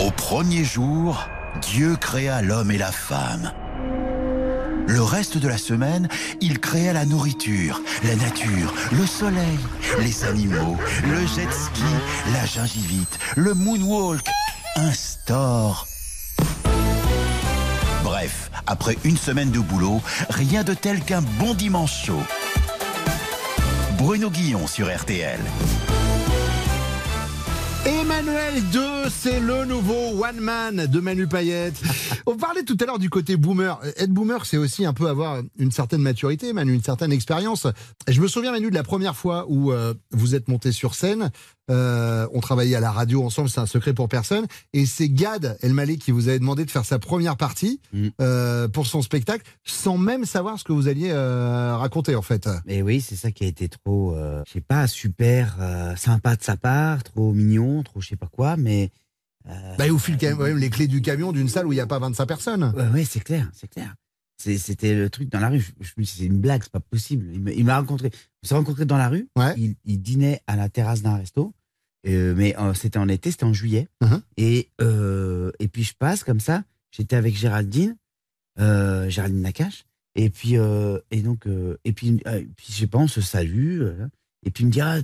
Au 0.00 0.10
premier 0.10 0.64
jour, 0.64 1.28
Dieu 1.60 1.96
créa 1.96 2.40
l'homme 2.40 2.70
et 2.70 2.78
la 2.78 2.92
femme. 2.92 3.52
Le 4.90 5.04
reste 5.04 5.38
de 5.38 5.46
la 5.46 5.56
semaine, 5.56 6.08
il 6.40 6.58
créa 6.58 6.92
la 6.92 7.06
nourriture, 7.06 7.80
la 8.02 8.16
nature, 8.16 8.74
le 8.90 9.06
soleil, 9.06 9.58
les 10.00 10.24
animaux, 10.24 10.76
le 11.04 11.20
jet 11.28 11.48
ski, 11.52 11.84
la 12.32 12.44
gingivite, 12.44 13.16
le 13.36 13.54
moonwalk, 13.54 14.26
un 14.74 14.90
store. 14.90 15.86
Bref, 18.02 18.50
après 18.66 18.98
une 19.04 19.16
semaine 19.16 19.52
de 19.52 19.60
boulot, 19.60 20.00
rien 20.28 20.64
de 20.64 20.74
tel 20.74 21.00
qu'un 21.04 21.22
bon 21.38 21.54
dimanche 21.54 22.06
chaud. 22.06 22.24
Bruno 23.96 24.28
Guillon 24.28 24.66
sur 24.66 24.92
RTL. 24.92 25.38
Emmanuel 28.20 28.62
2, 28.70 29.08
c'est 29.08 29.40
le 29.40 29.64
nouveau 29.64 30.22
One 30.22 30.40
Man 30.40 30.86
de 30.86 31.00
Manu 31.00 31.26
Payette. 31.26 31.80
On 32.26 32.36
parlait 32.36 32.64
tout 32.64 32.76
à 32.80 32.84
l'heure 32.84 32.98
du 32.98 33.08
côté 33.08 33.38
boomer. 33.38 33.80
Être 33.96 34.10
boomer, 34.10 34.44
c'est 34.44 34.58
aussi 34.58 34.84
un 34.84 34.92
peu 34.92 35.08
avoir 35.08 35.40
une 35.58 35.72
certaine 35.72 36.02
maturité, 36.02 36.52
Manu, 36.52 36.74
une 36.74 36.82
certaine 36.82 37.12
expérience. 37.12 37.66
Je 38.08 38.20
me 38.20 38.28
souviens, 38.28 38.52
Manu, 38.52 38.68
de 38.68 38.74
la 38.74 38.82
première 38.82 39.16
fois 39.16 39.46
où 39.48 39.72
euh, 39.72 39.94
vous 40.10 40.34
êtes 40.34 40.48
monté 40.48 40.70
sur 40.70 40.94
scène. 40.94 41.30
Euh, 41.70 42.26
on 42.32 42.40
travaillait 42.40 42.74
à 42.74 42.80
la 42.80 42.90
radio 42.90 43.24
ensemble, 43.24 43.48
c'est 43.48 43.60
un 43.60 43.66
secret 43.66 43.94
pour 43.94 44.08
personne. 44.08 44.44
Et 44.72 44.86
c'est 44.86 45.08
Gad 45.08 45.56
Elmaleh 45.62 45.98
qui 45.98 46.10
vous 46.10 46.28
avait 46.28 46.40
demandé 46.40 46.64
de 46.64 46.70
faire 46.70 46.84
sa 46.84 46.98
première 46.98 47.36
partie 47.36 47.80
Mm. 47.92 48.08
euh, 48.20 48.68
pour 48.68 48.86
son 48.86 49.02
spectacle, 49.02 49.44
sans 49.64 49.96
même 49.96 50.24
savoir 50.24 50.58
ce 50.58 50.64
que 50.64 50.72
vous 50.72 50.88
alliez 50.88 51.12
raconter, 51.12 52.16
en 52.16 52.22
fait. 52.22 52.48
Mais 52.66 52.82
oui, 52.82 53.00
c'est 53.00 53.16
ça 53.16 53.30
qui 53.30 53.44
a 53.44 53.46
été 53.46 53.68
trop, 53.68 54.14
je 54.46 54.52
sais 54.52 54.60
pas, 54.60 54.86
super 54.88 55.56
sympa 55.96 56.36
de 56.36 56.42
sa 56.42 56.56
part, 56.56 57.02
trop 57.04 57.32
mignon, 57.32 57.82
trop 57.82 58.00
je 58.10 58.14
sais 58.14 58.18
pas 58.18 58.26
quoi, 58.26 58.56
mais. 58.56 58.90
euh, 59.48 59.76
Bah, 59.76 59.86
il 59.86 59.92
vous 59.92 59.98
file 60.00 60.18
quand 60.18 60.36
même 60.36 60.58
les 60.58 60.68
clés 60.70 60.88
du 60.88 61.00
camion 61.00 61.30
d'une 61.30 61.48
salle 61.48 61.66
où 61.66 61.72
il 61.72 61.76
n'y 61.76 61.80
a 61.80 61.86
pas 61.86 62.00
25 62.00 62.26
personnes. 62.26 62.72
Ouais, 62.76 62.88
ouais, 62.88 63.04
c'est 63.04 63.20
clair, 63.20 63.48
c'est 63.54 63.68
clair. 63.68 63.94
C'était 64.36 64.94
le 64.96 65.10
truc 65.10 65.28
dans 65.28 65.38
la 65.38 65.50
rue. 65.50 65.60
Je, 65.80 65.90
me 65.98 66.02
suis 66.02 66.18
c'est 66.18 66.24
une 66.26 66.40
blague, 66.40 66.62
c'est 66.62 66.72
pas 66.72 66.80
possible. 66.80 67.26
Il 67.54 67.64
m'a 67.64 67.78
rencontré. 67.78 68.10
On 68.42 68.48
s'est 68.48 68.54
rencontrés 68.54 68.86
dans 68.86 68.96
la 68.96 69.08
rue. 69.08 69.28
Il, 69.58 69.76
il 69.84 70.00
dînait 70.00 70.40
à 70.46 70.56
la 70.56 70.68
terrasse 70.68 71.02
d'un 71.02 71.16
resto. 71.16 71.52
Euh, 72.08 72.34
mais 72.36 72.58
euh, 72.58 72.72
c'était 72.74 72.98
en 72.98 73.06
été, 73.08 73.30
c'était 73.30 73.44
en 73.44 73.52
juillet. 73.52 73.86
Uh-huh. 74.02 74.20
et, 74.38 74.70
euh, 74.80 75.52
et 75.60 75.68
puis 75.68 75.84
je 75.84 75.94
passe 75.94 76.24
comme 76.24 76.40
ça. 76.40 76.64
J'étais 76.90 77.14
avec 77.16 77.36
Géraldine, 77.36 77.96
euh, 78.58 79.08
Géraldine 79.10 79.42
Nakache. 79.42 79.84
Et 80.16 80.30
puis, 80.30 80.56
euh, 80.56 80.98
et 81.10 81.20
donc, 81.22 81.46
euh, 81.46 81.76
et 81.84 81.92
puis, 81.92 82.20
euh, 82.26 82.42
puis, 82.56 82.66
je 82.70 82.78
sais 82.78 82.86
pas, 82.86 82.98
on 82.98 83.06
se 83.08 83.20
salue. 83.20 83.82
euh, 83.82 84.08
et 84.44 84.50
puis 84.50 84.64
il 84.64 84.68
me 84.68 84.72
dit, 84.72 84.80
ah, 84.80 84.96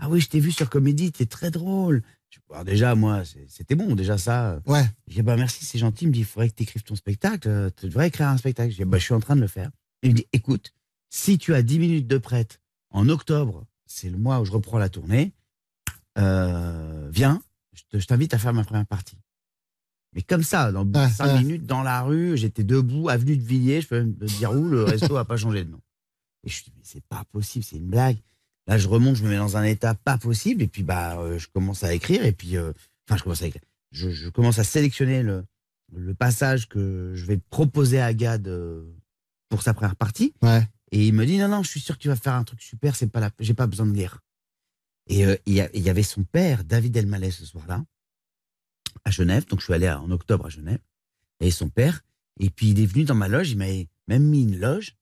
ah 0.00 0.08
oui, 0.08 0.20
je 0.20 0.28
t'ai 0.30 0.40
vu 0.40 0.50
sur 0.52 0.70
Comédie, 0.70 1.12
t'es 1.12 1.26
très 1.26 1.50
drôle. 1.50 2.02
Alors 2.50 2.64
déjà, 2.64 2.94
moi, 2.94 3.22
c'était 3.48 3.74
bon, 3.74 3.94
déjà 3.94 4.18
ça. 4.18 4.60
Ouais. 4.66 4.84
Je 5.08 5.14
dis, 5.14 5.22
bah 5.22 5.36
merci, 5.36 5.64
c'est 5.64 5.78
gentil. 5.78 6.04
Il 6.04 6.08
me 6.08 6.12
dit, 6.12 6.20
il 6.20 6.24
faudrait 6.24 6.48
que 6.50 6.54
tu 6.54 6.62
écrives 6.64 6.82
ton 6.82 6.94
spectacle. 6.96 7.48
euh, 7.48 7.70
Tu 7.76 7.86
devrais 7.86 8.08
écrire 8.08 8.28
un 8.28 8.36
spectacle. 8.36 8.70
Je 8.72 8.76
dis, 8.76 8.84
bah 8.84 8.98
je 8.98 9.04
suis 9.04 9.14
en 9.14 9.20
train 9.20 9.36
de 9.36 9.40
le 9.40 9.46
faire. 9.46 9.70
Il 10.02 10.10
me 10.10 10.14
dit, 10.16 10.26
écoute, 10.32 10.72
si 11.10 11.38
tu 11.38 11.54
as 11.54 11.62
10 11.62 11.78
minutes 11.78 12.06
de 12.06 12.18
prête 12.18 12.60
en 12.90 13.08
octobre, 13.08 13.66
c'est 13.86 14.10
le 14.10 14.18
mois 14.18 14.40
où 14.40 14.44
je 14.44 14.52
reprends 14.52 14.78
la 14.78 14.88
tournée, 14.88 15.32
euh, 16.18 17.08
viens, 17.12 17.42
je 17.72 17.82
te- 17.88 17.98
je 17.98 18.06
t'invite 18.06 18.34
à 18.34 18.38
faire 18.38 18.52
ma 18.52 18.64
première 18.64 18.86
partie. 18.86 19.18
Mais 20.12 20.22
comme 20.22 20.42
ça, 20.42 20.72
dans 20.72 20.84
5 21.08 21.26
minutes, 21.38 21.66
dans 21.66 21.82
la 21.82 22.02
rue, 22.02 22.36
j'étais 22.36 22.64
debout, 22.64 23.08
avenue 23.08 23.36
de 23.36 23.42
Villiers, 23.42 23.80
je 23.80 23.88
peux 23.88 23.98
même 24.00 24.16
te 24.16 24.24
dire 24.24 24.52
où, 24.52 24.68
le 24.68 24.82
resto 25.10 25.14
n'a 25.14 25.24
pas 25.24 25.36
changé 25.36 25.64
de 25.64 25.70
nom. 25.70 25.80
Et 26.44 26.48
je 26.50 26.60
me 26.60 26.64
dis, 26.64 26.72
mais 26.76 26.82
c'est 26.84 27.04
pas 27.04 27.24
possible, 27.30 27.64
c'est 27.64 27.76
une 27.76 27.86
blague. 27.88 28.18
Là, 28.70 28.78
je 28.78 28.86
remonte, 28.86 29.16
je 29.16 29.24
me 29.24 29.30
mets 29.30 29.36
dans 29.36 29.56
un 29.56 29.64
état 29.64 29.94
pas 29.96 30.16
possible, 30.16 30.62
et 30.62 30.68
puis 30.68 30.84
bah, 30.84 31.18
euh, 31.18 31.38
je 31.38 31.48
commence 31.48 31.82
à 31.82 31.92
écrire, 31.92 32.24
et 32.24 32.30
puis, 32.30 32.56
euh, 32.56 32.72
enfin, 33.08 33.16
je 33.16 33.24
commence 33.24 33.42
à 33.42 33.48
écrire. 33.48 33.62
Je, 33.90 34.10
je 34.10 34.28
commence 34.28 34.60
à 34.60 34.64
sélectionner 34.64 35.24
le, 35.24 35.44
le 35.92 36.14
passage 36.14 36.68
que 36.68 37.10
je 37.16 37.26
vais 37.26 37.36
proposer 37.36 38.00
à 38.00 38.14
Gad 38.14 38.46
euh, 38.46 38.84
pour 39.48 39.62
sa 39.62 39.74
première 39.74 39.96
partie. 39.96 40.32
Et 40.92 41.04
il 41.04 41.12
me 41.14 41.26
dit, 41.26 41.36
non, 41.38 41.48
non, 41.48 41.64
je 41.64 41.68
suis 41.68 41.80
sûr 41.80 41.96
que 41.98 42.02
tu 42.02 42.06
vas 42.06 42.14
faire 42.14 42.34
un 42.34 42.44
truc 42.44 42.62
super, 42.62 42.94
c'est 42.94 43.08
pas 43.08 43.18
la, 43.18 43.30
j'ai 43.40 43.54
pas 43.54 43.66
besoin 43.66 43.86
de 43.86 43.92
lire. 43.92 44.20
Et 45.08 45.24
il 45.46 45.54
y, 45.54 45.90
avait 45.90 46.04
son 46.04 46.22
père, 46.22 46.62
David 46.62 46.96
Elmaleh, 46.96 47.32
ce 47.32 47.44
soir-là, 47.44 47.84
à 49.04 49.10
Genève. 49.10 49.48
Donc, 49.48 49.58
je 49.58 49.64
suis 49.64 49.74
allé 49.74 49.88
à- 49.88 50.00
en 50.00 50.12
octobre 50.12 50.46
à 50.46 50.48
Genève. 50.48 50.78
Et 51.40 51.50
son 51.50 51.68
père. 51.68 52.02
Et 52.38 52.50
puis, 52.50 52.70
il 52.70 52.78
est 52.80 52.86
venu 52.86 53.02
dans 53.02 53.16
ma 53.16 53.26
loge. 53.26 53.50
Il 53.50 53.58
m'a 53.58 53.66
même 54.06 54.22
mis 54.22 54.42
une 54.44 54.60
loge. 54.60 54.94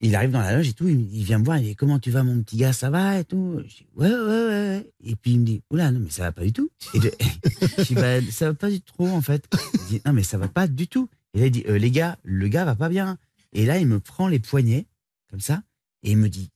Il 0.00 0.14
arrive 0.14 0.30
dans 0.30 0.40
la 0.40 0.56
loge 0.56 0.68
et 0.68 0.72
tout. 0.72 0.88
Il, 0.88 1.14
il 1.14 1.24
vient 1.24 1.38
me 1.38 1.44
voir. 1.44 1.58
Il 1.58 1.64
dit 1.64 1.76
Comment 1.76 1.98
tu 1.98 2.10
vas, 2.10 2.22
mon 2.22 2.40
petit 2.42 2.56
gars 2.56 2.72
Ça 2.72 2.90
va 2.90 3.18
et 3.18 3.24
tout? 3.24 3.60
Je 3.66 3.76
dis 3.76 3.86
Ouais, 3.96 4.08
ouais, 4.10 4.16
ouais. 4.16 4.90
Et 5.04 5.16
puis, 5.16 5.32
il 5.32 5.40
me 5.40 5.44
dit 5.44 5.62
Oula, 5.70 5.90
non, 5.90 6.00
mais 6.00 6.10
ça 6.10 6.22
va 6.22 6.32
pas 6.32 6.44
du 6.44 6.52
tout. 6.52 6.70
Et 6.94 7.00
je, 7.00 7.08
je 7.78 7.82
dis 7.82 7.94
Bah, 7.94 8.20
ça 8.30 8.46
va 8.46 8.54
pas 8.54 8.70
du 8.70 8.80
tout, 8.80 9.06
en 9.06 9.20
fait. 9.20 9.48
Il 9.74 9.86
dit 9.86 10.02
Non, 10.06 10.12
mais 10.12 10.22
ça 10.22 10.38
va 10.38 10.48
pas 10.48 10.66
du 10.68 10.86
tout. 10.88 11.08
Et 11.34 11.40
là, 11.40 11.46
il 11.46 11.50
dit 11.52 11.64
Euh, 11.68 11.78
Les 11.78 11.90
gars, 11.90 12.18
le 12.22 12.48
gars 12.48 12.64
va 12.64 12.74
pas 12.74 12.88
bien. 12.88 13.18
Et 13.52 13.66
là, 13.66 13.78
il 13.78 13.86
me 13.86 13.98
prend 13.98 14.28
les 14.28 14.38
poignets, 14.38 14.86
comme 15.30 15.40
ça. 15.40 15.62
Et 16.02 16.12
il 16.12 16.16
me 16.18 16.28
dit 16.28 16.50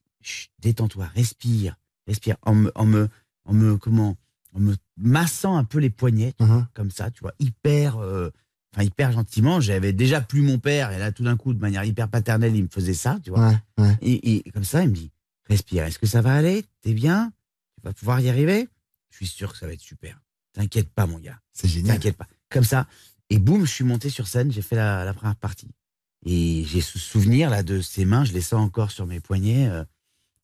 Détends-toi, 0.60 1.06
respire, 1.14 1.76
respire. 2.06 2.36
En 2.42 2.54
me, 2.54 2.72
en 2.74 2.86
me, 2.86 3.08
en 3.44 3.54
me, 3.54 3.76
comment 3.76 4.16
en 4.54 4.60
me 4.60 4.74
massant 4.96 5.56
un 5.56 5.64
peu 5.64 5.78
les 5.78 5.90
poignets, 5.90 6.34
vois, 6.38 6.68
comme 6.74 6.90
ça, 6.90 7.10
tu 7.10 7.20
vois, 7.20 7.34
hyper, 7.38 7.98
euh, 7.98 8.30
enfin 8.74 8.84
hyper 8.84 9.12
gentiment. 9.12 9.60
J'avais 9.60 9.92
déjà 9.92 10.20
plus 10.20 10.42
mon 10.42 10.58
père, 10.58 10.92
et 10.92 10.98
là 10.98 11.12
tout 11.12 11.24
d'un 11.24 11.36
coup, 11.36 11.54
de 11.54 11.60
manière 11.60 11.84
hyper 11.84 12.08
paternelle, 12.08 12.54
il 12.56 12.64
me 12.64 12.68
faisait 12.68 12.94
ça, 12.94 13.18
tu 13.22 13.30
vois. 13.30 13.52
Et, 14.00 14.36
et 14.46 14.50
comme 14.50 14.64
ça, 14.64 14.82
il 14.82 14.88
me 14.90 14.94
dit, 14.94 15.10
respire, 15.48 15.84
est-ce 15.84 15.98
que 15.98 16.06
ça 16.06 16.20
va 16.22 16.34
aller? 16.34 16.64
T'es 16.82 16.94
bien? 16.94 17.32
Tu 17.76 17.82
vas 17.84 17.92
pouvoir 17.92 18.20
y 18.20 18.28
arriver? 18.28 18.68
Je 19.10 19.16
suis 19.16 19.26
sûr 19.26 19.52
que 19.52 19.58
ça 19.58 19.66
va 19.66 19.72
être 19.72 19.80
super. 19.80 20.20
T'inquiète 20.54 20.88
pas, 20.90 21.06
mon 21.06 21.18
gars. 21.18 21.38
C'est 21.52 21.68
génial. 21.68 21.96
T'inquiète 21.96 22.16
pas. 22.16 22.26
Comme 22.50 22.64
ça. 22.64 22.86
Et 23.30 23.38
boum, 23.38 23.64
je 23.64 23.70
suis 23.72 23.84
monté 23.84 24.10
sur 24.10 24.26
scène, 24.28 24.52
j'ai 24.52 24.62
fait 24.62 24.76
la, 24.76 25.04
la 25.04 25.14
première 25.14 25.36
partie. 25.36 25.70
Et 26.24 26.64
j'ai 26.66 26.80
ce 26.80 26.98
souvenir 26.98 27.50
là 27.50 27.62
de 27.62 27.80
ses 27.80 28.04
mains, 28.04 28.24
je 28.24 28.32
les 28.32 28.40
sens 28.42 28.60
encore 28.64 28.90
sur 28.90 29.06
mes 29.06 29.18
poignets, 29.20 29.68
euh, 29.68 29.84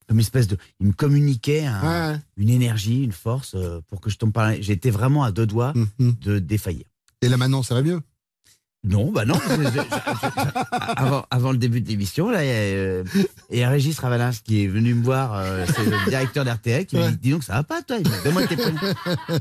comme 0.06 0.16
une 0.16 0.22
espèce 0.22 0.48
de. 0.48 0.56
Il 0.80 0.86
me 0.88 0.92
communiquait 0.92 1.66
un- 1.66 1.82
Ouais, 2.10 2.14
ouais. 2.14 2.20
une 2.38 2.48
énergie, 2.48 3.04
une 3.04 3.12
force 3.12 3.54
euh, 3.54 3.80
pour 3.88 4.00
que 4.00 4.08
je 4.10 4.16
tombe 4.16 4.32
par. 4.32 4.48
là. 4.50 4.60
J'étais 4.60 4.90
vraiment 4.90 5.22
à 5.22 5.30
deux 5.32 5.46
doigts 5.46 5.72
Mhm. 5.98 6.14
de 6.20 6.38
défaillir. 6.38 6.84
Et 7.20 7.28
là 7.28 7.36
maintenant, 7.36 7.62
ça 7.62 7.74
va 7.74 7.82
mieux? 7.82 8.00
Non, 8.84 9.10
bah 9.10 9.24
non. 9.24 9.34
je- 9.34 9.54
je- 9.56 9.68
je- 9.70 9.70
je- 9.72 10.92
avant, 10.96 11.26
avant 11.30 11.50
le 11.50 11.58
début 11.58 11.80
de 11.80 11.88
l'émission, 11.88 12.30
là, 12.30 12.44
il 12.44 12.46
y 12.46 12.50
a, 12.50 12.54
euh, 12.54 13.04
il 13.50 13.58
y 13.58 13.62
a 13.64 13.68
Régis 13.68 13.98
Ravalas 13.98 14.40
qui 14.44 14.62
est 14.62 14.66
venu 14.68 14.94
me 14.94 15.02
voir, 15.04 15.34
euh, 15.34 15.66
c'est 15.66 15.84
le 15.84 15.96
directeur 16.08 16.44
d'RTL, 16.44 16.86
qui 16.86 16.96
me 16.96 17.10
dit 17.10 17.16
Dis 17.20 17.30
donc, 17.32 17.42
ça 17.42 17.54
va 17.54 17.64
pas, 17.64 17.82
toi? 17.82 17.98
Donne-moi 18.24 18.46
tes 18.46 18.56
poignets. 18.56 18.94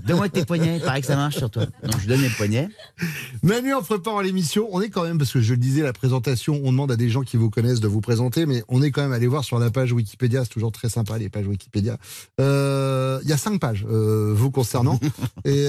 Donne-moi 0.05 0.29
tes 0.29 0.43
poignets, 0.43 0.77
il 0.77 0.81
paraît 0.81 1.01
que 1.01 1.07
ça 1.07 1.15
marche 1.15 1.37
sur 1.37 1.51
toi. 1.51 1.65
Donc, 1.83 2.01
je 2.01 2.07
donne 2.07 2.21
mes 2.21 2.29
poignets. 2.29 2.67
Manu, 3.43 3.73
en 3.75 3.83
préparant 3.83 4.21
l'émission, 4.21 4.67
on 4.71 4.81
est 4.81 4.89
quand 4.89 5.03
même, 5.03 5.19
parce 5.19 5.31
que 5.31 5.39
je 5.39 5.53
le 5.53 5.59
disais, 5.59 5.83
la 5.83 5.93
présentation, 5.93 6.59
on 6.63 6.71
demande 6.71 6.91
à 6.91 6.95
des 6.95 7.09
gens 7.09 7.21
qui 7.21 7.37
vous 7.37 7.51
connaissent 7.51 7.79
de 7.79 7.87
vous 7.87 8.01
présenter, 8.01 8.47
mais 8.47 8.63
on 8.69 8.81
est 8.81 8.89
quand 8.89 9.03
même 9.03 9.13
allé 9.13 9.27
voir 9.27 9.43
sur 9.43 9.59
la 9.59 9.69
page 9.69 9.93
Wikipédia, 9.93 10.43
c'est 10.45 10.49
toujours 10.49 10.71
très 10.71 10.89
sympa 10.89 11.17
les 11.19 11.29
pages 11.29 11.45
Wikipédia. 11.47 11.97
Euh, 12.41 13.19
Il 13.23 13.29
y 13.29 13.33
a 13.33 13.37
cinq 13.37 13.59
pages 13.59 13.85
euh, 13.89 14.33
vous 14.35 14.49
concernant, 14.51 14.99
et, 15.45 15.65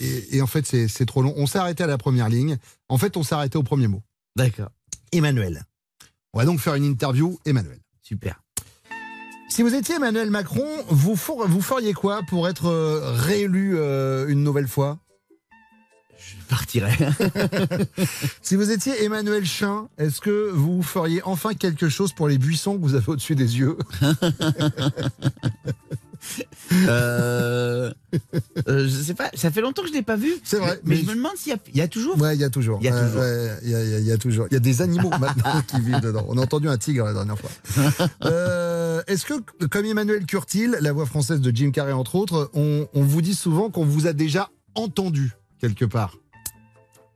et, 0.00 0.36
et 0.36 0.42
en 0.42 0.46
fait 0.48 0.66
c'est 0.66 1.06
trop 1.06 1.22
long. 1.22 1.32
On 1.36 1.46
s'est 1.46 1.58
arrêté 1.58 1.84
à 1.84 1.86
la 1.86 1.96
première 1.98 2.28
ligne, 2.28 2.56
en 2.88 2.98
fait 2.98 3.16
on 3.16 3.22
s'est 3.22 3.34
arrêté 3.34 3.58
au 3.58 3.62
premier 3.62 3.86
mot. 3.88 4.02
D'accord. 4.36 4.70
Emmanuel. 5.12 5.64
On 6.34 6.38
va 6.38 6.44
donc 6.44 6.60
faire 6.60 6.74
une 6.74 6.84
interview 6.84 7.38
Emmanuel. 7.44 7.80
Super. 8.02 8.40
Si 9.48 9.62
vous 9.62 9.74
étiez 9.74 9.94
Emmanuel 9.96 10.30
Macron, 10.30 10.66
vous, 10.88 11.16
for- 11.16 11.48
vous 11.48 11.62
feriez 11.62 11.94
quoi 11.94 12.22
pour 12.28 12.48
être 12.48 12.66
euh, 12.66 13.12
réélu 13.14 13.76
euh, 13.78 14.28
une 14.28 14.42
nouvelle 14.44 14.68
fois? 14.68 14.98
Je 16.18 16.34
partirai. 16.48 16.92
Si 18.42 18.56
vous 18.56 18.70
étiez 18.70 19.04
Emmanuel 19.04 19.44
Chin, 19.46 19.88
est-ce 19.98 20.20
que 20.20 20.50
vous 20.50 20.82
feriez 20.82 21.22
enfin 21.24 21.54
quelque 21.54 21.88
chose 21.88 22.12
pour 22.12 22.28
les 22.28 22.36
buissons 22.38 22.76
que 22.76 22.82
vous 22.82 22.94
avez 22.94 23.08
au-dessus 23.08 23.34
des 23.34 23.58
yeux? 23.58 23.78
Euh, 26.72 27.92
euh, 28.68 28.84
je 28.88 29.02
sais 29.02 29.14
pas, 29.14 29.30
ça 29.34 29.50
fait 29.50 29.60
longtemps 29.60 29.82
que 29.82 29.88
je 29.88 29.92
l'ai 29.94 30.02
pas 30.02 30.16
vu. 30.16 30.32
C'est 30.44 30.58
vrai, 30.58 30.80
Mais, 30.84 30.96
mais 30.96 31.02
je 31.02 31.06
me 31.10 31.14
demande 31.14 31.36
s'il 31.36 31.52
y 31.52 31.54
a, 31.54 31.58
il 31.72 31.76
y 31.76 31.80
a 31.80 31.88
toujours. 31.88 32.20
Ouais, 32.20 32.34
il 32.36 32.40
y 32.40 32.44
a 32.44 32.50
toujours. 32.50 32.78
Il 32.80 32.86
y 32.86 32.88
a 32.88 33.00
toujours. 33.04 33.22
Il 33.62 33.70
y, 33.70 33.74
a- 33.74 33.82
il 33.84 33.90
y 33.90 33.94
a- 33.94 33.98
il 34.00 34.06
y 34.06 34.12
a 34.12 34.18
toujours. 34.18 34.46
Il 34.50 34.54
y 34.54 34.56
a 34.56 34.60
des 34.60 34.82
animaux 34.82 35.10
maintenant 35.18 35.62
qui 35.66 35.80
vivent 35.80 36.00
dedans. 36.00 36.24
On 36.28 36.36
a 36.38 36.42
entendu 36.42 36.68
un 36.68 36.76
tigre 36.78 37.04
la 37.04 37.12
dernière 37.14 37.38
fois. 37.38 37.50
Euh, 38.24 39.02
Est-ce 39.06 39.24
que, 39.26 39.34
comme 39.66 39.84
Emmanuel 39.86 40.26
Curtil, 40.26 40.76
la 40.80 40.92
voix 40.92 41.06
française 41.06 41.40
de 41.40 41.54
Jim 41.54 41.70
Carrey 41.70 41.92
entre 41.92 42.14
autres, 42.16 42.50
on, 42.54 42.86
on 42.94 43.02
vous 43.02 43.22
dit 43.22 43.34
souvent 43.34 43.70
qu'on 43.70 43.84
vous 43.84 44.06
a 44.06 44.12
déjà 44.12 44.50
entendu 44.74 45.32
quelque 45.60 45.84
part? 45.84 46.16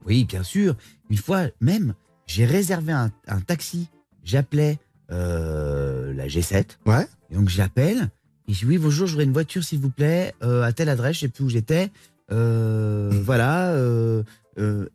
Oui, 0.06 0.24
bien 0.24 0.42
sûr. 0.42 0.74
Une 1.10 1.16
fois 1.18 1.44
même, 1.60 1.94
j'ai 2.26 2.44
réservé 2.44 2.92
un, 2.92 3.10
un 3.28 3.40
taxi. 3.40 3.88
J'appelais 4.24 4.78
la 5.10 6.26
G7. 6.26 6.64
Ouais. 6.86 7.06
Et 7.30 7.34
donc 7.34 7.48
j'appelle. 7.48 8.10
Et 8.48 8.52
je 8.52 8.60
dis 8.60 8.66
oui, 8.66 8.78
bonjour, 8.78 9.06
j'aurais 9.06 9.24
une 9.24 9.32
voiture 9.32 9.62
s'il 9.62 9.78
vous 9.80 9.90
plaît, 9.90 10.34
euh, 10.42 10.62
à 10.62 10.72
telle 10.72 10.88
adresse, 10.88 11.16
je 11.16 11.20
sais 11.20 11.28
plus 11.28 11.44
où 11.44 11.48
j'étais. 11.48 11.90
Euh, 12.30 13.10
voilà. 13.24 13.70
euh, 13.72 14.22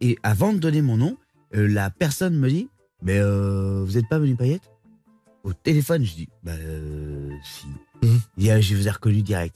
et 0.02 0.18
avant 0.24 0.54
de 0.54 0.60
donner 0.60 0.82
mon 0.82 0.98
nom, 0.98 1.18
la 1.52 1.90
personne 1.90 2.38
me 2.38 2.50
dit 2.50 2.68
Mais 3.02 3.20
vous 3.22 3.92
n'êtes 3.94 4.08
pas 4.10 4.20
Menu 4.20 4.36
Payette? 4.36 4.70
Au 5.44 5.54
téléphone, 5.54 6.04
je 6.04 6.14
dis 6.14 6.30
Bah 6.44 6.52
si. 7.44 7.68
Mhm. 8.04 8.20
Il 8.38 8.62
je 8.62 8.76
vous 8.76 8.88
ai 8.88 8.92
reconnu 8.92 9.22
direct. 9.22 9.56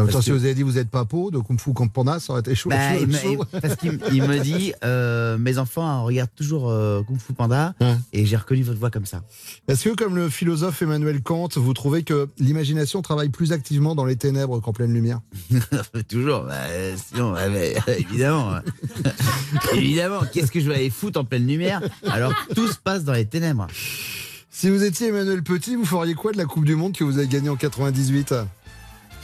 En 0.00 0.04
même 0.04 0.12
Parce 0.12 0.24
temps, 0.24 0.32
si 0.32 0.38
vous 0.38 0.44
avez 0.44 0.54
dit 0.54 0.62
vous 0.62 0.78
êtes 0.78 0.88
pas 0.90 1.04
peau 1.04 1.30
de 1.30 1.38
Kung 1.38 1.60
Fu 1.60 1.72
Panda, 1.92 2.18
ça 2.20 2.32
aurait 2.32 2.40
été 2.40 2.54
chaud. 2.54 2.70
Bah, 2.70 2.94
chaud, 2.94 2.98
il 3.02 3.06
me- 3.08 3.12
chaud. 3.18 3.44
il- 3.52 3.60
parce 3.60 3.76
qu'il 3.76 3.92
me- 3.92 3.98
il 4.14 4.22
me 4.22 4.38
dit 4.40 4.72
euh, 4.84 5.36
Mes 5.38 5.58
enfants 5.58 6.04
regardent 6.04 6.34
toujours 6.34 6.70
euh, 6.70 7.02
Kung 7.06 7.18
Fu 7.20 7.32
Panda 7.32 7.74
Ouais. 7.80 7.96
et 8.12 8.24
j'ai 8.26 8.36
reconnu 8.36 8.62
votre 8.62 8.78
voix 8.78 8.90
comme 8.90 9.06
ça. 9.06 9.22
Est-ce 9.68 9.88
que, 9.88 9.94
comme 9.94 10.16
le 10.16 10.28
philosophe 10.28 10.80
Emmanuel 10.82 11.20
Kant, 11.22 11.48
vous 11.56 11.74
trouvez 11.74 12.02
que 12.02 12.28
l'imagination 12.38 13.02
travaille 13.02 13.28
plus 13.28 13.52
activement 13.52 13.94
dans 13.94 14.04
les 14.04 14.16
ténèbres 14.16 14.60
qu'en 14.60 14.72
pleine 14.72 14.92
lumière? 14.92 15.20
Toujours, 16.08 16.42
bah, 16.44 16.54
sinon, 17.12 17.34
évidemment. 17.88 18.54
hein. 18.54 18.62
évidemment, 19.74 20.20
qu'est-ce 20.32 20.50
que 20.50 20.60
je 20.60 20.68
vais 20.68 20.76
aller 20.76 20.90
foutre 20.90 21.20
en 21.20 21.24
pleine 21.24 21.46
lumière 21.46 21.80
alors 22.08 22.32
que 22.46 22.54
tout 22.54 22.68
se 22.68 22.76
passe 22.76 23.04
dans 23.04 23.12
les 23.12 23.26
ténèbres? 23.26 23.66
Si 24.50 24.68
vous 24.68 24.82
étiez 24.84 25.08
Emmanuel 25.08 25.42
Petit, 25.42 25.76
vous 25.76 25.84
feriez 25.86 26.14
quoi 26.14 26.32
de 26.32 26.36
la 26.38 26.44
Coupe 26.44 26.64
du 26.64 26.74
Monde 26.76 26.92
que 26.94 27.04
vous 27.04 27.18
avez 27.18 27.28
gagnée 27.28 27.48
en 27.48 27.56
98 27.56 28.34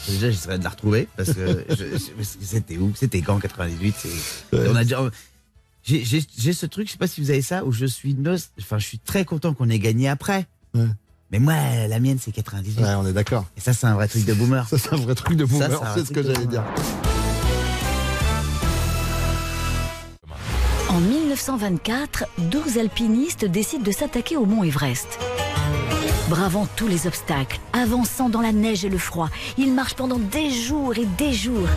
Déjà, 0.09 0.30
j'essaierais 0.30 0.59
de 0.59 0.64
la 0.64 0.70
retrouver 0.70 1.09
parce 1.16 1.32
que 1.32 1.64
c'était 2.40 2.76
où? 2.78 2.92
C'était 2.94 3.20
quand 3.22 3.34
en 3.34 3.40
98 3.40 3.94
c'est- 3.98 4.57
Ouais. 4.57 4.66
On 4.70 4.76
a 4.76 4.82
déjà. 4.84 5.00
J'ai 5.84 6.52
ce 6.52 6.66
truc, 6.66 6.86
je 6.88 6.92
sais 6.92 6.98
pas 6.98 7.07
si 7.07 7.20
vous 7.20 7.30
avez 7.30 7.42
ça, 7.42 7.64
où 7.64 7.72
je 7.72 7.86
suis 7.86 8.14
nos- 8.14 8.34
enfin, 8.61 8.78
je 8.78 8.86
suis 8.86 8.98
très 8.98 9.24
content 9.24 9.54
qu'on 9.54 9.68
ait 9.70 9.78
gagné 9.78 10.09
après. 10.09 10.46
Ouais. 10.74 10.86
Mais 11.32 11.38
moi, 11.40 11.54
la 11.88 11.98
mienne, 12.00 12.18
c'est 12.20 12.30
98. 12.32 12.80
Ouais, 12.82 12.94
on 12.94 13.07
est 13.07 13.12
d'accord. 13.12 13.46
Et 13.57 13.61
ça, 13.61 13.72
c'est 13.72 13.86
un 13.86 13.94
vrai 13.94 14.07
truc 14.09 14.24
de 14.24 14.32
boomer. 14.34 14.68
Ça, 14.68 14.78
c'est 14.78 14.92
un 14.92 14.96
vrai 14.96 15.14
truc 15.14 15.36
de 15.36 15.44
boomer, 15.44 15.92
c'est 15.94 16.04
ce 16.07 16.12
que 16.12 16.22
j'allais 16.22 16.46
dire. 16.46 16.62
En 20.88 21.00
1924, 21.00 22.24
12 22.38 22.78
alpinistes 22.78 23.44
décident 23.44 23.82
de 23.82 23.90
s'attaquer 23.92 24.36
au 24.36 24.46
mont 24.46 24.62
Everest. 24.64 25.18
Bravant 26.28 26.66
tous 26.74 26.88
les 26.88 27.06
obstacles, 27.06 27.60
avançant 27.72 28.28
dans 28.28 28.40
la 28.40 28.50
neige 28.50 28.84
et 28.84 28.88
le 28.88 28.98
froid, 28.98 29.28
ils 29.58 29.72
marchent 29.72 29.94
pendant 29.94 30.18
des 30.18 30.50
jours 30.50 30.92
et 30.98 31.06
des 31.18 31.32
jours. 31.32 31.68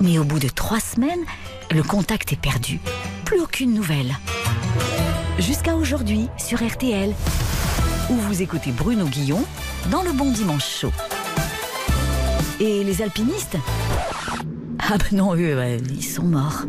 Mais 0.00 0.18
au 0.18 0.24
bout 0.24 0.40
de 0.40 0.48
trois 0.48 0.80
semaines, 0.80 1.24
le 1.72 1.84
contact 1.84 2.32
est 2.32 2.40
perdu. 2.40 2.80
Plus 3.24 3.40
aucune 3.40 3.72
nouvelle. 3.72 4.16
Jusqu'à 5.38 5.76
aujourd'hui 5.76 6.28
sur 6.36 6.66
RTL, 6.66 7.14
où 8.10 8.14
vous 8.14 8.42
écoutez 8.42 8.72
Bruno 8.72 9.04
Guillon 9.04 9.44
dans 9.88 10.02
le 10.02 10.10
Bon 10.10 10.32
Dimanche 10.32 10.68
Chaud. 10.68 10.92
Et 12.58 12.82
les 12.82 13.02
alpinistes? 13.02 13.56
Ah 14.80 14.96
ben 14.98 15.16
non, 15.16 15.36
eux, 15.36 15.78
ils 15.90 16.04
sont 16.04 16.24
morts. 16.24 16.64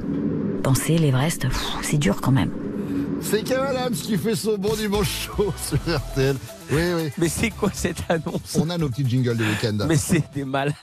Penser 0.61 0.99
l'Everest, 0.99 1.47
c'est 1.82 1.97
dur 1.97 2.22
quand 2.22 2.32
même. 2.32 2.51
C'est 3.22 3.43
Kev 3.43 3.59
Adams 3.61 3.93
qui 3.93 4.18
fait 4.18 4.36
son 4.36 4.57
bon 4.57 4.76
dimanche 4.76 5.28
chaud 5.28 5.53
sur 5.68 5.78
RTL. 5.78 6.36
Oui, 6.72 6.82
oui. 6.95 7.09
Mais 7.18 7.30
c'est 7.30 7.49
quoi 7.49 7.72
cette 7.74 8.03
annonce 8.09 8.55
On 8.59 8.70
a 8.70 8.78
nos 8.78 8.89
petits 8.89 9.07
jingles 9.07 9.38
de 9.38 9.43
week-end. 9.43 9.86
Mais 9.88 9.97
c'est 9.97 10.24
des 10.34 10.45
malades. 10.45 10.76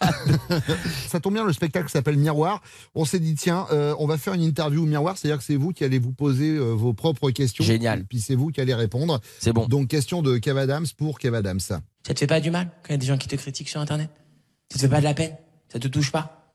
Ça 1.08 1.20
tombe 1.20 1.34
bien, 1.34 1.44
le 1.44 1.52
spectacle 1.52 1.88
s'appelle 1.88 2.16
Miroir. 2.16 2.62
On 2.94 3.04
s'est 3.04 3.18
dit, 3.18 3.34
tiens, 3.34 3.66
euh, 3.70 3.94
on 3.98 4.06
va 4.06 4.18
faire 4.18 4.34
une 4.34 4.42
interview 4.42 4.82
au 4.82 4.86
miroir, 4.86 5.16
c'est-à-dire 5.16 5.38
que 5.38 5.44
c'est 5.44 5.56
vous 5.56 5.72
qui 5.72 5.84
allez 5.84 5.98
vous 5.98 6.12
poser 6.12 6.50
euh, 6.50 6.72
vos 6.72 6.92
propres 6.92 7.30
questions. 7.30 7.64
Génial. 7.64 8.00
Et 8.00 8.04
puis 8.04 8.20
c'est 8.20 8.34
vous 8.34 8.50
qui 8.50 8.60
allez 8.60 8.74
répondre. 8.74 9.20
C'est 9.38 9.52
bon. 9.52 9.66
Donc, 9.66 9.88
question 9.88 10.22
de 10.22 10.38
Kev 10.38 10.58
Adams 10.58 10.86
pour 10.96 11.18
Kev 11.18 11.36
Adams. 11.36 11.60
Ça 11.60 11.80
te 12.06 12.18
fait 12.18 12.26
pas 12.26 12.40
du 12.40 12.50
mal 12.50 12.66
quand 12.82 12.88
il 12.90 12.92
y 12.92 12.94
a 12.94 12.98
des 12.98 13.06
gens 13.06 13.18
qui 13.18 13.28
te 13.28 13.36
critiquent 13.36 13.68
sur 13.68 13.80
Internet? 13.80 14.10
Ça 14.70 14.78
te 14.78 14.80
fait 14.80 14.88
pas 14.88 14.98
de 15.00 15.04
la 15.04 15.14
peine? 15.14 15.36
Ça 15.72 15.78
te 15.78 15.88
touche 15.88 16.10
pas? 16.10 16.54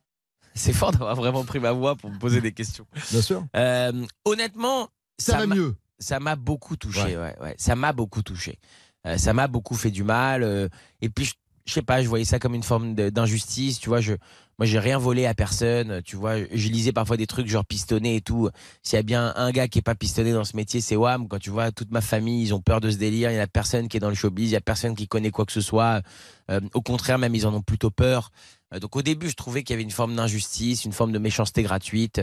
C'est 0.56 0.74
fort 0.74 0.92
d'avoir 0.92 1.16
vraiment 1.16 1.46
pris 1.46 1.60
ma 1.60 1.72
voix 1.72 1.96
pour 1.96 2.10
me 2.10 2.18
poser 2.18 2.42
des 2.42 2.52
questions. 2.52 2.86
Bien 3.12 3.22
sûr. 3.22 3.46
Euh, 3.56 4.06
honnêtement, 4.26 4.90
Ça 5.20 5.38
va 5.38 5.48
m'a- 5.48 5.56
mieux. 5.56 5.76
Ça 6.00 6.20
m'a 6.20 6.36
beaucoup 6.36 6.76
touché. 6.78 7.02
Ouais. 7.02 7.18
Ouais. 7.18 7.36
Ouais, 7.42 7.56
Ça 7.58 7.76
m'a 7.76 7.92
beaucoup 7.94 8.22
touché. 8.24 8.58
Euh, 9.06 9.18
ça 9.18 9.34
m'a 9.34 9.48
beaucoup 9.48 9.76
fait 9.76 9.92
du 9.92 10.04
mal. 10.04 10.44
euh, 10.44 10.68
et 11.02 11.10
puis, 11.10 11.26
je, 11.26 11.34
je 11.66 11.74
sais 11.74 11.82
pas, 11.82 12.02
je 12.02 12.08
voyais 12.08 12.26
ça 12.26 12.40
comme 12.40 12.56
une 12.56 12.64
forme 12.64 12.96
d'injustice. 12.96 13.80
Tu 13.80 13.90
vois, 13.90 14.02
je, 14.02 14.14
moi, 14.58 14.66
j'ai 14.66 14.80
rien 14.80 14.98
volé 14.98 15.26
à 15.26 15.34
personne. 15.34 16.02
Tu 16.04 16.16
vois, 16.16 16.36
je 16.52 16.68
lisais 16.70 16.92
parfois 16.92 17.16
des 17.18 17.28
trucs 17.28 17.48
genre 17.48 17.66
pistonné 17.66 18.16
et 18.18 18.22
tout. 18.22 18.50
S'il 18.82 18.98
y 18.98 19.00
a 19.00 19.04
bien 19.04 19.34
un 19.36 19.52
gars 19.52 19.68
qui 19.68 19.80
est 19.80 19.84
pas 19.84 19.96
pistonné 19.96 20.32
dans 20.34 20.44
ce 20.44 20.56
métier, 20.56 20.82
c'est 20.82 20.96
Wam. 20.96 21.28
Quand 21.28 21.40
tu 21.40 21.50
vois 21.50 21.72
toute 21.72 21.92
ma 21.92 22.02
famille, 22.02 22.42
ils 22.44 22.54
ont 22.54 22.62
peur 22.62 22.82
de 22.82 22.90
ce 22.90 22.98
délire. 22.98 23.32
Il 23.32 23.36
y 23.36 23.40
a 23.40 23.48
personne 23.48 23.88
qui 23.88 23.98
est 23.98 24.02
dans 24.02 24.10
le 24.10 24.16
showbiz. 24.16 24.50
Il 24.50 24.54
y 24.54 24.58
a 24.58 24.62
personne 24.62 24.96
qui 24.96 25.08
connaît 25.08 25.32
quoi 25.32 25.46
que 25.46 25.52
ce 25.54 25.62
soit. 25.62 26.02
Euh, 26.50 26.60
au 26.74 26.82
contraire, 26.82 27.20
même 27.20 27.36
ils 27.36 27.46
en 27.46 27.54
ont 27.54 27.62
plutôt 27.62 27.92
peur. 27.92 28.32
Euh, 28.74 28.80
donc 28.80 28.96
au 28.96 29.02
début, 29.02 29.30
je 29.30 29.36
trouvais 29.36 29.64
qu'il 29.64 29.74
y 29.74 29.76
avait 29.76 29.84
une 29.84 29.92
forme 29.92 30.16
d'injustice, 30.16 30.86
une 30.86 30.92
forme 30.92 31.12
de 31.12 31.20
méchanceté 31.20 31.64
gratuite. 31.64 32.22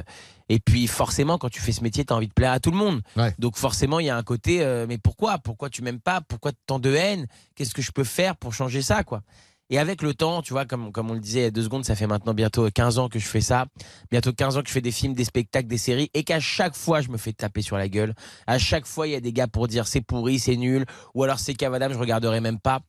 Et 0.48 0.58
puis 0.60 0.86
forcément, 0.86 1.38
quand 1.38 1.48
tu 1.48 1.60
fais 1.60 1.72
ce 1.72 1.82
métier, 1.82 2.04
tu 2.04 2.12
as 2.12 2.16
envie 2.16 2.28
de 2.28 2.32
plaire 2.32 2.52
à 2.52 2.60
tout 2.60 2.70
le 2.70 2.76
monde. 2.76 3.02
Donc 3.38 3.56
forcément, 3.56 4.00
il 4.00 4.06
y 4.06 4.10
a 4.10 4.16
un 4.16 4.22
côté, 4.22 4.62
euh, 4.62 4.86
mais 4.88 4.98
pourquoi? 4.98 5.38
Pourquoi 5.38 5.70
tu 5.70 5.82
m'aimes 5.82 6.00
pas? 6.00 6.20
Pourquoi 6.20 6.52
tant 6.66 6.78
de 6.78 6.94
haine? 6.94 7.26
Qu'est-ce 7.54 7.74
que 7.74 7.82
je 7.82 7.92
peux 7.92 8.04
faire 8.04 8.36
pour 8.36 8.54
changer 8.54 8.82
ça 8.82 9.02
quoi? 9.02 9.22
Et 9.68 9.78
avec 9.78 10.02
le 10.02 10.14
temps, 10.14 10.42
tu 10.42 10.52
vois, 10.52 10.64
comme, 10.64 10.92
comme 10.92 11.10
on 11.10 11.14
le 11.14 11.20
disait 11.20 11.40
il 11.40 11.42
y 11.42 11.46
a 11.46 11.50
deux 11.50 11.64
secondes, 11.64 11.84
ça 11.84 11.96
fait 11.96 12.06
maintenant 12.06 12.34
bientôt 12.34 12.70
15 12.70 12.98
ans 12.98 13.08
que 13.08 13.18
je 13.18 13.26
fais 13.26 13.40
ça. 13.40 13.66
Bientôt 14.12 14.32
15 14.32 14.56
ans 14.56 14.62
que 14.62 14.68
je 14.68 14.72
fais 14.72 14.80
des 14.80 14.92
films, 14.92 15.14
des 15.14 15.24
spectacles, 15.24 15.66
des 15.66 15.78
séries. 15.78 16.08
Et 16.14 16.22
qu'à 16.22 16.38
chaque 16.38 16.76
fois, 16.76 17.00
je 17.00 17.08
me 17.08 17.16
fais 17.16 17.32
taper 17.32 17.62
sur 17.62 17.76
la 17.76 17.88
gueule. 17.88 18.14
À 18.46 18.58
chaque 18.58 18.86
fois, 18.86 19.08
il 19.08 19.12
y 19.12 19.16
a 19.16 19.20
des 19.20 19.32
gars 19.32 19.48
pour 19.48 19.66
dire 19.66 19.88
c'est 19.88 20.00
pourri, 20.02 20.38
c'est 20.38 20.54
nul. 20.54 20.86
Ou 21.14 21.24
alors 21.24 21.40
c'est 21.40 21.54
cavadam, 21.54 21.92
je 21.92 21.98
regarderai 21.98 22.40
même 22.40 22.60
pas. 22.60 22.80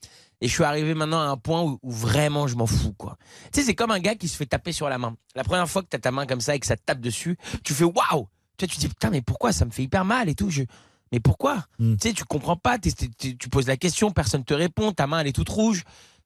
Et 0.42 0.48
je 0.48 0.54
suis 0.54 0.64
arrivé 0.64 0.94
maintenant 0.94 1.20
à 1.20 1.26
un 1.26 1.38
point 1.38 1.62
où, 1.64 1.80
où 1.82 1.92
vraiment 1.92 2.48
je 2.48 2.56
m'en 2.56 2.68
fous, 2.68 2.94
quoi. 2.94 3.18
Tu 3.52 3.60
sais, 3.60 3.66
c'est 3.66 3.76
comme 3.76 3.90
un 3.92 4.00
gars 4.00 4.16
qui 4.16 4.28
se 4.28 4.38
fait 4.38 4.46
taper 4.46 4.72
sur 4.72 4.88
la 4.88 4.98
main. 5.00 5.16
La 5.36 5.44
première 5.44 5.68
fois 5.68 5.82
que 5.82 5.88
t'as 5.88 5.98
ta 5.98 6.12
main 6.12 6.26
comme 6.28 6.42
ça 6.42 6.56
et 6.56 6.60
que 6.60 6.66
ça 6.68 6.76
te 6.78 6.84
tape 6.86 7.00
dessus, 7.02 7.38
tu 7.64 7.74
fais 7.74 7.84
waouh! 7.86 8.28
Tu 8.58 8.66
vois, 8.66 8.70
tu 8.70 8.76
te 8.76 8.80
dis 8.82 8.88
putain, 8.88 9.10
mais 9.10 9.22
pourquoi? 9.22 9.52
Ça 9.52 9.66
me 9.66 9.72
fait 9.72 9.84
hyper 9.84 10.06
mal 10.06 10.30
et 10.30 10.36
tout. 10.36 10.50
Je... 10.50 10.64
Mais 11.12 11.20
pourquoi? 11.20 11.66
Tu 11.80 12.10
sais, 12.10 12.14
tu 12.14 12.24
comprends 12.26 12.56
pas, 12.58 12.78
tu 12.78 13.50
poses 13.50 13.68
la 13.68 13.78
question, 13.78 14.12
personne 14.12 14.44
te 14.44 14.54
répond, 14.54 14.92
ta 14.92 15.08
main 15.08 15.20
elle 15.22 15.28
est 15.28 15.34
toute 15.34 15.50
rouge. 15.50 15.84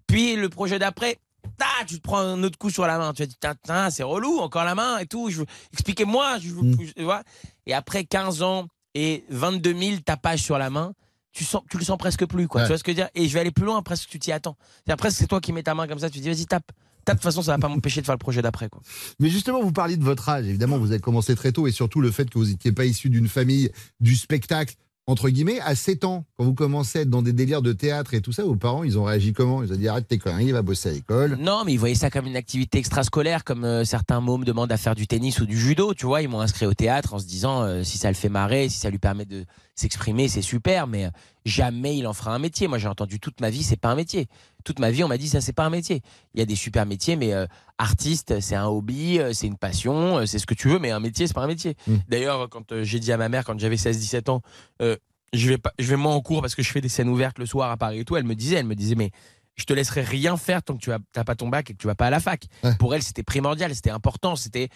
Puis 0.07 0.35
le 0.35 0.49
projet 0.49 0.79
d'après, 0.79 1.17
ta, 1.57 1.65
tu 1.87 1.95
te 1.97 2.01
prends 2.01 2.17
un 2.19 2.43
autre 2.43 2.57
coup 2.57 2.69
sur 2.69 2.85
la 2.87 2.97
main. 2.97 3.13
Tu 3.13 3.27
Tain, 3.39 3.55
tain, 3.55 3.89
c'est 3.91 4.03
relou, 4.03 4.39
encore 4.39 4.63
la 4.65 4.75
main 4.75 4.97
et 4.97 5.05
tout. 5.05 5.29
Je 5.29 5.39
veux- 5.39 5.45
Expliquez-moi. 5.71 6.39
Je 6.39 6.49
veux- 6.49 7.03
vois 7.03 7.23
et 7.65 7.73
après 7.73 8.03
15 8.03 8.41
ans 8.41 8.67
et 8.93 9.23
22 9.29 9.73
000 9.77 9.97
tapages 10.03 10.41
sur 10.41 10.57
la 10.57 10.69
main, 10.69 10.93
tu, 11.31 11.43
sens, 11.43 11.61
tu 11.69 11.77
le 11.77 11.83
sens 11.83 11.97
presque 11.97 12.25
plus. 12.25 12.47
Quoi. 12.47 12.61
Ouais. 12.61 12.67
Tu 12.67 12.71
vois 12.71 12.77
ce 12.77 12.83
que 12.83 12.91
je 12.91 12.97
veux 12.97 13.03
dire? 13.03 13.09
Et 13.15 13.27
je 13.27 13.33
vais 13.33 13.39
aller 13.39 13.51
plus 13.51 13.65
loin, 13.65 13.81
presque 13.81 14.09
tu 14.09 14.19
t'y 14.19 14.31
attends. 14.31 14.57
C'est 14.85 14.91
après, 14.91 15.11
c'est 15.11 15.27
toi 15.27 15.41
qui 15.41 15.53
mets 15.53 15.63
ta 15.63 15.75
main 15.75 15.87
comme 15.87 15.99
ça, 15.99 16.09
tu 16.09 16.19
dis, 16.19 16.29
vas-y, 16.29 16.45
tape. 16.45 16.71
Tape, 17.03 17.15
de 17.15 17.19
toute 17.19 17.23
façon, 17.23 17.41
ça 17.41 17.53
va 17.53 17.57
pas 17.57 17.67
m'empêcher 17.67 18.01
de 18.01 18.05
faire 18.05 18.13
le 18.13 18.19
projet 18.19 18.41
d'après. 18.41 18.69
quoi. 18.69 18.81
Mais 19.19 19.29
justement, 19.29 19.61
vous 19.61 19.71
parliez 19.71 19.97
de 19.97 20.03
votre 20.03 20.29
âge. 20.29 20.45
Évidemment, 20.45 20.77
vous 20.77 20.91
avez 20.91 20.99
commencé 20.99 21.35
très 21.35 21.51
tôt 21.51 21.65
et 21.67 21.71
surtout 21.71 21.99
le 21.99 22.11
fait 22.11 22.29
que 22.29 22.37
vous 22.37 22.45
n'étiez 22.45 22.71
pas 22.71 22.85
issu 22.85 23.09
d'une 23.09 23.27
famille 23.27 23.71
du 23.99 24.15
spectacle. 24.15 24.75
Entre 25.07 25.29
guillemets, 25.29 25.59
à 25.61 25.75
7 25.75 26.05
ans, 26.05 26.25
quand 26.37 26.43
vous 26.43 26.53
commencez 26.53 26.99
à 26.99 27.01
être 27.01 27.09
dans 27.09 27.23
des 27.23 27.33
délires 27.33 27.63
de 27.63 27.73
théâtre 27.73 28.13
et 28.13 28.21
tout 28.21 28.31
ça, 28.31 28.43
vos 28.43 28.55
parents, 28.55 28.83
ils 28.83 28.99
ont 28.99 29.03
réagi 29.03 29.33
comment? 29.33 29.63
Ils 29.63 29.73
ont 29.73 29.75
dit 29.75 29.87
arrête 29.87 30.07
tes 30.07 30.19
conneries, 30.19 30.51
va 30.51 30.61
bosser 30.61 30.89
à 30.89 30.91
l'école. 30.93 31.37
Non, 31.39 31.63
mais 31.65 31.73
ils 31.73 31.79
voyaient 31.79 31.95
ça 31.95 32.11
comme 32.11 32.27
une 32.27 32.35
activité 32.35 32.77
extrascolaire, 32.77 33.43
comme 33.43 33.65
euh, 33.65 33.83
certains 33.83 34.21
mômes 34.21 34.43
demandent 34.43 34.71
à 34.71 34.77
faire 34.77 34.93
du 34.93 35.07
tennis 35.07 35.39
ou 35.39 35.47
du 35.47 35.59
judo, 35.59 35.95
tu 35.95 36.05
vois. 36.05 36.21
Ils 36.21 36.29
m'ont 36.29 36.39
inscrit 36.39 36.67
au 36.67 36.75
théâtre 36.75 37.15
en 37.15 37.19
se 37.19 37.25
disant 37.25 37.63
euh, 37.63 37.83
si 37.83 37.97
ça 37.97 38.09
le 38.09 38.15
fait 38.15 38.29
marrer, 38.29 38.69
si 38.69 38.77
ça 38.77 38.91
lui 38.91 38.99
permet 38.99 39.25
de 39.25 39.43
s'exprimer, 39.73 40.27
c'est 40.27 40.43
super, 40.43 40.85
mais 40.85 41.09
jamais 41.45 41.97
il 41.97 42.07
en 42.07 42.13
fera 42.13 42.33
un 42.33 42.39
métier. 42.39 42.67
Moi, 42.67 42.77
j'ai 42.77 42.87
entendu 42.87 43.19
toute 43.19 43.41
ma 43.41 43.49
vie, 43.49 43.63
c'est 43.63 43.79
pas 43.79 43.89
un 43.89 43.95
métier. 43.95 44.27
Toute 44.63 44.79
ma 44.79 44.91
vie, 44.91 45.03
on 45.03 45.07
m'a 45.07 45.17
dit 45.17 45.27
ça, 45.27 45.41
c'est 45.41 45.53
pas 45.53 45.65
un 45.65 45.69
métier. 45.69 46.01
Il 46.33 46.39
y 46.39 46.43
a 46.43 46.45
des 46.45 46.55
super 46.55 46.85
métiers, 46.85 47.15
mais 47.15 47.33
euh, 47.33 47.45
artiste, 47.77 48.39
c'est 48.39 48.55
un 48.55 48.67
hobby, 48.67 49.19
euh, 49.19 49.33
c'est 49.33 49.47
une 49.47 49.57
passion, 49.57 50.19
euh, 50.19 50.25
c'est 50.25 50.39
ce 50.39 50.45
que 50.45 50.53
tu 50.53 50.67
veux, 50.69 50.79
mais 50.79 50.91
un 50.91 50.99
métier, 50.99 51.27
c'est 51.27 51.33
pas 51.33 51.41
un 51.43 51.47
métier. 51.47 51.75
D'ailleurs, 52.07 52.49
quand 52.49 52.71
euh, 52.71 52.83
j'ai 52.83 52.99
dit 52.99 53.11
à 53.11 53.17
ma 53.17 53.29
mère, 53.29 53.43
quand 53.43 53.59
j'avais 53.59 53.75
16-17 53.75 54.29
ans, 54.29 54.41
euh, 54.81 54.95
je 55.33 55.47
vais 55.47 55.57
pas, 55.57 55.71
je 55.79 55.87
vais 55.87 55.95
moi 55.95 56.13
en 56.13 56.21
cours 56.21 56.41
parce 56.41 56.55
que 56.55 56.61
je 56.61 56.71
fais 56.71 56.81
des 56.81 56.89
scènes 56.89 57.09
ouvertes 57.09 57.39
le 57.39 57.45
soir 57.45 57.71
à 57.71 57.77
Paris 57.77 57.99
et 57.99 58.05
tout. 58.05 58.17
Elle 58.17 58.25
me 58.25 58.35
disait, 58.35 58.57
elle 58.57 58.65
me 58.67 58.75
disait, 58.75 58.95
mais 58.95 59.11
je 59.55 59.63
te 59.65 59.73
laisserai 59.73 60.01
rien 60.01 60.37
faire 60.37 60.61
tant 60.61 60.75
que 60.75 60.81
tu 60.81 60.89
n'as 60.89 61.23
pas 61.23 61.35
ton 61.35 61.47
bac 61.49 61.69
et 61.69 61.73
que 61.73 61.77
tu 61.77 61.87
vas 61.87 61.95
pas 61.95 62.07
à 62.07 62.09
la 62.09 62.19
fac. 62.19 62.45
Pour 62.79 62.93
elle, 62.95 63.01
c'était 63.03 63.23
primordial, 63.23 63.73
c'était 63.75 63.89
important, 63.91 64.35
c'était 64.35 64.69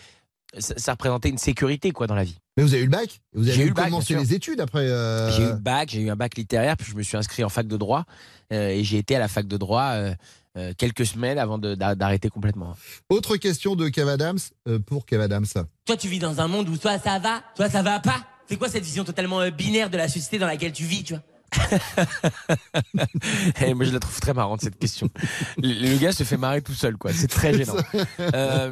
ça, 0.57 0.73
ça 0.77 0.91
représentait 0.93 1.29
une 1.29 1.37
sécurité 1.37 1.91
quoi 1.91 2.07
dans 2.07 2.15
la 2.15 2.23
vie. 2.23 2.37
Mais 2.57 2.63
vous 2.63 2.73
avez 2.73 2.83
eu 2.83 2.85
le 2.85 2.91
bac 2.91 3.21
Vous 3.33 3.43
J'ai 3.43 3.51
avez 3.51 3.61
eu 3.61 3.65
eu 3.65 3.67
le 3.69 3.73
bac, 3.73 3.85
commencé 3.85 4.15
les 4.15 4.33
études 4.33 4.61
après 4.61 4.79
euh, 4.87 5.31
J'ai 5.31 5.43
eu 5.43 5.47
le 5.47 5.53
bac, 5.55 5.89
j'ai 5.91 6.01
eu 6.01 6.09
un 6.09 6.15
bac 6.15 6.37
littéraire, 6.37 6.77
puis 6.77 6.89
je 6.89 6.95
me 6.95 7.03
suis 7.03 7.17
inscrit 7.17 7.43
en 7.43 7.49
fac 7.49 7.67
de 7.67 7.77
droit 7.77 8.05
euh, 8.53 8.69
et 8.69 8.83
j'ai 8.83 8.97
été 8.97 9.15
à 9.15 9.19
la 9.19 9.27
fac 9.27 9.47
de 9.47 9.57
droit 9.57 9.91
euh, 9.93 10.13
euh, 10.57 10.73
quelques 10.77 11.05
semaines 11.05 11.37
avant 11.37 11.57
d'arrêter 11.57 12.29
complètement. 12.29 12.77
Autre 13.09 13.35
question 13.35 13.75
de 13.75 13.89
Kev 13.89 14.09
Adams 14.09 14.39
euh, 14.69 14.79
pour 14.79 15.05
Kev 15.05 15.21
Adams. 15.21 15.45
Toi, 15.85 15.97
tu 15.97 16.07
vis 16.07 16.19
dans 16.19 16.39
un 16.39 16.47
monde 16.47 16.69
où 16.69 16.77
soit 16.77 16.97
ça 16.99 17.19
va, 17.19 17.41
soit 17.55 17.69
ça 17.69 17.81
va 17.81 17.99
pas. 17.99 18.25
C'est 18.47 18.55
quoi 18.55 18.69
cette 18.69 18.83
vision 18.85 19.03
totalement 19.03 19.41
euh, 19.41 19.49
binaire 19.49 19.89
de 19.89 19.97
la 19.97 20.07
société 20.07 20.37
dans 20.39 20.47
laquelle 20.47 20.71
tu 20.71 20.83
vis, 20.85 21.03
tu 21.03 21.13
vois? 21.13 21.23
Et 23.65 23.73
moi, 23.73 23.85
je 23.85 23.91
la 23.91 23.99
trouve 23.99 24.19
très 24.19 24.33
marrante 24.33 24.61
cette 24.61 24.77
question. 24.77 25.09
Le, 25.57 25.89
le 25.91 25.97
gars 25.97 26.11
se 26.11 26.23
fait 26.23 26.37
marrer 26.37 26.61
tout 26.61 26.73
seul, 26.73 26.97
quoi. 26.97 27.11
C'est 27.13 27.27
très 27.27 27.53
gênant. 27.53 27.75
Euh, 28.19 28.71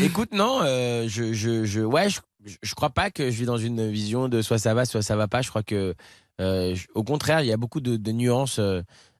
écoute, 0.00 0.32
non, 0.32 0.60
euh, 0.62 1.06
je, 1.08 1.32
je, 1.32 1.64
je, 1.64 1.80
ouais, 1.80 2.08
je, 2.08 2.20
je 2.62 2.74
crois 2.74 2.90
pas 2.90 3.10
que 3.10 3.30
je 3.30 3.36
vis 3.38 3.46
dans 3.46 3.56
une 3.58 3.90
vision 3.90 4.28
de 4.28 4.42
soit 4.42 4.58
ça 4.58 4.74
va, 4.74 4.84
soit 4.84 5.02
ça 5.02 5.16
va 5.16 5.28
pas. 5.28 5.42
Je 5.42 5.48
crois 5.50 5.62
que, 5.62 5.94
euh, 6.40 6.74
je- 6.74 6.86
au 6.94 7.04
contraire, 7.04 7.40
il 7.42 7.46
y 7.46 7.52
a 7.52 7.56
beaucoup 7.56 7.80
de, 7.80 7.96
de 7.96 8.12
nuances. 8.12 8.60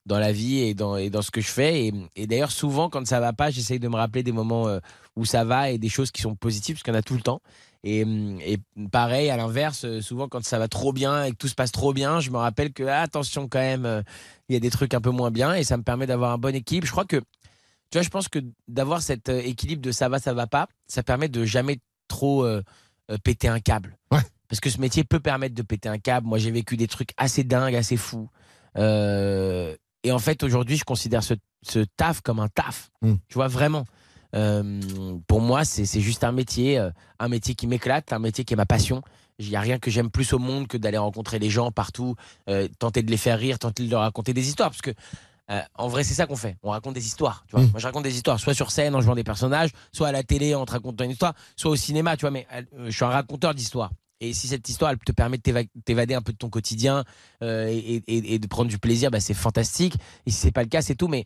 dans 0.06 0.18
la 0.18 0.32
vie 0.32 0.60
et 0.60 0.72
dans, 0.74 0.96
et 0.96 1.10
dans 1.10 1.20
ce 1.20 1.30
que 1.30 1.42
je 1.42 1.48
fais. 1.48 1.86
Et, 1.86 1.92
et 2.16 2.26
d'ailleurs, 2.26 2.50
souvent, 2.50 2.88
quand 2.88 3.06
ça 3.06 3.20
va 3.20 3.34
pas, 3.34 3.50
j'essaye 3.50 3.78
de 3.78 3.88
me 3.88 3.96
rappeler 3.96 4.22
des 4.22 4.32
moments 4.32 4.66
où 5.16 5.26
ça 5.26 5.44
va 5.44 5.70
et 5.70 5.76
des 5.76 5.90
choses 5.90 6.10
qui 6.10 6.22
sont 6.22 6.34
positives, 6.34 6.76
parce 6.76 6.82
en 6.96 6.98
a 6.98 7.02
tout 7.02 7.14
le 7.14 7.20
temps. 7.20 7.42
Et, 7.84 8.02
hum, 8.04 8.38
et 8.40 8.58
pareil, 8.90 9.30
à 9.30 9.36
l'inverse, 9.36 9.84
euh, 9.84 10.00
souvent, 10.00 10.28
quand 10.28 10.44
ça 10.44 10.58
va 10.58 10.68
trop 10.68 10.92
bien 10.92 11.24
et 11.24 11.30
que 11.30 11.36
tout 11.36 11.48
se 11.48 11.54
passe 11.54 11.72
trop 11.72 11.92
bien, 11.92 12.20
je 12.20 12.30
me 12.30 12.36
rappelle 12.36 12.72
que, 12.72 12.82
ah, 12.84 13.00
attention 13.02 13.48
quand 13.48 13.60
même, 13.60 13.86
euh, 13.86 14.02
il 14.48 14.54
y 14.54 14.56
a 14.56 14.60
des 14.60 14.70
trucs 14.70 14.94
un 14.94 15.00
peu 15.00 15.10
moins 15.10 15.30
bien 15.30 15.54
et 15.54 15.64
ça 15.64 15.76
me 15.76 15.82
permet 15.82 16.06
d'avoir 16.06 16.32
un 16.32 16.38
bon 16.38 16.54
équilibre. 16.54 16.86
Je 16.86 16.92
crois 16.92 17.04
que, 17.04 17.16
tu 17.16 17.94
vois, 17.94 18.02
je 18.02 18.08
pense 18.08 18.28
que 18.28 18.40
d'avoir 18.66 19.00
cet 19.02 19.28
euh, 19.28 19.40
équilibre 19.40 19.82
de 19.82 19.92
ça 19.92 20.08
va, 20.08 20.18
ça 20.18 20.34
va 20.34 20.46
pas, 20.46 20.68
ça 20.88 21.02
permet 21.02 21.28
de 21.28 21.44
jamais 21.44 21.78
trop 22.08 22.44
euh, 22.44 22.62
péter 23.22 23.48
un 23.48 23.60
câble. 23.60 23.96
Parce 24.48 24.60
que 24.60 24.70
ce 24.70 24.80
métier 24.80 25.04
peut 25.04 25.20
permettre 25.20 25.54
de 25.54 25.62
péter 25.62 25.88
un 25.90 25.98
câble. 25.98 26.26
Moi, 26.26 26.38
j'ai 26.38 26.50
vécu 26.50 26.76
des 26.76 26.88
trucs 26.88 27.10
assez 27.18 27.44
dingues, 27.44 27.74
assez 27.74 27.98
fous. 27.98 28.30
Euh, 28.78 29.76
et 30.02 30.12
en 30.12 30.18
fait, 30.18 30.42
aujourd'hui, 30.42 30.76
je 30.76 30.84
considère 30.84 31.22
ce, 31.22 31.34
ce 31.62 31.80
taf 31.96 32.22
comme 32.22 32.40
un 32.40 32.48
taf. 32.48 32.90
Tu 33.28 33.34
vois, 33.34 33.48
vraiment. 33.48 33.84
Euh, 34.34 34.80
pour 35.26 35.40
moi, 35.40 35.64
c'est 35.64 36.00
juste 36.00 36.24
un 36.24 36.32
métier, 36.32 36.78
euh, 36.78 36.90
un 37.18 37.28
métier 37.28 37.54
qui 37.54 37.66
m'éclate, 37.66 38.12
un 38.12 38.18
métier 38.18 38.44
qui 38.44 38.54
est 38.54 38.56
ma 38.56 38.66
passion. 38.66 39.02
Il 39.38 39.48
n'y 39.48 39.56
a 39.56 39.60
rien 39.60 39.78
que 39.78 39.90
j'aime 39.90 40.10
plus 40.10 40.32
au 40.32 40.38
monde 40.38 40.66
que 40.66 40.76
d'aller 40.76 40.98
rencontrer 40.98 41.38
les 41.38 41.48
gens 41.50 41.70
partout, 41.70 42.16
euh, 42.48 42.68
tenter 42.78 43.02
de 43.02 43.10
les 43.10 43.16
faire 43.16 43.38
rire, 43.38 43.58
tenter 43.58 43.84
de 43.86 43.90
leur 43.90 44.00
raconter 44.00 44.34
des 44.34 44.48
histoires. 44.48 44.70
Parce 44.70 44.82
que, 44.82 44.90
euh, 45.50 45.60
en 45.76 45.88
vrai, 45.88 46.02
c'est 46.04 46.14
ça 46.14 46.26
qu'on 46.26 46.36
fait. 46.36 46.56
On 46.62 46.70
raconte 46.70 46.94
des 46.94 47.06
histoires. 47.06 47.44
Tu 47.46 47.52
vois. 47.52 47.62
Moi, 47.70 47.78
je 47.80 47.86
raconte 47.86 48.02
des 48.02 48.14
histoires, 48.16 48.38
soit 48.40 48.54
sur 48.54 48.70
scène 48.70 48.94
en 48.94 49.00
jouant 49.00 49.14
des 49.14 49.24
personnages, 49.24 49.70
soit 49.92 50.08
à 50.08 50.12
la 50.12 50.22
télé 50.24 50.54
en 50.54 50.66
te 50.66 50.72
racontant 50.72 51.04
une 51.04 51.12
histoire, 51.12 51.34
soit 51.56 51.70
au 51.70 51.76
cinéma, 51.76 52.16
tu 52.16 52.22
vois. 52.22 52.30
Mais 52.32 52.46
je 52.86 52.90
suis 52.90 53.04
un 53.04 53.08
raconteur 53.08 53.54
d'histoires. 53.54 53.90
Et 54.20 54.32
si 54.34 54.48
cette 54.48 54.68
histoire, 54.68 54.90
elle 54.90 54.98
te 54.98 55.12
permet 55.12 55.36
de 55.36 55.42
t'éva- 55.42 55.62
t'évader 55.84 56.14
un 56.14 56.22
peu 56.22 56.32
de 56.32 56.36
ton 56.38 56.50
quotidien 56.50 57.04
euh, 57.44 57.68
et, 57.68 58.02
et- 58.08 58.34
et 58.34 58.38
de 58.40 58.46
prendre 58.48 58.68
du 58.68 58.78
plaisir, 58.78 59.12
bah, 59.12 59.20
c'est 59.20 59.32
fantastique. 59.32 59.94
Et 60.26 60.32
si 60.32 60.36
c'est 60.38 60.50
pas 60.50 60.64
le 60.64 60.68
cas, 60.68 60.82
c'est 60.82 60.96
tout. 60.96 61.06
Mais 61.06 61.24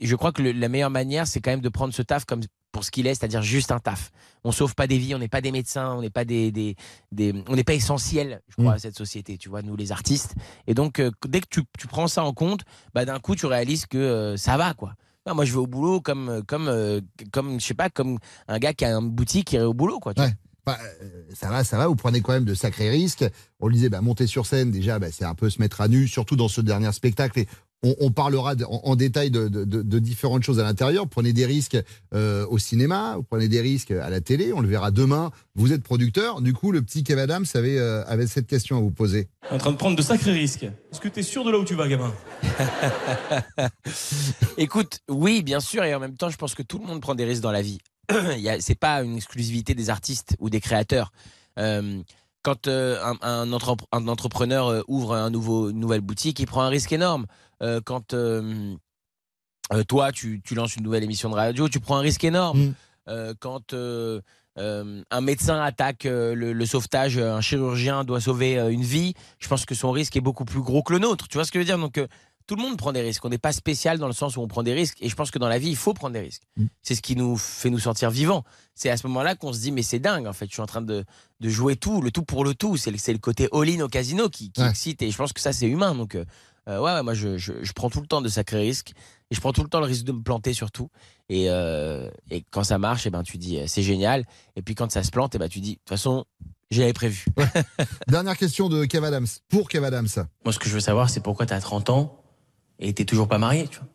je 0.00 0.14
crois 0.16 0.32
que 0.32 0.42
le- 0.42 0.52
la 0.52 0.68
meilleure 0.68 0.90
manière, 0.90 1.26
c'est 1.26 1.40
quand 1.40 1.50
même 1.50 1.60
de 1.60 1.68
prendre 1.68 1.92
ce 1.94 2.02
taf 2.02 2.24
comme 2.24 2.40
pour 2.72 2.84
ce 2.84 2.90
qu'il 2.90 3.06
est, 3.06 3.14
c'est-à-dire 3.14 3.42
juste 3.42 3.70
un 3.70 3.78
taf. 3.80 4.10
On 4.44 4.52
sauve 4.52 4.74
pas 4.74 4.86
des 4.86 4.96
vies, 4.98 5.14
on 5.14 5.18
n'est 5.18 5.28
pas 5.28 5.40
des 5.42 5.52
médecins, 5.52 5.94
on 5.94 6.00
n'est 6.00 6.10
pas 6.10 6.24
des, 6.24 6.50
des, 6.50 6.74
des- 7.10 7.34
on 7.48 7.54
n'est 7.56 7.64
pas 7.64 7.74
essentiel, 7.74 8.40
je 8.48 8.54
crois, 8.56 8.74
à 8.74 8.78
cette 8.78 8.96
société. 8.96 9.36
Tu 9.36 9.48
vois, 9.50 9.60
nous 9.62 9.76
les 9.76 9.92
artistes. 9.92 10.34
Et 10.66 10.72
donc, 10.74 10.98
euh, 10.98 11.10
dès 11.28 11.40
que 11.40 11.46
tu, 11.50 11.62
tu 11.78 11.86
prends 11.86 12.08
ça 12.08 12.24
en 12.24 12.32
compte, 12.32 12.62
bah, 12.94 13.04
d'un 13.04 13.18
coup, 13.20 13.36
tu 13.36 13.44
réalises 13.46 13.84
que 13.86 13.98
euh, 13.98 14.36
ça 14.38 14.56
va, 14.56 14.72
quoi. 14.74 14.94
Non, 15.26 15.34
moi, 15.34 15.44
je 15.44 15.52
vais 15.52 15.58
au 15.58 15.66
boulot 15.66 16.00
comme, 16.00 16.42
comme, 16.48 16.68
euh, 16.68 17.00
comme, 17.30 17.60
je 17.60 17.66
sais 17.66 17.74
pas, 17.74 17.90
comme 17.90 18.18
un 18.48 18.58
gars 18.58 18.72
qui 18.72 18.84
a 18.86 18.92
une 18.92 19.10
boutique 19.10 19.48
qui 19.48 19.56
irait 19.56 19.64
au 19.64 19.74
boulot, 19.74 20.00
quoi. 20.00 20.14
tu 20.14 20.20
vois. 20.20 20.30
Bah, 20.64 20.78
ça 21.34 21.48
va, 21.50 21.64
ça 21.64 21.76
va, 21.76 21.88
vous 21.88 21.96
prenez 21.96 22.20
quand 22.22 22.32
même 22.32 22.44
de 22.44 22.54
sacrés 22.54 22.88
risques. 22.88 23.24
On 23.60 23.66
le 23.66 23.74
disait, 23.74 23.88
bah, 23.88 24.00
monter 24.00 24.26
sur 24.26 24.46
scène, 24.46 24.70
déjà, 24.70 24.98
bah, 24.98 25.08
c'est 25.12 25.24
un 25.24 25.34
peu 25.34 25.50
se 25.50 25.60
mettre 25.60 25.80
à 25.80 25.88
nu, 25.88 26.08
surtout 26.08 26.36
dans 26.36 26.48
ce 26.48 26.60
dernier 26.60 26.90
spectacle. 26.92 27.38
Et 27.40 27.48
on, 27.82 27.94
on 28.00 28.10
parlera 28.10 28.54
de- 28.54 28.64
en, 28.64 28.80
en 28.84 28.96
détail 28.96 29.30
de, 29.30 29.48
de- 29.48 29.64
de- 29.64 29.82
de 29.82 29.98
différentes 29.98 30.42
choses 30.44 30.58
à 30.60 30.62
l'intérieur. 30.62 31.08
Prenez 31.08 31.32
des 31.32 31.46
risques 31.46 31.76
euh, 32.14 32.46
au 32.48 32.58
cinéma, 32.58 33.14
vous 33.16 33.22
prenez 33.24 33.48
des 33.48 33.60
risques 33.60 33.90
à 33.90 34.08
la 34.10 34.20
télé, 34.20 34.52
on 34.52 34.60
le 34.60 34.68
verra 34.68 34.90
demain. 34.90 35.30
Vous 35.54 35.72
êtes 35.72 35.82
producteur. 35.82 36.40
Du 36.40 36.52
coup, 36.54 36.72
le 36.72 36.80
petit 36.82 37.02
Kev 37.04 37.20
Adams 37.20 37.44
avait, 37.54 37.78
euh, 37.78 38.04
avait 38.06 38.26
cette 38.26 38.46
question 38.46 38.76
à 38.78 38.80
vous 38.80 38.90
poser. 38.92 39.28
en 39.50 39.58
train 39.58 39.72
de 39.72 39.76
prendre 39.76 39.96
de 39.96 40.02
sacrés 40.02 40.32
risques. 40.32 40.64
Est-ce 40.64 41.00
que 41.00 41.08
t'es 41.08 41.22
sûr 41.22 41.44
de 41.44 41.50
là 41.50 41.58
où 41.58 41.64
tu 41.64 41.74
vas, 41.74 41.88
gamin? 41.88 42.12
Écoute, 44.56 45.00
oui, 45.08 45.42
bien 45.42 45.60
sûr, 45.60 45.84
et 45.84 45.94
en 45.94 46.00
même 46.00 46.16
temps, 46.16 46.30
je 46.30 46.36
pense 46.36 46.54
que 46.54 46.62
tout 46.62 46.78
le 46.78 46.86
monde 46.86 47.00
prend 47.00 47.14
des 47.14 47.24
risques 47.24 47.42
dans 47.42 47.52
la 47.52 47.62
vie. 47.62 47.78
C'est 48.60 48.78
pas 48.78 49.02
une 49.02 49.16
exclusivité 49.16 49.74
des 49.74 49.90
artistes 49.90 50.36
ou 50.38 50.50
des 50.50 50.60
créateurs. 50.60 51.12
Euh, 51.58 52.00
quand 52.42 52.66
euh, 52.66 52.98
un, 53.04 53.16
un 53.22 53.50
entrep- 53.50 53.84
un 53.92 54.08
entrepreneur 54.08 54.66
euh, 54.68 54.82
ouvre 54.88 55.14
un 55.14 55.30
nouveau, 55.30 55.70
une 55.70 55.78
nouvelle 55.78 56.00
boutique, 56.00 56.40
il 56.40 56.46
prend 56.46 56.62
un 56.62 56.68
risque 56.68 56.92
énorme. 56.92 57.26
Euh, 57.62 57.80
quand 57.84 58.12
euh, 58.14 58.74
euh, 59.72 59.84
toi, 59.84 60.12
tu, 60.12 60.40
tu 60.44 60.54
lances 60.54 60.76
une 60.76 60.82
nouvelle 60.84 61.04
émission 61.04 61.30
de 61.30 61.34
radio, 61.34 61.68
tu 61.68 61.80
prends 61.80 61.96
un 61.96 62.00
risque 62.00 62.24
énorme. 62.24 62.74
Euh, 63.08 63.34
quand 63.38 63.74
un 64.54 65.20
médecin 65.20 65.60
attaque 65.60 66.04
le, 66.04 66.34
le 66.34 66.66
sauvetage, 66.66 67.18
un 67.18 67.40
chirurgien 67.40 68.04
doit 68.04 68.20
sauver 68.20 68.56
une 68.70 68.82
vie, 68.82 69.14
je 69.38 69.48
pense 69.48 69.64
que 69.64 69.74
son 69.74 69.90
risque 69.90 70.16
est 70.16 70.20
beaucoup 70.20 70.44
plus 70.44 70.60
gros 70.60 70.82
que 70.82 70.92
le 70.92 70.98
nôtre. 70.98 71.28
Tu 71.28 71.38
vois 71.38 71.44
ce 71.44 71.52
que 71.52 71.58
je 71.58 71.60
veux 71.60 71.66
dire? 71.66 71.78
Donc, 71.78 71.98
tout 72.48 72.56
le 72.56 72.62
monde 72.62 72.76
prend 72.76 72.92
des 72.92 73.00
risques. 73.00 73.24
On 73.24 73.28
n'est 73.30 73.38
pas 73.38 73.52
spécial 73.52 73.98
dans 73.98 74.08
le 74.08 74.12
sens 74.12 74.36
où 74.36 74.40
on 74.42 74.48
prend 74.48 74.62
des 74.64 74.74
risques. 74.74 74.98
Et 75.00 75.08
je 75.08 75.14
pense 75.14 75.30
que 75.30 75.38
dans 75.38 75.48
la 75.48 75.58
vie, 75.58 75.70
il 75.70 75.76
faut 75.76 75.94
prendre 75.94 76.12
des 76.12 76.20
risques. 76.20 76.42
C'est 76.82 76.94
ce 76.96 77.00
qui 77.00 77.14
nous 77.16 77.36
fait 77.36 77.70
nous 77.70 77.78
sentir 77.78 78.10
vivants. 78.10 78.44
C'est 78.74 78.90
à 78.90 78.96
ce 78.96 79.06
moment-là 79.06 79.36
qu'on 79.36 79.52
se 79.52 79.60
dit, 79.60 79.70
mais 79.72 79.82
c'est 79.82 80.00
dingue, 80.00 80.26
en 80.26 80.32
fait. 80.32 80.46
Je 80.46 80.52
suis 80.52 80.60
en 80.60 80.66
train 80.66 80.82
de, 80.82 81.04
de 81.40 81.48
jouer 81.48 81.76
tout, 81.76 82.02
le 82.02 82.10
tout 82.10 82.24
pour 82.24 82.44
le 82.44 82.54
tout. 82.54 82.76
C'est 82.76 82.90
le, 82.90 82.98
le 83.12 83.18
côté 83.18 83.48
all-in 83.52 83.80
au 83.80 83.88
casino 83.88 84.28
qui, 84.28 84.50
qui 84.50 84.60
excite. 84.60 85.00
Et 85.02 85.10
je 85.10 85.16
pense 85.16 85.32
que 85.32 85.40
ça, 85.40 85.52
c'est 85.52 85.66
humain. 85.68 85.94
Donc, 85.94 86.14
euh, 86.16 86.24
euh, 86.68 86.80
ouais, 86.80 86.92
ouais, 86.92 87.02
moi, 87.02 87.14
je, 87.14 87.36
je, 87.38 87.52
je 87.62 87.72
prends 87.72 87.90
tout 87.90 88.00
le 88.00 88.06
temps 88.06 88.20
de 88.22 88.28
sacrés 88.28 88.60
risques. 88.60 88.92
Et 89.30 89.34
je 89.34 89.40
prends 89.40 89.52
tout 89.52 89.62
le 89.62 89.68
temps 89.68 89.80
le 89.80 89.86
risque 89.86 90.04
de 90.04 90.12
me 90.12 90.22
planter, 90.22 90.52
surtout. 90.52 90.90
Et, 91.28 91.46
euh, 91.48 92.10
et 92.30 92.44
quand 92.50 92.64
ça 92.64 92.78
marche, 92.78 93.06
eh 93.06 93.10
ben, 93.10 93.22
tu 93.22 93.38
dis, 93.38 93.58
euh, 93.58 93.64
c'est 93.66 93.82
génial. 93.82 94.24
Et 94.56 94.62
puis 94.62 94.74
quand 94.74 94.90
ça 94.92 95.02
se 95.02 95.10
plante, 95.10 95.34
eh 95.34 95.38
ben, 95.38 95.48
tu 95.48 95.60
dis, 95.60 95.72
de 95.72 95.78
toute 95.78 95.88
façon, 95.88 96.24
j'avais 96.70 96.92
prévu. 96.92 97.24
Dernière 98.08 98.36
question 98.36 98.68
de 98.68 98.84
Kev 98.84 99.06
Adams, 99.06 99.26
pour 99.48 99.68
Kev 99.68 99.86
Adams. 99.86 100.08
Moi, 100.44 100.52
ce 100.52 100.58
que 100.58 100.68
je 100.68 100.74
veux 100.74 100.80
savoir, 100.80 101.08
c'est 101.10 101.20
pourquoi 101.20 101.46
t'as 101.46 101.60
30 101.60 101.90
ans 101.90 102.22
et 102.78 102.92
t'es 102.92 103.04
toujours 103.04 103.28
pas 103.28 103.38
marié, 103.38 103.66
tu 103.68 103.78
vois. 103.78 103.88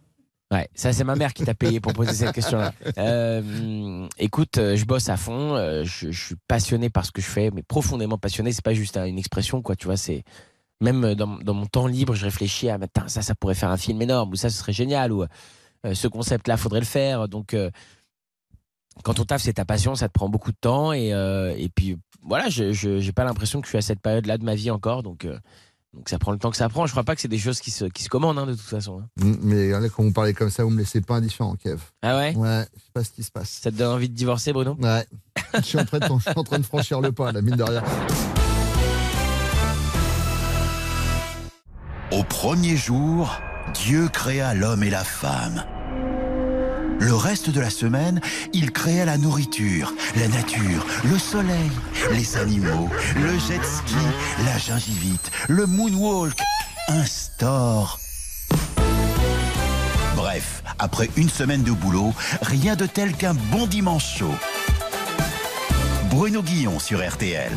Ouais, 0.50 0.70
ça 0.74 0.94
c'est 0.94 1.04
ma 1.04 1.18
mère 1.18 1.34
qui 1.34 1.44
t'a 1.44 1.54
payé 1.54 1.82
pour 1.82 1.92
poser 1.92 2.14
cette 2.14 2.32
question-là. 2.34 2.74
Euh, 2.98 4.08
écoute, 4.18 4.56
je 4.56 4.86
bosse 4.86 5.10
à 5.10 5.18
fond, 5.18 5.58
je, 5.84 6.10
je 6.10 6.26
suis 6.26 6.36
passionné 6.48 6.90
par 6.90 7.06
ce 7.06 7.12
que 7.12 7.22
je 7.22 7.28
fais, 7.28 7.52
mais 7.52 7.64
profondément 7.64 8.18
passionné. 8.18 8.54
C'est 8.54 8.64
pas 8.64 8.74
juste 8.74 8.96
hein, 8.96 9.04
une 9.04 9.20
expression, 9.20 9.62
quoi. 9.62 9.76
Tu 9.76 9.88
vois, 9.88 9.98
c'est 9.98 10.24
même 10.82 11.04
euh, 11.04 11.16
dans, 11.16 11.38
dans 11.38 11.54
mon 11.54 11.66
temps 11.66 11.88
libre, 11.88 12.14
je 12.16 12.24
réfléchis 12.26 12.70
à, 12.70 12.78
ça, 13.08 13.22
ça 13.22 13.36
pourrait 13.36 13.56
faire 13.56 13.72
un 13.72 13.78
film 13.78 14.02
énorme, 14.02 14.32
ou 14.32 14.36
ça, 14.36 14.50
ce 14.50 14.58
serait 14.58 14.74
génial, 14.74 15.12
ou 15.12 15.24
euh, 15.24 15.94
ce 15.94 16.08
concept-là, 16.08 16.58
faudrait 16.58 16.80
le 16.82 16.86
faire. 16.86 17.28
Donc, 17.28 17.54
euh, 17.54 17.70
quand 19.04 19.20
on 19.20 19.26
taffe, 19.26 19.44
c'est 19.44 19.54
ta 19.54 19.66
passion, 19.66 19.96
ça 19.96 20.08
te 20.08 20.14
prend 20.14 20.30
beaucoup 20.30 20.52
de 20.52 20.58
temps, 20.60 20.94
et, 20.94 21.14
euh, 21.14 21.54
et 21.58 21.70
puis 21.70 21.98
voilà, 22.24 22.50
je 22.50 22.72
j'ai 22.74 23.12
pas 23.12 23.24
l'impression 23.24 23.62
que 23.62 23.68
je 23.68 23.70
suis 23.70 23.78
à 23.78 23.82
cette 23.82 24.02
période-là 24.02 24.38
de 24.38 24.44
ma 24.44 24.56
vie 24.56 24.72
encore, 24.72 25.04
donc. 25.04 25.28
Donc 25.94 26.10
ça 26.10 26.20
prend 26.20 26.32
le 26.32 26.38
temps 26.38 26.52
que 26.52 26.58
ça 26.58 26.70
prend. 26.70 26.86
Je 26.86 26.92
crois 26.92 27.06
pas 27.06 27.16
que 27.16 27.22
c'est 27.22 27.28
des 27.30 27.40
choses 27.40 27.60
qui 27.60 27.72
se, 27.72 27.86
qui 27.86 28.04
se 28.04 28.10
commandent 28.10 28.38
hein, 28.38 28.46
de 28.46 28.52
toute 28.54 28.62
façon. 28.62 29.00
hein. 29.00 29.36
Mais 29.42 29.70
là, 29.70 29.80
quand 29.90 30.04
vous 30.04 30.12
parlez 30.12 30.34
comme 30.34 30.52
ça, 30.52 30.64
vous 30.64 30.70
me 30.70 30.78
laissez 30.78 31.02
pas 31.02 31.16
indifférent, 31.16 31.56
Kev. 31.56 31.82
Ah 32.04 32.18
ouais? 32.18 32.36
Ouais, 32.36 32.66
je 32.76 32.82
sais 32.82 32.92
pas 32.94 33.04
ce 33.04 33.12
qui 33.12 33.24
se 33.24 33.32
passe. 33.32 33.50
Ça 33.50 33.72
te 33.72 33.78
donne 33.78 33.94
envie 33.94 34.10
de 34.10 34.14
divorcer, 34.14 34.54
Bruno? 34.54 34.76
Ouais. 34.80 35.08
je, 35.56 35.62
suis 35.62 35.80
en 35.80 35.86
train 35.86 35.98
de, 36.00 36.06
je 36.06 36.20
suis 36.30 36.34
en 36.36 36.44
train 36.44 36.60
de 36.60 36.66
franchir 36.66 37.02
le 37.02 37.14
pas, 37.14 37.32
la 37.32 37.42
mine 37.42 37.56
de 37.56 37.64
rien. 37.64 37.82
Au 42.12 42.24
premier 42.24 42.78
jour, 42.78 43.38
Dieu 43.74 44.08
créa 44.08 44.54
l'homme 44.54 44.82
et 44.84 44.90
la 44.90 45.04
femme. 45.04 45.66
Le 47.00 47.14
reste 47.14 47.50
de 47.50 47.60
la 47.60 47.70
semaine, 47.70 48.22
il 48.54 48.72
créa 48.72 49.04
la 49.04 49.18
nourriture, 49.18 49.94
la 50.16 50.30
nature, 50.30 50.86
le 51.04 51.20
soleil, 51.20 51.70
les 52.12 52.38
animaux, 52.38 52.90
le 53.16 53.32
jet 53.38 53.64
ski, 53.64 53.96
la 54.46 54.58
gingivite, 54.58 55.32
le 55.50 55.66
moonwalk, 55.66 56.40
un 56.88 57.06
store. 57.06 58.00
Bref, 60.16 60.64
après 60.80 61.10
une 61.18 61.30
semaine 61.30 61.64
de 61.64 61.72
boulot, 61.72 62.14
rien 62.42 62.78
de 62.78 62.86
tel 62.86 63.14
qu'un 63.16 63.34
bon 63.52 63.68
dimanche 63.68 64.18
chaud. 64.18 64.36
Bruno 66.10 66.42
Guillon 66.42 66.80
sur 66.80 67.06
RTL. 67.06 67.52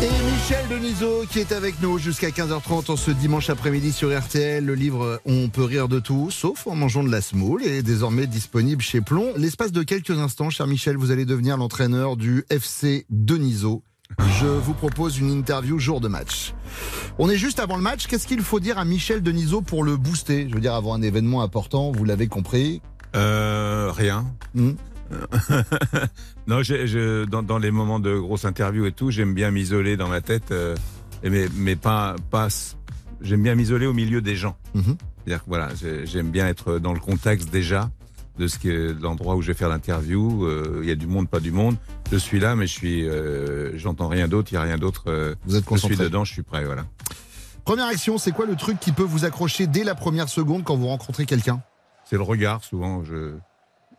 Et 0.00 0.10
Michel 0.30 0.68
Denisot 0.68 1.24
qui 1.28 1.40
est 1.40 1.50
avec 1.50 1.82
nous 1.82 1.98
jusqu'à 1.98 2.28
15h30 2.28 2.92
en 2.92 2.96
ce 2.96 3.10
dimanche 3.10 3.50
après-midi 3.50 3.90
sur 3.92 4.16
RTL. 4.16 4.64
Le 4.64 4.74
livre 4.74 5.20
On 5.26 5.48
peut 5.48 5.64
rire 5.64 5.88
de 5.88 5.98
tout, 5.98 6.30
sauf 6.30 6.68
en 6.68 6.76
mangeant 6.76 7.02
de 7.02 7.10
la 7.10 7.20
semoule, 7.20 7.64
est 7.64 7.82
désormais 7.82 8.28
disponible 8.28 8.80
chez 8.80 9.00
Plomb. 9.00 9.32
L'espace 9.36 9.72
de 9.72 9.82
quelques 9.82 10.12
instants, 10.18 10.50
cher 10.50 10.68
Michel, 10.68 10.96
vous 10.96 11.10
allez 11.10 11.24
devenir 11.24 11.56
l'entraîneur 11.56 12.16
du 12.16 12.44
FC 12.48 13.06
Denisot. 13.10 13.82
Je 14.40 14.46
vous 14.46 14.72
propose 14.72 15.18
une 15.18 15.30
interview 15.30 15.80
jour 15.80 16.00
de 16.00 16.06
match. 16.06 16.54
On 17.18 17.28
est 17.28 17.36
juste 17.36 17.58
avant 17.58 17.76
le 17.76 17.82
match. 17.82 18.06
Qu'est-ce 18.06 18.28
qu'il 18.28 18.42
faut 18.42 18.60
dire 18.60 18.78
à 18.78 18.84
Michel 18.84 19.20
Denisot 19.20 19.62
pour 19.62 19.82
le 19.82 19.96
booster? 19.96 20.46
Je 20.48 20.54
veux 20.54 20.60
dire, 20.60 20.74
avant 20.74 20.94
un 20.94 21.02
événement 21.02 21.42
important, 21.42 21.90
vous 21.90 22.04
l'avez 22.04 22.28
compris? 22.28 22.80
Euh, 23.16 23.90
rien. 23.92 24.24
Hmm. 24.54 24.74
non, 26.46 26.62
je, 26.62 27.24
dans, 27.24 27.42
dans 27.42 27.58
les 27.58 27.70
moments 27.70 28.00
de 28.00 28.16
grosses 28.18 28.44
interviews 28.44 28.86
et 28.86 28.92
tout, 28.92 29.10
j'aime 29.10 29.34
bien 29.34 29.50
m'isoler 29.50 29.96
dans 29.96 30.08
ma 30.08 30.20
tête, 30.20 30.50
euh, 30.50 30.76
mais, 31.22 31.46
mais 31.54 31.76
pas, 31.76 32.16
pas. 32.30 32.48
J'aime 33.20 33.42
bien 33.42 33.54
m'isoler 33.54 33.86
au 33.86 33.92
milieu 33.92 34.20
des 34.20 34.36
gens. 34.36 34.56
Mhm. 34.74 34.96
C'est-à-dire 35.24 35.44
que 35.44 35.48
voilà, 35.48 35.68
j'ai- 35.74 36.06
j'aime 36.06 36.30
bien 36.30 36.46
être 36.46 36.78
dans 36.78 36.92
le 36.92 37.00
contexte 37.00 37.50
déjà 37.50 37.90
de 38.38 38.46
ce 38.46 38.58
que 38.58 38.96
l'endroit 39.00 39.34
où 39.34 39.42
je 39.42 39.48
vais 39.48 39.54
faire 39.54 39.68
l'interview. 39.68 40.44
Euh, 40.46 40.80
Il 40.82 40.88
y 40.88 40.92
a 40.92 40.94
du 40.94 41.06
monde, 41.08 41.28
pas 41.28 41.40
du 41.40 41.50
monde. 41.50 41.76
Je 42.12 42.16
suis 42.16 42.38
là, 42.38 42.54
mais 42.54 42.66
je 42.68 42.72
suis, 42.72 43.08
euh, 43.08 43.76
j'entends 43.76 44.06
rien 44.08 44.28
d'autre. 44.28 44.52
Il 44.52 44.54
y 44.54 44.58
a 44.58 44.62
rien 44.62 44.78
d'autre. 44.78 45.04
euh, 45.08 45.34
Vous 45.44 45.56
êtes 45.56 45.64
Je 45.64 45.76
suis 45.76 45.82
concentré. 45.88 46.04
dedans, 46.04 46.24
je 46.24 46.32
suis 46.32 46.42
prêt. 46.44 46.64
Voilà. 46.64 46.84
Première 47.64 47.86
action, 47.86 48.16
c'est 48.16 48.30
quoi 48.32 48.46
le 48.46 48.54
truc 48.54 48.78
qui 48.80 48.92
peut 48.92 49.02
vous 49.02 49.24
accrocher 49.24 49.66
dès 49.66 49.82
la 49.84 49.94
première 49.96 50.28
seconde 50.28 50.62
quand 50.64 50.76
vous 50.76 50.86
rencontrez 50.86 51.26
quelqu'un? 51.26 51.60
C'est 52.08 52.16
le 52.16 52.22
regard. 52.22 52.62
Souvent, 52.64 53.02
je, 53.04 53.34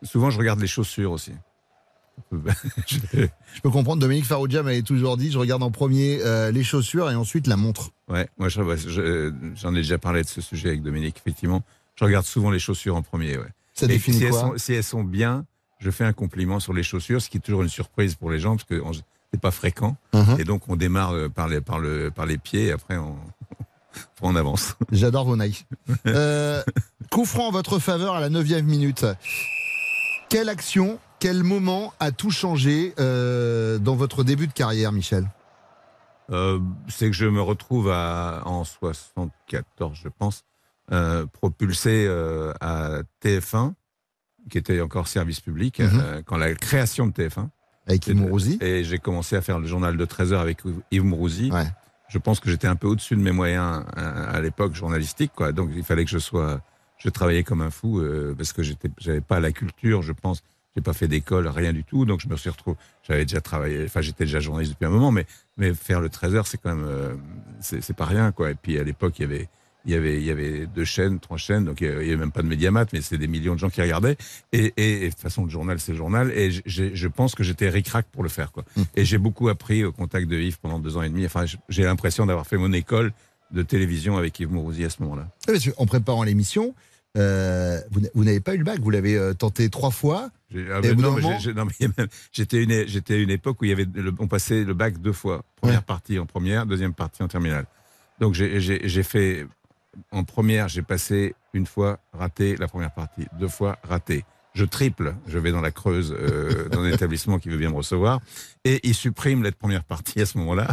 souvent, 0.04 0.30
je 0.30 0.38
regarde 0.38 0.60
les 0.60 0.68
chaussures 0.68 1.12
aussi. 1.12 1.32
Je- 2.88 3.28
peux 3.64 3.70
comprendre, 3.70 4.02
Dominique 4.02 4.26
Farrugia 4.26 4.62
m'avait 4.62 4.82
toujours 4.82 5.16
dit, 5.16 5.32
je 5.32 5.38
regarde 5.39 5.64
en 5.64 5.72
premier 5.72 6.20
euh, 6.22 6.52
les 6.52 6.64
chaussures 6.66 7.10
et 7.10 7.16
ensuite 7.16 7.47
la 7.47 7.56
montre. 7.56 7.91
Ouais, 8.10 8.28
moi 8.38 8.50
je- 8.50 8.62
je- 8.76 9.34
j'en 9.56 9.74
ai 9.74 9.78
déjà 9.78 9.97
parlé 9.97 10.24
de 10.24 10.28
ce 10.28 10.41
sujet 10.41 10.68
avec 10.70 10.82
Dominique. 10.82 11.16
Effectivement, 11.18 11.64
je 11.95 12.04
regarde 12.04 12.26
souvent 12.26 12.52
les 12.52 12.60
chaussures 12.60 12.95
en 12.97 13.02
premier. 13.02 13.38
Ouais. 13.38 13.47
Ça 13.74 13.86
Et 13.86 13.89
définit 13.89 14.18
si 14.18 14.24
elles, 14.26 14.32
quoi 14.32 14.41
sont, 14.41 14.54
si 14.58 14.74
elles 14.74 14.84
sont 14.84 15.04
bien, 15.04 15.45
je 15.80 15.89
fais 15.91 16.04
un 16.04 16.12
compliment 16.14 16.60
sur 16.60 16.74
les 16.74 16.84
chaussures, 16.84 17.22
ce 17.22 17.30
qui 17.30 17.38
est 17.38 17.41
toujours 17.41 17.64
une 17.64 17.70
surprise 17.70 18.16
pour 18.16 18.30
les 18.32 18.39
gens 18.39 18.58
parce 18.58 18.66
que 18.68 18.82
c'est 19.32 19.39
pas 19.39 19.52
fréquent. 19.52 19.95
Mhm. 20.14 20.36
Et 20.39 20.43
donc 20.43 20.64
on 20.68 20.76
démarre 20.76 21.14
euh, 21.14 21.30
par 21.30 21.47
les 21.47 21.62
par 21.62 21.80
le 21.80 22.12
par 22.12 22.26
les 22.26 22.38
pieds 22.38 22.66
et 22.66 22.72
après 22.74 22.97
on 22.97 23.16
on 24.22 24.36
avance. 24.36 24.76
J'adore 24.91 25.24
vos 25.26 25.38
Nike. 25.38 25.66
Euh, 26.06 26.62
coup 27.12 27.24
franc 27.26 27.47
en 27.47 27.52
votre 27.52 27.80
faveur 27.80 28.16
à 28.16 28.20
la 28.20 28.30
9 28.30 28.45
minute. 28.64 29.06
Quelle 30.30 30.49
action, 30.49 30.99
quel 31.19 31.43
moment 31.43 31.93
a 31.99 32.11
tout 32.11 32.32
changé 32.32 32.93
euh, 32.99 33.80
dans 33.80 33.95
votre 33.95 34.23
début 34.23 34.47
de 34.47 34.53
carrière, 34.53 34.91
Michel? 34.91 35.27
Euh, 36.32 36.59
c'est 36.88 37.07
que 37.09 37.15
je 37.15 37.25
me 37.25 37.41
retrouve 37.41 37.89
à, 37.89 38.43
en 38.45 38.63
74, 38.63 39.97
je 40.01 40.07
pense, 40.09 40.43
euh, 40.91 41.25
propulsé 41.25 42.07
à 42.61 42.99
TF1, 43.23 43.73
qui 44.51 44.57
était 44.59 44.82
encore 44.82 45.07
service 45.07 45.39
public, 45.41 45.80
Mhm. 45.80 46.21
quand 46.25 46.38
la 46.38 46.53
création 46.53 47.07
de 47.07 47.11
TF1. 47.11 47.49
Avec 47.88 48.05
Yves 48.05 48.17
Mourouzi. 48.17 48.59
Et 48.61 48.84
j'ai 48.84 48.99
commencé 48.99 49.36
à 49.36 49.41
faire 49.41 49.57
le 49.57 49.65
journal 49.65 49.97
de 49.97 50.05
13 50.05 50.34
heures 50.34 50.41
avec 50.41 50.59
Yves 50.91 51.03
Mourouzi. 51.05 51.51
Je 52.07 52.17
pense 52.19 52.39
que 52.39 52.49
j'étais 52.51 52.67
un 52.67 52.75
peu 52.75 52.88
au-dessus 52.88 53.15
de 53.15 53.21
mes 53.21 53.32
moyens 53.32 53.84
à, 53.95 54.30
à 54.30 54.41
l'époque 54.41 54.73
journalistique, 54.75 55.32
quoi. 55.36 55.51
Donc 55.51 55.71
il 55.75 55.84
fallait 55.84 56.05
que 56.05 56.11
je 56.11 56.17
sois, 56.19 56.61
je 57.00 57.10
travaillais 57.10 57.43
comme 57.43 57.62
un 57.62 57.72
fou 57.72 58.00
euh, 58.00 58.36
parce 58.38 58.54
que 58.54 58.62
j'étais, 58.62 58.89
j'avais 59.00 59.22
pas 59.22 59.39
la 59.39 59.52
culture, 59.52 60.02
je 60.02 60.12
pense. 60.12 60.43
J'ai 60.76 60.84
pas 60.84 60.93
fait 60.93 61.08
d'école, 61.08 61.47
rien 61.47 61.74
du 61.74 61.84
tout. 61.84 62.06
Donc 62.06 62.20
je 62.20 62.28
me 62.28 62.36
suis 62.36 62.50
retrouvé. 62.50 62.78
J'avais 63.08 63.26
déjà 63.26 63.41
travaillé. 63.41 63.86
Enfin, 63.86 64.02
j'étais 64.02 64.26
déjà 64.26 64.39
journaliste 64.39 64.74
depuis 64.74 64.86
un 64.86 64.91
moment, 64.91 65.12
mais 65.12 65.26
mais 65.58 65.74
faire 65.74 66.00
le 66.00 66.10
13 66.10 66.36
heures, 66.36 66.47
c'est 66.47 66.58
quand 66.58 66.76
même, 66.76 66.86
euh, 66.86 67.16
c'est 67.60 67.82
c'est 67.82 67.95
pas 67.95 68.06
rien, 68.06 68.32
quoi. 68.32 68.52
Et 68.52 68.56
puis 68.56 68.78
à 68.78 68.84
l'époque, 68.84 69.18
il 69.18 69.24
y 69.24 69.26
avait 69.26 69.50
il 69.86 69.91
y 69.91 69.95
avait 69.95 70.18
il 70.18 70.26
y 70.26 70.30
avait 70.30 70.68
deux 70.68 70.86
chaînes, 70.86 71.20
trois 71.20 71.38
chaînes, 71.38 71.66
donc 71.66 71.82
il 71.82 71.88
y 71.88 71.89
avait 71.89 72.16
même 72.18 72.32
pas 72.32 72.43
de 72.43 72.47
médiamat, 72.47 72.86
mais 72.93 73.02
c'est 73.02 73.18
des 73.18 73.28
millions 73.28 73.56
de 73.56 73.60
gens 73.60 73.70
qui 73.70 73.82
regardaient. 73.82 74.18
Et, 74.52 74.74
et, 74.78 75.06
et 75.06 75.06
de 75.06 75.14
toute 75.14 75.22
façon, 75.22 75.45
le 75.45 75.50
journal, 75.50 75.80
c'est 75.80 75.93
le 75.93 75.97
journal. 75.97 76.32
Et 76.32 76.52
je 76.52 77.08
pense 77.08 77.34
que 77.34 77.43
j'étais 77.43 77.70
ric-rac 77.70 78.06
pour 78.12 78.22
le 78.22 78.30
faire, 78.30 78.52
quoi. 78.52 78.64
Et 78.95 79.06
j'ai 79.06 79.18
beaucoup 79.18 79.50
appris 79.50 79.84
au 79.86 79.91
contact 79.91 80.28
de 80.28 80.38
Yves 80.38 80.60
pendant 80.60 80.80
deux 80.80 80.97
ans 80.97 81.02
et 81.02 81.10
demi. 81.10 81.26
Enfin, 81.26 81.45
j'ai 81.70 81.84
l'impression 81.84 82.26
d'avoir 82.26 82.45
fait 82.45 82.58
mon 82.58 82.74
école 82.74 83.12
de 83.52 83.64
télévision 83.64 84.18
avec 84.18 84.39
Yves 84.39 84.52
Mourouzi 84.52 84.84
à 84.86 84.89
ce 84.89 85.02
moment-là. 85.04 85.28
En 85.78 85.86
préparant 85.86 86.24
l'émission, 86.24 86.76
euh, 87.18 87.80
vous 87.91 88.02
n'a- 88.02 88.10
vous 88.14 88.24
n'avez 88.24 88.39
pas 88.39 88.54
eu 88.54 88.60
le 88.60 88.64
bac, 88.64 88.80
vous 88.80 88.89
l'avez 88.91 89.16
euh, 89.18 89.34
tenté 89.34 89.70
trois 89.70 89.91
fois. 89.91 90.30
Ah, 90.56 90.82
non, 91.02 91.12
moment- 91.22 91.39
j'étais 92.32 92.64
une, 92.64 92.86
une 93.10 93.30
époque 93.30 93.62
où 93.62 93.66
il 93.66 93.70
y 93.70 93.74
avait 93.74 93.88
le- 93.93 94.14
on 94.20 94.28
passait 94.28 94.64
le 94.64 94.74
bac 94.74 95.00
deux 95.02 95.14
fois. 95.14 95.43
Première 95.56 95.84
partie 95.84 96.20
en 96.20 96.26
première, 96.26 96.66
deuxième 96.66 96.93
partie 96.93 97.24
en 97.24 97.28
terminale. 97.28 97.66
Donc 98.20 98.34
j'ai 98.34 99.04
fait 99.04 99.47
en 100.12 100.24
première, 100.24 100.68
j'ai 100.68 100.82
passé 100.84 101.34
une 101.54 101.66
fois 101.66 102.00
raté 102.14 102.56
la 102.58 102.68
première 102.68 102.91
partie, 102.93 103.26
deux 103.39 103.47
fois 103.47 103.78
raté. 103.84 104.24
Je 104.60 104.66
triple, 104.66 105.16
je 105.26 105.39
vais 105.39 105.53
dans 105.53 105.62
la 105.62 105.72
Creuse, 105.72 106.14
euh, 106.20 106.68
dans 106.68 106.82
un 106.82 106.91
établissement 106.91 107.39
qui 107.39 107.47
veut 107.47 107.55
bien 107.55 107.70
me 107.70 107.78
recevoir, 107.78 108.20
et 108.66 108.82
il 108.84 108.93
supprime 108.93 109.41
la 109.41 109.53
première 109.53 109.86
partie 109.86 110.20
à 110.20 110.26
ce 110.26 110.38
moment-là. 110.39 110.68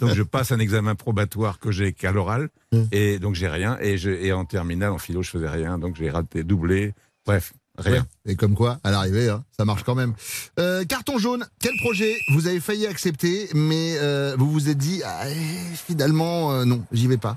donc 0.00 0.14
je 0.14 0.22
passe 0.22 0.52
un 0.52 0.58
examen 0.58 0.94
probatoire 0.94 1.58
que 1.58 1.70
j'ai 1.70 1.92
qu'à 1.92 2.12
l'oral, 2.12 2.48
et 2.92 3.18
donc 3.18 3.34
j'ai 3.34 3.46
rien, 3.46 3.76
et, 3.82 3.98
je, 3.98 4.08
et 4.08 4.32
en 4.32 4.46
terminale, 4.46 4.90
en 4.90 4.96
philo, 4.96 5.22
je 5.22 5.28
faisais 5.28 5.50
rien, 5.50 5.78
donc 5.78 5.96
j'ai 5.96 6.08
raté, 6.08 6.44
doublé, 6.44 6.94
bref, 7.26 7.52
rien. 7.76 8.06
Ouais. 8.24 8.32
Et 8.32 8.36
comme 8.36 8.54
quoi, 8.54 8.78
à 8.82 8.90
l'arrivée, 8.90 9.28
hein, 9.28 9.44
ça 9.54 9.66
marche 9.66 9.82
quand 9.82 9.94
même. 9.94 10.14
Euh, 10.58 10.86
carton 10.86 11.18
jaune, 11.18 11.46
quel 11.60 11.76
projet 11.82 12.16
vous 12.32 12.46
avez 12.46 12.58
failli 12.58 12.86
accepter, 12.86 13.50
mais 13.52 13.98
euh, 13.98 14.34
vous 14.38 14.50
vous 14.50 14.70
êtes 14.70 14.78
dit, 14.78 15.02
ah, 15.04 15.28
eh, 15.28 15.76
finalement, 15.76 16.52
euh, 16.52 16.64
non, 16.64 16.82
j'y 16.90 17.06
vais 17.06 17.18
pas. 17.18 17.36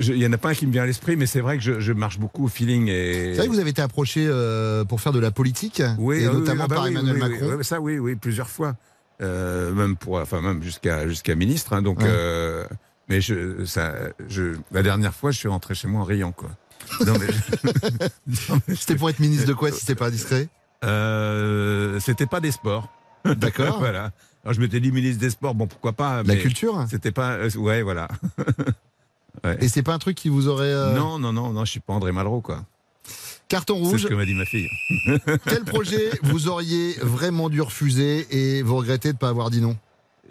Il 0.00 0.16
y 0.16 0.26
en 0.26 0.32
a 0.32 0.38
pas 0.38 0.50
un 0.50 0.54
qui 0.54 0.66
me 0.66 0.72
vient 0.72 0.82
à 0.82 0.86
l'esprit, 0.86 1.16
mais 1.16 1.26
c'est 1.26 1.40
vrai 1.40 1.56
que 1.58 1.62
je, 1.62 1.80
je 1.80 1.92
marche 1.92 2.18
beaucoup 2.18 2.44
au 2.44 2.48
feeling. 2.48 2.88
Et... 2.88 3.30
C'est 3.32 3.38
vrai 3.38 3.46
que 3.46 3.52
vous 3.52 3.58
avez 3.60 3.70
été 3.70 3.82
approché 3.82 4.26
euh, 4.28 4.84
pour 4.84 5.00
faire 5.00 5.12
de 5.12 5.18
la 5.18 5.30
politique, 5.30 5.82
oui, 5.98 6.18
et 6.22 6.26
ah 6.26 6.30
oui, 6.32 6.38
notamment 6.38 6.64
ah 6.64 6.68
bah 6.68 6.74
par 6.76 6.84
oui, 6.84 6.90
Emmanuel 6.90 7.16
oui, 7.16 7.22
oui, 7.22 7.40
Macron. 7.46 7.62
ça, 7.62 7.80
oui, 7.80 7.98
oui, 7.98 8.14
plusieurs 8.16 8.48
fois. 8.48 8.76
Euh, 9.22 9.72
même 9.72 9.96
pour, 9.96 10.16
enfin, 10.18 10.40
même 10.40 10.62
jusqu'à 10.62 11.06
jusqu'à 11.08 11.34
ministre. 11.34 11.72
hein, 11.72 11.82
donc, 11.82 12.00
Ouais. 12.00 12.06
euh, 12.08 12.64
mais 13.08 13.20
je, 13.20 13.64
ça, 13.64 13.94
je, 14.28 14.54
la 14.72 14.82
dernière 14.82 15.14
fois, 15.14 15.30
je 15.30 15.38
suis 15.38 15.48
rentré 15.48 15.74
chez 15.74 15.88
moi 15.88 16.00
en 16.00 16.04
riant, 16.04 16.32
quoi. 16.32 16.50
C'était 18.74 18.96
pour 18.96 19.08
être 19.10 19.20
ministre 19.20 19.46
de 19.46 19.54
quoi, 19.54 19.70
si 19.72 19.80
c'était 19.80 19.94
pas 19.94 20.10
discret 20.10 20.48
C'était 22.00 22.26
pas 22.26 22.40
des 22.40 22.50
sports. 22.50 22.88
D'accord. 23.24 23.78
voilà. 23.80 24.10
Alors 24.44 24.52
je 24.54 24.60
m'étais 24.60 24.80
dit 24.80 24.92
ministre 24.92 25.20
des 25.20 25.30
sports, 25.30 25.54
bon 25.54 25.66
pourquoi 25.66 25.94
pas. 25.94 26.22
La 26.22 26.36
culture 26.36 26.84
C'était 26.90 27.12
pas. 27.12 27.38
ouais, 27.56 27.82
voilà. 27.82 28.08
Ouais. 29.42 29.56
Et 29.60 29.68
c'est 29.68 29.82
pas 29.82 29.92
un 29.94 29.98
truc 29.98 30.16
qui 30.16 30.28
vous 30.28 30.48
aurait. 30.48 30.66
euh, 30.72 30.94
Non, 30.94 31.18
non, 31.18 31.32
non, 31.32 31.52
non, 31.52 31.64
je 31.64 31.70
suis 31.70 31.80
pas 31.80 31.92
André 31.94 32.12
Malraux, 32.12 32.40
quoi. 32.40 32.64
Carton 33.48 33.76
C'est 33.84 33.90
rouge. 33.90 34.02
ce 34.02 34.06
que 34.08 34.14
m'a 34.14 34.24
dit 34.24 34.34
ma 34.34 34.44
fille. 34.46 34.68
Quel 35.46 35.64
projet 35.64 36.10
vous 36.22 36.48
auriez 36.48 36.92
vraiment 37.02 37.50
dû 37.50 37.60
refuser 37.60 38.26
et 38.30 38.62
vous 38.62 38.76
regrettez 38.76 39.08
de 39.08 39.14
ne 39.14 39.18
pas 39.18 39.28
avoir 39.28 39.50
dit 39.50 39.60
non? 39.60 39.76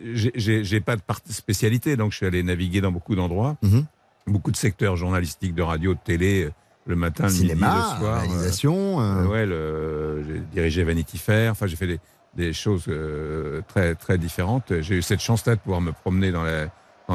J'ai- 0.04 0.82
pas 0.82 0.96
de 0.96 1.02
spécialité, 1.30 1.96
donc 1.96 2.12
je 2.12 2.18
suis 2.18 2.26
allé 2.26 2.42
naviguer 2.42 2.82
dans 2.82 2.92
beaucoup 2.92 3.16
d'endroits, 3.16 3.56
Mhm. 3.62 3.86
beaucoup 4.26 4.50
de 4.52 4.58
secteurs 4.58 4.96
journalistiques, 4.96 5.54
de 5.54 5.62
radio, 5.62 5.94
de 5.94 6.00
télé, 6.04 6.50
le 6.88 6.96
matin, 6.96 7.26
le 7.26 7.30
Cinéma, 7.30 7.68
midi, 7.76 7.88
le 7.94 8.00
soir. 8.00 8.22
réalisation, 8.22 9.00
euh, 9.02 9.04
euh. 9.04 9.28
ouais, 9.28 9.46
le- 9.46 10.24
j'ai 10.28 10.40
dirigé 10.52 10.84
Vanity 10.84 11.20
Fair. 11.20 11.52
Enfin, 11.52 11.68
j'ai 11.68 11.76
fait 11.76 11.88
des, 11.88 12.00
des 12.36 12.52
choses 12.52 12.86
euh, 12.88 13.62
très 13.68 13.94
très 13.94 14.18
différentes. 14.18 14.82
J'ai 14.82 14.96
eu 14.96 15.02
cette 15.04 15.22
chance-là 15.22 15.56
de 15.56 15.60
pouvoir 15.62 15.80
me 15.82 15.92
promener 15.92 16.32
dans, 16.32 16.44
la, 16.44 16.66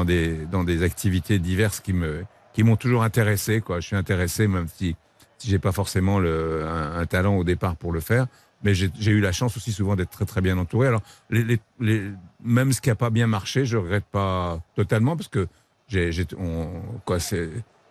dans 0.05 0.63
des 0.63 0.83
activités 0.83 1.39
diverses 1.39 1.81
qui 1.81 2.63
m'ont 2.63 2.75
toujours 2.75 3.03
intéressé. 3.03 3.61
Je 3.67 3.81
suis 3.81 3.95
intéressé 3.95 4.47
même 4.47 4.67
si 4.73 4.95
si 5.39 5.49
j'ai 5.49 5.59
pas 5.59 5.71
forcément 5.71 6.19
un, 6.19 7.05
talent 7.05 7.37
au 7.37 7.43
départ 7.43 7.75
pour 7.75 7.91
le 7.91 8.01
faire. 8.01 8.27
Mais 8.61 8.73
j'ai 8.75 9.11
eu 9.11 9.21
la 9.21 9.31
chance 9.31 9.55
aussi 9.55 9.71
souvent 9.71 9.95
d'être 9.95 10.09
très 10.09 10.25
très 10.25 10.41
bien 10.41 10.57
entouré. 10.57 10.87
Alors 10.87 11.01
même 11.29 12.73
ce 12.73 12.81
qui 12.81 12.89
a 12.89 12.95
pas 12.95 13.09
bien 13.09 13.25
marché, 13.25 13.65
je 13.65 13.77
regrette 13.77 14.05
pas 14.05 14.59
totalement 14.75 15.15
parce 15.15 15.29
que 15.29 15.47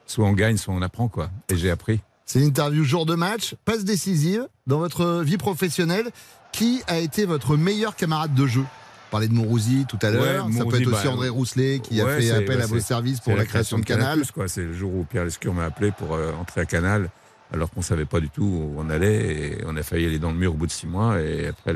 soit 0.07 0.27
on 0.27 0.33
gagne, 0.33 0.59
soit 0.59 0.75
on 0.75 0.83
apprend. 0.83 1.11
Et 1.49 1.57
j'ai 1.57 1.71
appris. 1.71 2.01
C'est 2.27 2.41
une 2.41 2.47
interview 2.47 2.85
jour 2.85 3.07
de 3.07 3.15
match, 3.15 3.55
passe 3.65 3.85
décisive 3.85 4.47
dans 4.67 4.79
votre 4.79 5.23
vie 5.23 5.39
professionnelle. 5.39 6.11
Qui 6.53 6.83
a 6.87 6.99
été 6.99 7.25
votre 7.25 7.57
meilleur 7.57 7.95
camarade 7.95 8.35
de 8.35 8.47
jeu? 8.47 8.65
Parlait 9.11 9.29
de 9.29 9.35
Monrouzi 9.35 9.85
tout 9.89 9.99
à 10.03 10.11
l'heure. 10.11 10.47
Ouais, 10.47 10.53
Ça 10.53 10.59
peut 10.59 10.65
Monrouzi, 10.65 10.83
être 10.83 10.93
aussi 10.93 11.05
bah, 11.05 11.13
André 11.13 11.29
Rousselet 11.29 11.79
qui 11.81 12.01
a 12.01 12.07
fait 12.07 12.31
appel 12.31 12.59
bah, 12.59 12.65
à 12.65 12.67
vos 12.67 12.81
services 12.81 13.21
pour 13.21 13.37
la 13.37 13.45
création 13.45 13.79
de 13.79 13.85
Canal. 13.85 14.23
C'est 14.47 14.63
le 14.63 14.73
jour 14.73 14.95
où 14.95 15.05
Pierre 15.05 15.25
Lescure 15.25 15.55
m'a 15.55 15.65
appelé 15.65 15.93
pour 15.93 16.15
euh, 16.15 16.33
entrer 16.41 16.61
à 16.61 16.65
Canal, 16.67 17.11
alors 17.53 17.71
qu'on 17.71 17.83
savait 17.83 18.05
pas 18.05 18.21
du 18.21 18.29
tout 18.31 18.43
où 18.45 18.75
on 18.79 18.91
allait. 18.91 19.27
Et 19.27 19.59
on 19.67 19.77
a 19.77 19.83
failli 19.83 20.07
aller 20.07 20.19
dans 20.19 20.31
le 20.31 20.37
mur 20.39 20.53
au 20.53 20.57
bout 20.57 20.67
de 20.67 20.73
six 20.73 20.87
mois. 20.87 21.21
Et 21.21 21.49
après, 21.49 21.75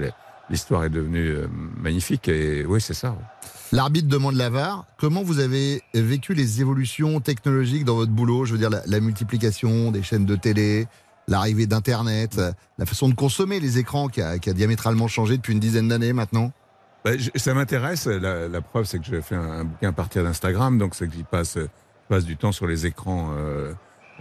l'histoire 0.50 0.84
est 0.84 0.90
devenue 0.90 1.28
euh, 1.28 1.46
magnifique. 1.80 2.28
Et 2.28 2.64
oui, 2.66 2.80
c'est 2.80 2.94
ça. 2.94 3.16
L'arbitre 3.72 4.08
demande 4.08 4.34
la 4.34 4.50
VAR. 4.50 4.84
Comment 4.98 5.22
vous 5.22 5.38
avez 5.38 5.82
vécu 5.94 6.34
les 6.34 6.60
évolutions 6.60 7.20
technologiques 7.20 7.84
dans 7.84 7.96
votre 7.96 8.12
boulot? 8.12 8.44
Je 8.44 8.52
veux 8.52 8.58
dire, 8.58 8.68
la, 8.68 8.82
la 8.86 9.00
multiplication 9.00 9.90
des 9.90 10.02
chaînes 10.02 10.26
de 10.26 10.36
télé, 10.36 10.86
l'arrivée 11.26 11.66
d'Internet, 11.66 12.38
la 12.78 12.84
façon 12.84 13.08
de 13.08 13.14
consommer 13.14 13.60
les 13.60 13.78
écrans 13.78 14.08
qui 14.08 14.20
a, 14.20 14.38
qui 14.38 14.50
a 14.50 14.52
diamétralement 14.52 15.08
changé 15.08 15.38
depuis 15.38 15.54
une 15.54 15.60
dizaine 15.60 15.88
d'années 15.88 16.12
maintenant. 16.12 16.52
Bah, 17.04 17.16
je- 17.16 17.30
ça 17.36 17.52
m'intéresse. 17.54 18.06
La, 18.06 18.48
la 18.48 18.60
preuve, 18.60 18.84
c'est 18.84 18.98
que 18.98 19.04
je 19.06 19.20
fais 19.20 19.34
un, 19.34 19.64
bouquin 19.64 19.88
à 19.88 19.92
partir 19.92 20.22
d'Instagram, 20.22 20.78
donc 20.78 20.94
c'est 20.94 21.08
que 21.08 21.14
j'y 21.14 21.24
passe, 21.24 21.58
passe 22.08 22.24
du 22.24 22.36
temps 22.36 22.52
sur 22.52 22.66
les 22.66 22.86
écrans, 22.86 23.34
euh, 23.36 23.72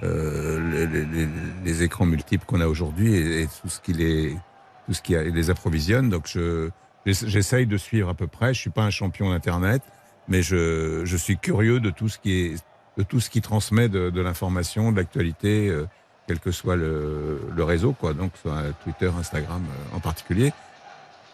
euh, 0.03 0.87
les, 0.87 1.05
les- 1.05 1.29
les 1.63 1.83
écrans 1.83 2.05
multiples 2.05 2.45
qu'on 2.45 2.61
a 2.61 2.67
aujourd'hui 2.67 3.13
et, 3.13 3.41
et 3.43 3.47
tout 3.47 3.69
ce 3.69 3.79
qui 3.79 3.93
les, 3.93 4.35
tout 4.87 4.93
ce 4.93 5.01
qui 5.01 5.13
les 5.13 5.49
approvisionne. 5.51 6.09
Donc 6.09 6.23
je, 6.27 6.69
j'essa- 7.05 7.27
j'essaye 7.27 7.67
de 7.67 7.77
suivre 7.77 8.09
à 8.09 8.13
peu 8.15 8.27
près. 8.27 8.53
Je 8.53 8.59
suis 8.59 8.69
pas 8.71 8.83
un 8.83 8.89
champion 8.89 9.29
d'internet, 9.29 9.83
mais 10.27 10.41
je, 10.41 11.01
je 11.05 11.17
suis 11.17 11.37
curieux 11.37 11.79
de 11.79 11.91
tout 11.91 12.09
ce 12.09 12.17
qui 12.17 12.33
est, 12.33 12.63
de 12.97 13.03
tout 13.03 13.19
ce 13.19 13.29
qui 13.29 13.41
transmet 13.41 13.89
de, 13.89 14.09
de 14.09 14.21
l'information, 14.21 14.91
de 14.91 14.97
l'actualité, 14.97 15.69
euh, 15.69 15.85
quel 16.27 16.39
que 16.39 16.51
soit 16.51 16.75
le, 16.75 17.41
le 17.55 17.63
réseau, 17.63 17.93
quoi. 17.93 18.13
Donc 18.13 18.31
soit 18.41 18.63
Twitter, 18.83 19.11
Instagram 19.19 19.61
euh, 19.69 19.95
en 19.97 19.99
particulier. 19.99 20.51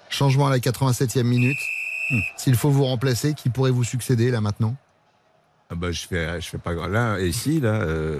Changement 0.09 0.47
à 0.47 0.51
la 0.51 0.59
87e 0.59 1.23
minute. 1.23 1.57
Hmm. 2.09 2.19
S'il 2.37 2.55
faut 2.55 2.69
vous 2.69 2.85
remplacer, 2.85 3.33
qui 3.33 3.49
pourrait 3.49 3.71
vous 3.71 3.83
succéder 3.83 4.31
là 4.31 4.41
maintenant? 4.41 4.75
Ah 5.69 5.75
bah, 5.75 5.91
je 5.91 6.07
fais, 6.07 6.39
je 6.39 6.47
fais 6.47 6.57
pas 6.57 6.73
grand- 6.73 6.87
là 6.87 7.19
et 7.19 7.27
ici 7.27 7.59
là, 7.59 7.73
euh, 7.81 8.19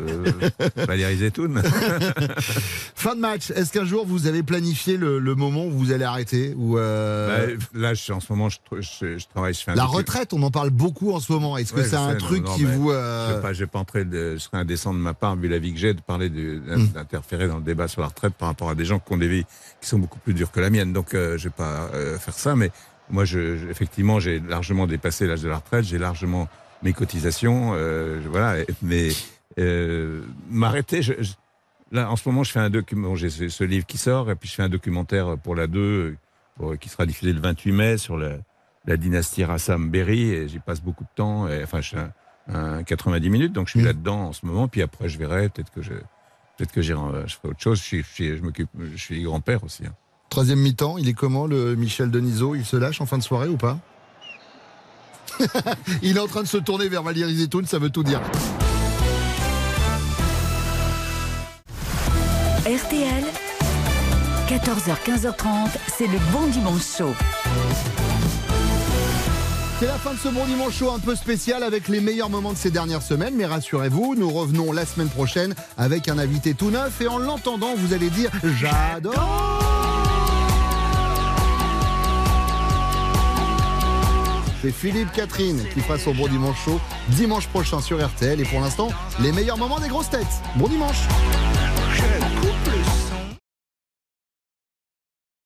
Valérie 0.76 1.16
Zetoun. 1.18 1.62
Fin 2.96 3.16
de 3.16 3.22
match. 3.22 3.52
Est-ce 3.52 3.72
qu'un 3.72 3.86
jour 3.86 4.06
vous 4.06 4.28
avez 4.28 4.44
planifié 4.44 4.98
le, 4.98 5.20
le 5.20 5.34
moment 5.36 5.66
où 5.66 5.72
vous 5.72 5.94
allez 5.94 6.04
arrêter 6.04 6.54
ou 6.58 6.78
euh, 6.78 7.56
Bah, 7.56 7.64
là, 7.74 7.94
je 7.94 8.02
suis 8.02 8.12
en 8.12 8.20
ce 8.20 8.32
moment, 8.34 8.50
je, 8.50 8.58
je, 8.80 9.18
je 9.18 9.28
travaille, 9.28 9.54
je 9.54 9.62
fais 9.62 9.72
un 9.72 9.76
La 9.76 9.86
retraite, 9.86 10.34
on 10.34 10.44
en 10.44 10.52
parle 10.52 10.72
beaucoup 10.72 11.14
en 11.14 11.22
ce 11.22 11.32
moment. 11.32 11.56
Est-ce 11.58 11.72
que 11.72 11.84
c'est 11.84 11.92
je 11.92 11.96
un 11.96 12.12
sais, 12.12 12.18
truc 12.18 12.44
non, 12.44 12.50
non, 12.52 12.56
qui 12.58 12.66
vous... 12.66 12.90
Je 12.92 12.96
euh, 12.98 13.34
vais 13.36 13.42
pas, 13.42 13.54
je 13.54 13.60
vais 13.62 13.68
pas 13.68 13.80
entrer 13.80 14.04
de, 14.04 14.34
je 14.34 14.40
serais 14.40 14.58
indécent 14.58 14.94
de 14.94 15.00
ma 15.00 15.14
part 15.14 15.38
vu 15.38 15.48
la 15.48 15.60
vie 15.60 15.72
que 15.74 15.80
j'ai 15.80 15.94
de 15.94 16.02
parler 16.02 16.28
Hmm. 16.28 16.88
d'interférer 16.94 17.48
dans 17.48 17.58
le 17.58 17.64
débat 17.64 17.88
sur 17.88 18.02
la 18.02 18.08
retraite 18.08 18.34
par 18.34 18.50
rapport 18.50 18.70
à 18.70 18.76
des 18.76 18.84
gens 18.84 19.00
qui 19.00 19.14
ont 19.14 19.18
des 19.18 19.28
vies 19.30 19.46
qui 19.80 19.88
sont 19.88 20.00
beaucoup 20.00 20.20
plus 20.20 20.34
dures 20.34 20.52
que 20.52 20.60
la 20.60 20.70
mienne. 20.70 20.92
Donc, 20.92 21.14
euh, 21.14 21.38
je 21.38 21.46
vais 21.46 21.54
pas 21.56 21.90
euh, 21.94 22.18
faire 22.20 22.34
ça. 22.34 22.56
Mais 22.56 22.72
moi, 23.10 23.24
je, 23.24 23.56
je- 23.58 23.68
effectivement, 23.68 24.20
j'ai 24.20 24.40
largement 24.42 24.86
dépassé 24.88 25.26
l'âge 25.28 25.42
de 25.42 25.48
la 25.50 25.56
retraite. 25.58 25.86
J'ai 25.86 25.98
largement 25.98 26.50
mes 26.84 26.94
cotisations. 26.94 27.72
euh, 27.76 28.20
voilà. 28.30 28.64
Mais 28.82 29.10
euh, 29.60 30.22
m'arrêter, 30.50 31.02
je, 31.02 31.14
je- 31.20 31.34
là, 31.92 32.10
en 32.12 32.16
ce 32.16 32.28
moment, 32.30 32.44
je 32.44 32.52
fais 32.52 32.60
un 32.60 32.70
document. 32.70 33.16
J'ai 33.16 33.30
ce, 33.30 33.50
ce 33.50 33.64
livre 33.64 33.86
qui 33.86 33.98
sort 33.98 34.30
et 34.32 34.36
puis 34.36 34.50
je 34.50 34.56
fais 34.56 34.64
un 34.64 34.70
documentaire 34.70 35.38
pour 35.38 35.56
la 35.56 35.68
2 35.68 35.80
euh, 35.80 36.18
pour- 36.58 36.78
qui 36.78 36.90
sera 36.90 37.06
diffusé 37.06 37.34
le 37.34 37.40
28 37.40 37.72
mai 37.72 37.98
sur 37.98 38.18
la 38.18 38.98
dynastie 38.98 39.44
Rassam 39.44 39.90
Berry 39.90 40.30
et 40.32 40.48
j'y 40.48 40.60
passe 40.60 40.82
beaucoup 40.82 41.04
de 41.04 41.10
temps. 41.16 41.48
Et, 41.48 41.64
enfin, 41.64 41.82
je 41.82 41.90
fais 41.90 41.98
un, 41.98 42.78
un 42.78 42.84
90 42.84 43.30
minutes, 43.30 43.54
donc 43.54 43.68
je 43.68 43.72
suis 43.72 43.82
là-dedans 43.84 44.28
en 44.28 44.34
ce 44.34 44.46
moment. 44.46 44.68
Puis 44.68 44.82
après, 44.82 45.10
je 45.10 45.18
verrai. 45.18 45.50
Peut-être 45.50 45.72
que 45.72 45.82
je, 45.82 45.94
peut-être 46.58 46.72
que 46.72 46.82
je 46.82 46.94
ferai 46.94 47.50
autre 47.50 47.60
chose. 47.60 47.80
Je 47.80 47.84
suis, 47.84 48.04
je 48.04 48.08
suis- 48.14 48.38
je 48.38 48.42
m'occupe, 48.44 48.70
je 48.80 48.98
suis 48.98 49.22
grand-père 49.24 49.64
aussi. 49.64 49.86
hein. 49.86 49.94
Troisième 50.30 50.60
mi-temps, 50.60 50.98
il 50.98 51.08
est 51.08 51.14
comment 51.14 51.48
le 51.48 51.76
Michel 51.76 52.12
Denisot 52.12 52.56
Il 52.56 52.66
se 52.66 52.76
lâche 52.76 53.00
en 53.00 53.06
fin 53.06 53.18
de 53.18 53.24
soirée 53.24 53.48
ou 53.48 53.56
pas? 53.56 53.80
Il 56.02 56.18
est 56.18 56.20
en 56.20 56.28
train 56.28 56.44
de 56.44 56.48
se 56.48 56.58
tourner 56.58 56.88
vers 56.88 57.04
Valérie 57.04 57.36
Zetoun, 57.36 57.66
ça 57.66 57.80
veut 57.80 57.90
tout 57.90 58.04
dire. 58.04 58.22
RTL, 62.66 63.24
14h, 64.50 64.96
15h30, 65.06 65.70
c'est 65.98 66.08
le 66.08 66.20
bon 66.34 66.48
dimanche 66.48 66.98
chaud. 66.98 67.14
C'est 69.80 69.86
la 69.86 69.94
fin 69.94 70.14
de 70.14 70.18
ce 70.18 70.30
bon 70.30 70.44
dimanche 70.46 70.74
chaud 70.74 70.92
un 70.92 70.98
peu 70.98 71.16
spécial 71.16 71.62
avec 71.62 71.88
les 71.88 72.02
meilleurs 72.02 72.32
moments 72.32 72.52
de 72.52 72.58
ces 72.58 72.72
dernières 72.72 73.04
semaines. 73.04 73.36
Mais 73.36 73.46
rassurez-vous, 73.46 74.16
nous 74.16 74.30
revenons 74.32 74.72
la 74.72 74.88
semaine 74.88 75.08
prochaine 75.08 75.54
avec 75.78 76.08
un 76.08 76.18
invité 76.18 76.56
tout 76.56 76.72
neuf. 76.72 77.00
Et 77.00 77.08
en 77.08 77.20
l'entendant, 77.20 77.76
vous 77.78 77.94
allez 77.94 78.10
dire 78.10 78.32
J'adore 78.60 79.87
C'est 84.62 84.72
Philippe 84.72 85.12
Catherine 85.12 85.64
qui 85.74 85.82
fera 85.82 86.00
son 86.00 86.14
bon 86.14 86.28
dimanche 86.28 86.58
chaud 86.66 86.80
dimanche 87.10 87.48
prochain 87.48 87.80
sur 87.80 88.04
RTL. 88.04 88.40
Et 88.40 88.46
pour 88.46 88.60
l'instant, 88.60 88.90
les 89.22 89.32
meilleurs 89.32 89.58
moments 89.58 89.80
des 89.80 89.88
grosses 89.88 90.10
têtes. 90.10 90.26
Bon 90.56 90.68
dimanche 90.68 90.98